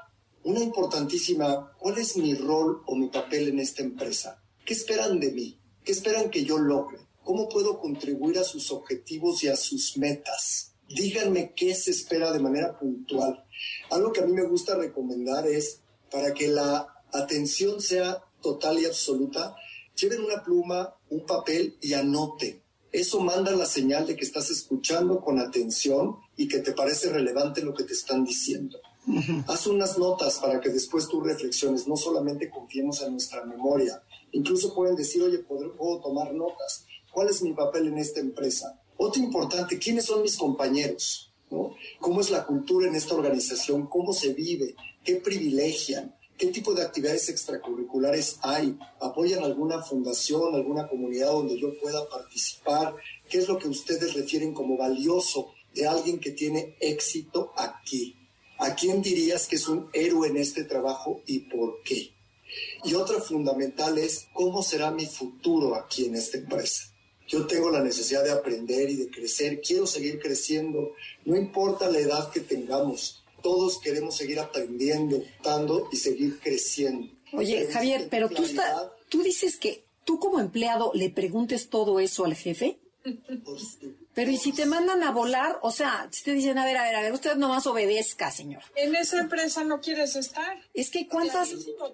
Una 0.43 0.59
importantísima, 0.59 1.71
¿cuál 1.77 1.99
es 1.99 2.17
mi 2.17 2.33
rol 2.33 2.81
o 2.87 2.95
mi 2.95 3.09
papel 3.09 3.49
en 3.49 3.59
esta 3.59 3.83
empresa? 3.83 4.41
¿Qué 4.65 4.73
esperan 4.73 5.19
de 5.19 5.31
mí? 5.31 5.59
¿Qué 5.83 5.91
esperan 5.91 6.31
que 6.31 6.43
yo 6.43 6.57
logre? 6.57 6.97
¿Cómo 7.23 7.47
puedo 7.47 7.79
contribuir 7.79 8.39
a 8.39 8.43
sus 8.43 8.71
objetivos 8.71 9.43
y 9.43 9.49
a 9.49 9.55
sus 9.55 9.97
metas? 9.97 10.73
Díganme 10.87 11.53
qué 11.55 11.75
se 11.75 11.91
espera 11.91 12.31
de 12.31 12.39
manera 12.39 12.77
puntual. 12.77 13.45
Algo 13.91 14.11
que 14.11 14.21
a 14.21 14.25
mí 14.25 14.33
me 14.33 14.47
gusta 14.47 14.75
recomendar 14.75 15.47
es, 15.47 15.81
para 16.09 16.33
que 16.33 16.47
la 16.47 16.87
atención 17.13 17.79
sea 17.79 18.23
total 18.41 18.79
y 18.79 18.85
absoluta, 18.85 19.55
lleven 19.95 20.23
una 20.23 20.43
pluma, 20.43 20.95
un 21.09 21.25
papel 21.25 21.77
y 21.81 21.93
anoten. 21.93 22.63
Eso 22.91 23.19
manda 23.21 23.51
la 23.51 23.65
señal 23.65 24.07
de 24.07 24.15
que 24.15 24.25
estás 24.25 24.49
escuchando 24.49 25.21
con 25.21 25.39
atención 25.39 26.17
y 26.35 26.47
que 26.47 26.59
te 26.59 26.73
parece 26.73 27.09
relevante 27.09 27.61
lo 27.61 27.73
que 27.73 27.83
te 27.83 27.93
están 27.93 28.25
diciendo. 28.25 28.79
Haz 29.47 29.65
unas 29.65 29.97
notas 29.97 30.37
para 30.39 30.61
que 30.61 30.69
después 30.69 31.07
tú 31.07 31.21
reflexiones, 31.21 31.87
no 31.87 31.97
solamente 31.97 32.49
confiemos 32.49 33.01
en 33.01 33.13
nuestra 33.13 33.43
memoria. 33.45 34.01
Incluso 34.31 34.73
pueden 34.73 34.95
decir, 34.95 35.23
oye, 35.23 35.39
puedo, 35.39 35.99
tomar 35.99 36.33
notas. 36.33 36.85
¿Cuál 37.11 37.29
es 37.29 37.41
mi 37.41 37.53
papel 37.53 37.87
en 37.87 37.97
esta 37.97 38.19
empresa? 38.19 38.79
Otro 38.97 39.21
importante, 39.21 39.79
¿quiénes 39.79 40.05
son 40.05 40.21
mis 40.21 40.37
compañeros? 40.37 41.33
¿Cómo 41.99 42.21
es 42.21 42.29
la 42.29 42.45
cultura 42.45 42.87
en 42.87 42.95
esta 42.95 43.15
organización? 43.15 43.87
¿Cómo 43.87 44.13
se 44.13 44.33
vive? 44.33 44.75
¿Qué 45.03 45.15
privilegian? 45.15 46.15
¿Qué 46.37 46.47
tipo 46.47 46.73
de 46.73 46.83
actividades 46.83 47.27
extracurriculares 47.29 48.37
hay? 48.41 48.77
¿Apoyan 48.99 49.43
alguna 49.43 49.81
fundación, 49.81 50.55
alguna 50.55 50.87
comunidad 50.87 51.31
donde 51.31 51.59
yo 51.59 51.77
pueda 51.79 52.07
participar? 52.07 52.95
¿Qué 53.29 53.39
es 53.39 53.47
lo 53.47 53.57
que 53.57 53.67
ustedes 53.67 54.13
refieren 54.13 54.53
como 54.53 54.77
valioso 54.77 55.51
de 55.73 55.87
alguien 55.87 56.19
que 56.19 56.31
tiene 56.31 56.77
éxito 56.79 57.51
aquí? 57.55 58.20
¿A 58.61 58.75
quién 58.75 59.01
dirías 59.01 59.47
que 59.47 59.55
es 59.55 59.67
un 59.67 59.89
héroe 59.91 60.27
en 60.27 60.37
este 60.37 60.63
trabajo 60.63 61.23
y 61.25 61.39
por 61.39 61.81
qué? 61.81 62.13
Y 62.83 62.93
otra 62.93 63.19
fundamental 63.19 63.97
es 63.97 64.27
cómo 64.33 64.61
será 64.61 64.91
mi 64.91 65.07
futuro 65.07 65.73
aquí 65.73 66.05
en 66.05 66.15
esta 66.15 66.37
empresa. 66.37 66.93
Yo 67.27 67.47
tengo 67.47 67.71
la 67.71 67.81
necesidad 67.81 68.23
de 68.23 68.29
aprender 68.29 68.87
y 68.91 68.97
de 68.97 69.09
crecer, 69.09 69.61
quiero 69.61 69.87
seguir 69.87 70.19
creciendo, 70.19 70.93
no 71.25 71.35
importa 71.35 71.89
la 71.89 71.97
edad 71.97 72.29
que 72.29 72.41
tengamos, 72.41 73.23
todos 73.41 73.79
queremos 73.79 74.15
seguir 74.15 74.39
aprendiendo, 74.39 75.23
dando 75.43 75.89
y 75.91 75.95
seguir 75.95 76.39
creciendo. 76.39 77.07
Oye, 77.33 77.65
Javier, 77.65 78.09
pero 78.11 78.29
tú, 78.29 78.43
tú 79.09 79.23
dices 79.23 79.57
que 79.57 79.85
tú 80.05 80.19
como 80.19 80.39
empleado 80.39 80.91
le 80.93 81.09
preguntes 81.09 81.69
todo 81.69 81.99
eso 81.99 82.25
al 82.25 82.35
jefe. 82.35 82.77
Pero 84.13 84.31
y 84.31 84.37
si 84.37 84.51
te 84.51 84.65
mandan 84.65 85.03
a 85.03 85.11
volar, 85.11 85.57
o 85.61 85.71
sea, 85.71 86.07
si 86.11 86.23
te 86.23 86.33
dicen, 86.33 86.57
a 86.57 86.65
ver, 86.65 86.77
a 86.77 86.83
ver, 86.83 86.95
a 86.95 87.01
ver, 87.01 87.13
usted 87.13 87.35
nomás 87.35 87.65
obedezca, 87.65 88.29
señor. 88.29 88.61
En 88.75 88.95
esa 88.95 89.19
empresa 89.19 89.63
no 89.63 89.79
quieres 89.79 90.15
estar. 90.15 90.57
Es 90.73 90.89
que 90.89 91.07
cuántas, 91.07 91.53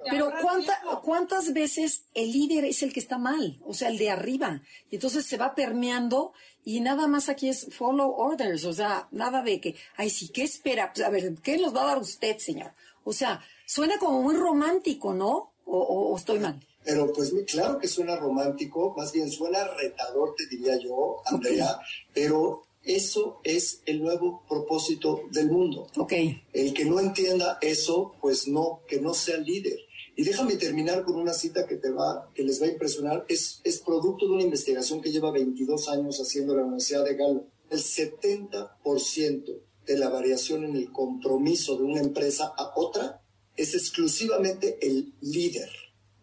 pero 0.10 0.32
cuánta, 0.42 0.80
cuántas 1.04 1.54
veces 1.54 2.04
el 2.14 2.32
líder 2.32 2.66
es 2.66 2.84
el 2.84 2.92
que 2.92 3.00
está 3.00 3.18
mal, 3.18 3.60
o 3.64 3.74
sea, 3.74 3.90
el 3.90 3.98
de 3.98 4.10
arriba. 4.10 4.62
Y 4.90 4.96
entonces 4.96 5.26
se 5.26 5.38
va 5.38 5.56
permeando 5.56 6.34
y 6.64 6.82
nada 6.82 7.08
más 7.08 7.30
aquí 7.30 7.50
es 7.50 7.68
follow 7.72 8.12
orders, 8.12 8.66
o 8.66 8.74
sea, 8.74 9.08
nada 9.12 9.42
de 9.44 9.62
que, 9.62 9.76
ay, 9.96 10.10
sí, 10.10 10.30
¿qué 10.30 10.44
espera? 10.44 10.92
Pues, 10.94 11.06
a 11.06 11.10
ver, 11.10 11.36
¿qué 11.44 11.58
nos 11.58 11.76
va 11.76 11.84
a 11.84 11.88
dar 11.88 11.98
usted, 12.00 12.38
señor? 12.38 12.74
O 13.04 13.14
sea, 13.14 13.42
suena 13.66 13.98
como 13.98 14.22
muy 14.22 14.36
romántico, 14.36 15.14
¿no? 15.14 15.54
o 15.70 16.16
estoy 16.16 16.40
mal? 16.40 16.58
Pero 16.88 17.12
pues 17.12 17.34
claro 17.46 17.80
que 17.80 17.90
suena 17.90 18.16
romántico, 18.16 18.94
más 18.96 19.12
bien 19.12 19.30
suena 19.30 19.68
retador, 19.74 20.36
te 20.38 20.48
diría 20.48 20.80
yo, 20.80 21.18
Andrea, 21.26 21.78
pero 22.14 22.64
eso 22.82 23.42
es 23.44 23.82
el 23.86 24.02
nuevo 24.02 24.46
propósito 24.48 25.24
del 25.34 25.52
mundo. 25.52 25.88
Okay. 25.98 26.42
El 26.54 26.74
que 26.74 26.86
no 26.86 27.02
entienda 27.02 27.58
eso, 27.60 28.16
pues 28.22 28.48
no, 28.48 28.84
que 28.88 29.02
no 29.02 29.14
sea 29.14 29.36
líder. 29.36 29.78
Y 30.16 30.24
déjame 30.24 30.56
terminar 30.56 31.04
con 31.04 31.18
una 31.18 31.34
cita 31.34 31.68
que 31.68 31.76
te 31.76 31.90
va, 31.90 32.32
que 32.34 32.44
les 32.44 32.62
va 32.62 32.68
a 32.68 32.70
impresionar. 32.70 33.26
Es, 33.28 33.60
es 33.66 33.80
producto 33.80 34.26
de 34.26 34.36
una 34.36 34.44
investigación 34.44 35.02
que 35.02 35.12
lleva 35.12 35.30
22 35.32 35.90
años 35.90 36.18
haciendo 36.22 36.56
la 36.56 36.64
Universidad 36.64 37.04
de 37.04 37.16
Galo. 37.16 37.48
El 37.70 37.80
70% 37.80 39.62
de 39.86 39.98
la 39.98 40.08
variación 40.08 40.64
en 40.64 40.78
el 40.78 40.90
compromiso 40.94 41.76
de 41.76 41.84
una 41.84 42.00
empresa 42.00 42.54
a 42.56 42.72
otra 42.78 43.22
es 43.58 43.76
exclusivamente 43.76 44.78
el 44.82 45.14
líder 45.20 45.70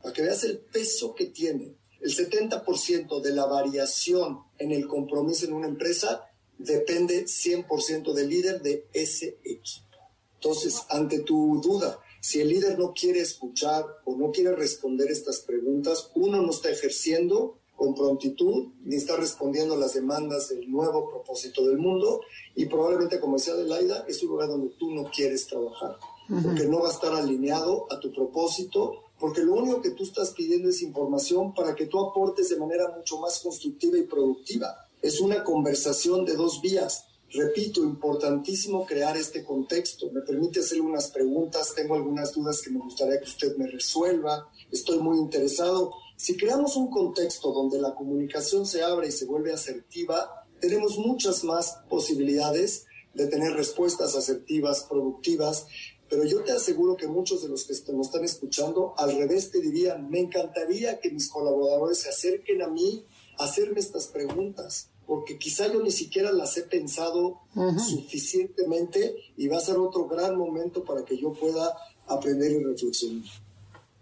para 0.04 0.12
que 0.12 0.20
veas 0.20 0.44
el 0.44 0.58
peso 0.58 1.14
que 1.14 1.26
tiene. 1.26 1.78
El 1.98 2.14
70% 2.14 3.22
de 3.22 3.32
la 3.32 3.46
variación 3.46 4.40
en 4.58 4.70
el 4.70 4.86
compromiso 4.86 5.46
en 5.46 5.54
una 5.54 5.66
empresa 5.66 6.28
depende 6.58 7.24
100% 7.24 8.12
del 8.12 8.28
líder 8.28 8.60
de 8.60 8.86
ese 8.92 9.38
equipo. 9.42 9.86
Entonces, 10.34 10.82
ante 10.90 11.20
tu 11.20 11.58
duda, 11.62 11.98
si 12.20 12.42
el 12.42 12.50
líder 12.50 12.78
no 12.78 12.92
quiere 12.92 13.20
escuchar 13.20 13.86
o 14.04 14.14
no 14.14 14.30
quiere 14.30 14.54
responder 14.54 15.10
estas 15.10 15.40
preguntas, 15.40 16.10
uno 16.14 16.42
no 16.42 16.50
está 16.50 16.68
ejerciendo 16.68 17.60
con 17.74 17.94
prontitud 17.94 18.72
ni 18.84 18.96
está 18.96 19.16
respondiendo 19.16 19.72
a 19.72 19.78
las 19.78 19.94
demandas 19.94 20.50
del 20.50 20.70
nuevo 20.70 21.08
propósito 21.08 21.64
del 21.66 21.78
mundo 21.78 22.20
y 22.54 22.66
probablemente, 22.66 23.18
como 23.20 23.38
decía 23.38 23.54
Adelaida, 23.54 24.04
es 24.06 24.22
un 24.22 24.28
lugar 24.28 24.48
donde 24.48 24.68
tú 24.78 24.90
no 24.90 25.10
quieres 25.10 25.46
trabajar, 25.46 25.96
porque 26.28 26.66
no 26.66 26.80
va 26.80 26.90
a 26.90 26.92
estar 26.92 27.14
alineado 27.14 27.86
a 27.90 27.98
tu 27.98 28.12
propósito 28.12 29.03
porque 29.18 29.42
lo 29.42 29.54
único 29.54 29.80
que 29.80 29.90
tú 29.90 30.02
estás 30.02 30.30
pidiendo 30.30 30.68
es 30.68 30.82
información 30.82 31.54
para 31.54 31.74
que 31.74 31.86
tú 31.86 31.98
aportes 32.00 32.48
de 32.48 32.56
manera 32.56 32.92
mucho 32.96 33.18
más 33.18 33.40
constructiva 33.40 33.98
y 33.98 34.02
productiva. 34.02 34.88
Es 35.00 35.20
una 35.20 35.44
conversación 35.44 36.24
de 36.24 36.34
dos 36.34 36.60
vías. 36.60 37.04
Repito, 37.30 37.82
importantísimo 37.82 38.86
crear 38.86 39.16
este 39.16 39.44
contexto. 39.44 40.10
Me 40.12 40.20
permite 40.20 40.60
hacerle 40.60 40.82
unas 40.82 41.10
preguntas, 41.10 41.74
tengo 41.74 41.94
algunas 41.94 42.32
dudas 42.32 42.62
que 42.62 42.70
me 42.70 42.78
gustaría 42.80 43.18
que 43.18 43.24
usted 43.24 43.56
me 43.56 43.66
resuelva, 43.66 44.48
estoy 44.70 44.98
muy 44.98 45.18
interesado. 45.18 45.92
Si 46.16 46.36
creamos 46.36 46.76
un 46.76 46.90
contexto 46.90 47.52
donde 47.52 47.80
la 47.80 47.94
comunicación 47.94 48.66
se 48.66 48.82
abre 48.82 49.08
y 49.08 49.12
se 49.12 49.26
vuelve 49.26 49.52
asertiva, 49.52 50.46
tenemos 50.60 50.96
muchas 50.96 51.44
más 51.44 51.78
posibilidades 51.88 52.86
de 53.14 53.26
tener 53.26 53.52
respuestas 53.52 54.14
asertivas, 54.16 54.86
productivas, 54.88 55.66
pero 56.14 56.28
yo 56.28 56.44
te 56.44 56.52
aseguro 56.52 56.96
que 56.96 57.08
muchos 57.08 57.42
de 57.42 57.48
los 57.48 57.64
que 57.64 57.74
nos 57.92 58.06
están 58.06 58.22
escuchando 58.22 58.94
al 58.98 59.16
revés 59.16 59.50
te 59.50 59.60
dirían, 59.60 60.08
me 60.08 60.20
encantaría 60.20 61.00
que 61.00 61.10
mis 61.10 61.28
colaboradores 61.28 61.98
se 61.98 62.08
acerquen 62.08 62.62
a 62.62 62.68
mí 62.68 63.04
a 63.36 63.44
hacerme 63.44 63.80
estas 63.80 64.06
preguntas, 64.06 64.90
porque 65.08 65.38
quizá 65.38 65.66
yo 65.72 65.82
ni 65.82 65.90
siquiera 65.90 66.30
las 66.30 66.56
he 66.56 66.62
pensado 66.62 67.40
suficientemente 67.84 69.16
y 69.36 69.48
va 69.48 69.56
a 69.56 69.60
ser 69.60 69.76
otro 69.76 70.06
gran 70.06 70.36
momento 70.36 70.84
para 70.84 71.04
que 71.04 71.18
yo 71.18 71.32
pueda 71.32 71.76
aprender 72.06 72.52
y 72.52 72.62
reflexionar. 72.62 73.24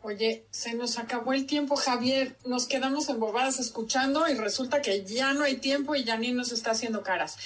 Oye, 0.02 0.44
se 0.50 0.74
nos 0.74 0.98
acabó 0.98 1.32
el 1.32 1.46
tiempo, 1.46 1.76
Javier. 1.76 2.36
Nos 2.44 2.66
quedamos 2.66 3.08
embobadas 3.08 3.58
escuchando 3.58 4.28
y 4.28 4.34
resulta 4.34 4.82
que 4.82 5.02
ya 5.06 5.32
no 5.32 5.44
hay 5.44 5.56
tiempo 5.56 5.94
y 5.94 6.04
ya 6.04 6.18
ni 6.18 6.32
nos 6.32 6.52
está 6.52 6.72
haciendo 6.72 7.02
caras. 7.02 7.38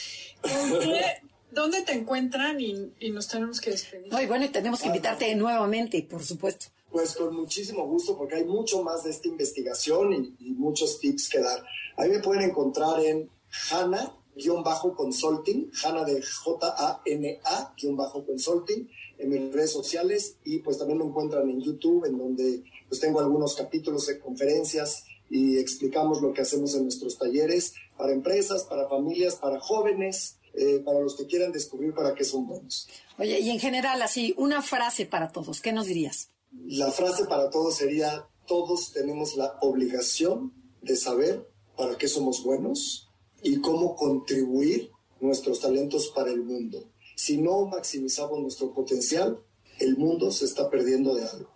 ¿Dónde 1.50 1.82
te 1.82 1.92
encuentran 1.92 2.60
y, 2.60 2.92
nos 3.10 3.28
tenemos 3.28 3.60
que 3.60 3.70
despedir? 3.70 4.12
No, 4.12 4.20
y 4.20 4.26
bueno, 4.26 4.44
y 4.44 4.48
tenemos 4.48 4.80
que 4.80 4.88
invitarte 4.88 5.34
nuevamente, 5.34 6.02
por 6.02 6.22
supuesto. 6.22 6.66
Pues 6.90 7.16
con 7.16 7.34
muchísimo 7.34 7.86
gusto, 7.86 8.14
porque 8.16 8.36
hay 8.36 8.44
mucho 8.44 8.82
más 8.82 9.04
de 9.04 9.10
esta 9.10 9.28
investigación 9.28 10.36
y, 10.38 10.52
muchos 10.52 11.00
tips 11.00 11.28
que 11.28 11.40
dar. 11.40 11.64
Ahí 11.96 12.10
me 12.10 12.20
pueden 12.20 12.50
encontrar 12.50 13.00
en 13.00 13.28
Hanna-consulting, 13.70 15.70
Hanna 15.82 16.04
de 16.04 16.22
J-A-N-A-consulting, 16.22 18.88
en 19.18 19.28
mis 19.28 19.52
redes 19.52 19.72
sociales 19.72 20.36
y 20.44 20.58
pues 20.58 20.78
también 20.78 20.98
me 20.98 21.04
encuentran 21.04 21.48
en 21.48 21.60
YouTube, 21.60 22.04
en 22.04 22.18
donde 22.18 22.62
pues 22.88 23.00
tengo 23.00 23.20
algunos 23.20 23.54
capítulos 23.54 24.06
de 24.06 24.18
conferencias 24.18 25.04
y 25.28 25.58
explicamos 25.58 26.22
lo 26.22 26.32
que 26.32 26.42
hacemos 26.42 26.74
en 26.74 26.84
nuestros 26.84 27.18
talleres 27.18 27.74
para 27.96 28.12
empresas, 28.12 28.64
para 28.64 28.88
familias, 28.88 29.36
para 29.36 29.58
jóvenes, 29.58 30.38
eh, 30.56 30.80
para 30.84 31.00
los 31.00 31.16
que 31.16 31.26
quieran 31.26 31.52
descubrir 31.52 31.94
para 31.94 32.14
qué 32.14 32.24
son 32.24 32.46
buenos. 32.46 32.88
Oye, 33.18 33.40
y 33.40 33.50
en 33.50 33.58
general, 33.58 34.00
así, 34.02 34.34
una 34.36 34.62
frase 34.62 35.06
para 35.06 35.30
todos, 35.30 35.60
¿qué 35.60 35.72
nos 35.72 35.86
dirías? 35.86 36.30
La 36.66 36.90
frase 36.90 37.26
para 37.26 37.50
todos 37.50 37.76
sería, 37.76 38.26
todos 38.46 38.92
tenemos 38.92 39.36
la 39.36 39.58
obligación 39.60 40.52
de 40.82 40.96
saber 40.96 41.46
para 41.76 41.98
qué 41.98 42.08
somos 42.08 42.42
buenos 42.42 43.10
y 43.42 43.60
cómo 43.60 43.94
contribuir 43.96 44.90
nuestros 45.20 45.60
talentos 45.60 46.08
para 46.08 46.30
el 46.30 46.42
mundo. 46.42 46.90
Si 47.16 47.38
no 47.38 47.66
maximizamos 47.66 48.40
nuestro 48.40 48.72
potencial, 48.72 49.38
el 49.78 49.96
mundo 49.96 50.30
se 50.30 50.44
está 50.44 50.70
perdiendo 50.70 51.14
de 51.14 51.28
algo. 51.28 51.50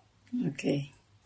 Ok. 0.48 0.64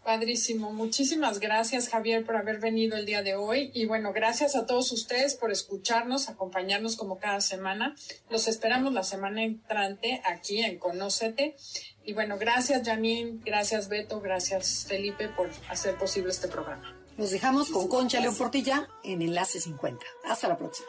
Padrísimo. 0.04 0.72
Muchísimas 0.72 1.40
gracias, 1.40 1.88
Javier, 1.88 2.24
por 2.24 2.36
haber 2.36 2.60
venido 2.60 2.96
el 2.96 3.06
día 3.06 3.22
de 3.22 3.36
hoy. 3.36 3.70
Y 3.74 3.86
bueno, 3.86 4.12
gracias 4.12 4.54
a 4.54 4.66
todos 4.66 4.92
ustedes 4.92 5.34
por 5.34 5.50
escucharnos, 5.50 6.28
acompañarnos 6.28 6.96
como 6.96 7.18
cada 7.18 7.40
semana. 7.40 7.96
Los 8.30 8.46
esperamos 8.46 8.92
la 8.92 9.02
semana 9.02 9.42
entrante 9.42 10.20
aquí 10.24 10.62
en 10.62 10.78
Conócete. 10.78 11.56
Y 12.04 12.12
bueno, 12.12 12.36
gracias, 12.38 12.86
Janine, 12.86 13.40
gracias, 13.44 13.88
Beto, 13.88 14.20
gracias, 14.20 14.84
Felipe, 14.86 15.28
por 15.28 15.50
hacer 15.70 15.96
posible 15.96 16.30
este 16.30 16.48
programa. 16.48 16.94
Nos 17.16 17.30
dejamos 17.30 17.70
con 17.70 17.88
Concha 17.88 18.20
León 18.20 18.36
Portilla 18.36 18.88
en 19.04 19.22
Enlace 19.22 19.60
50. 19.60 20.04
Hasta 20.26 20.48
la 20.48 20.58
próxima. 20.58 20.88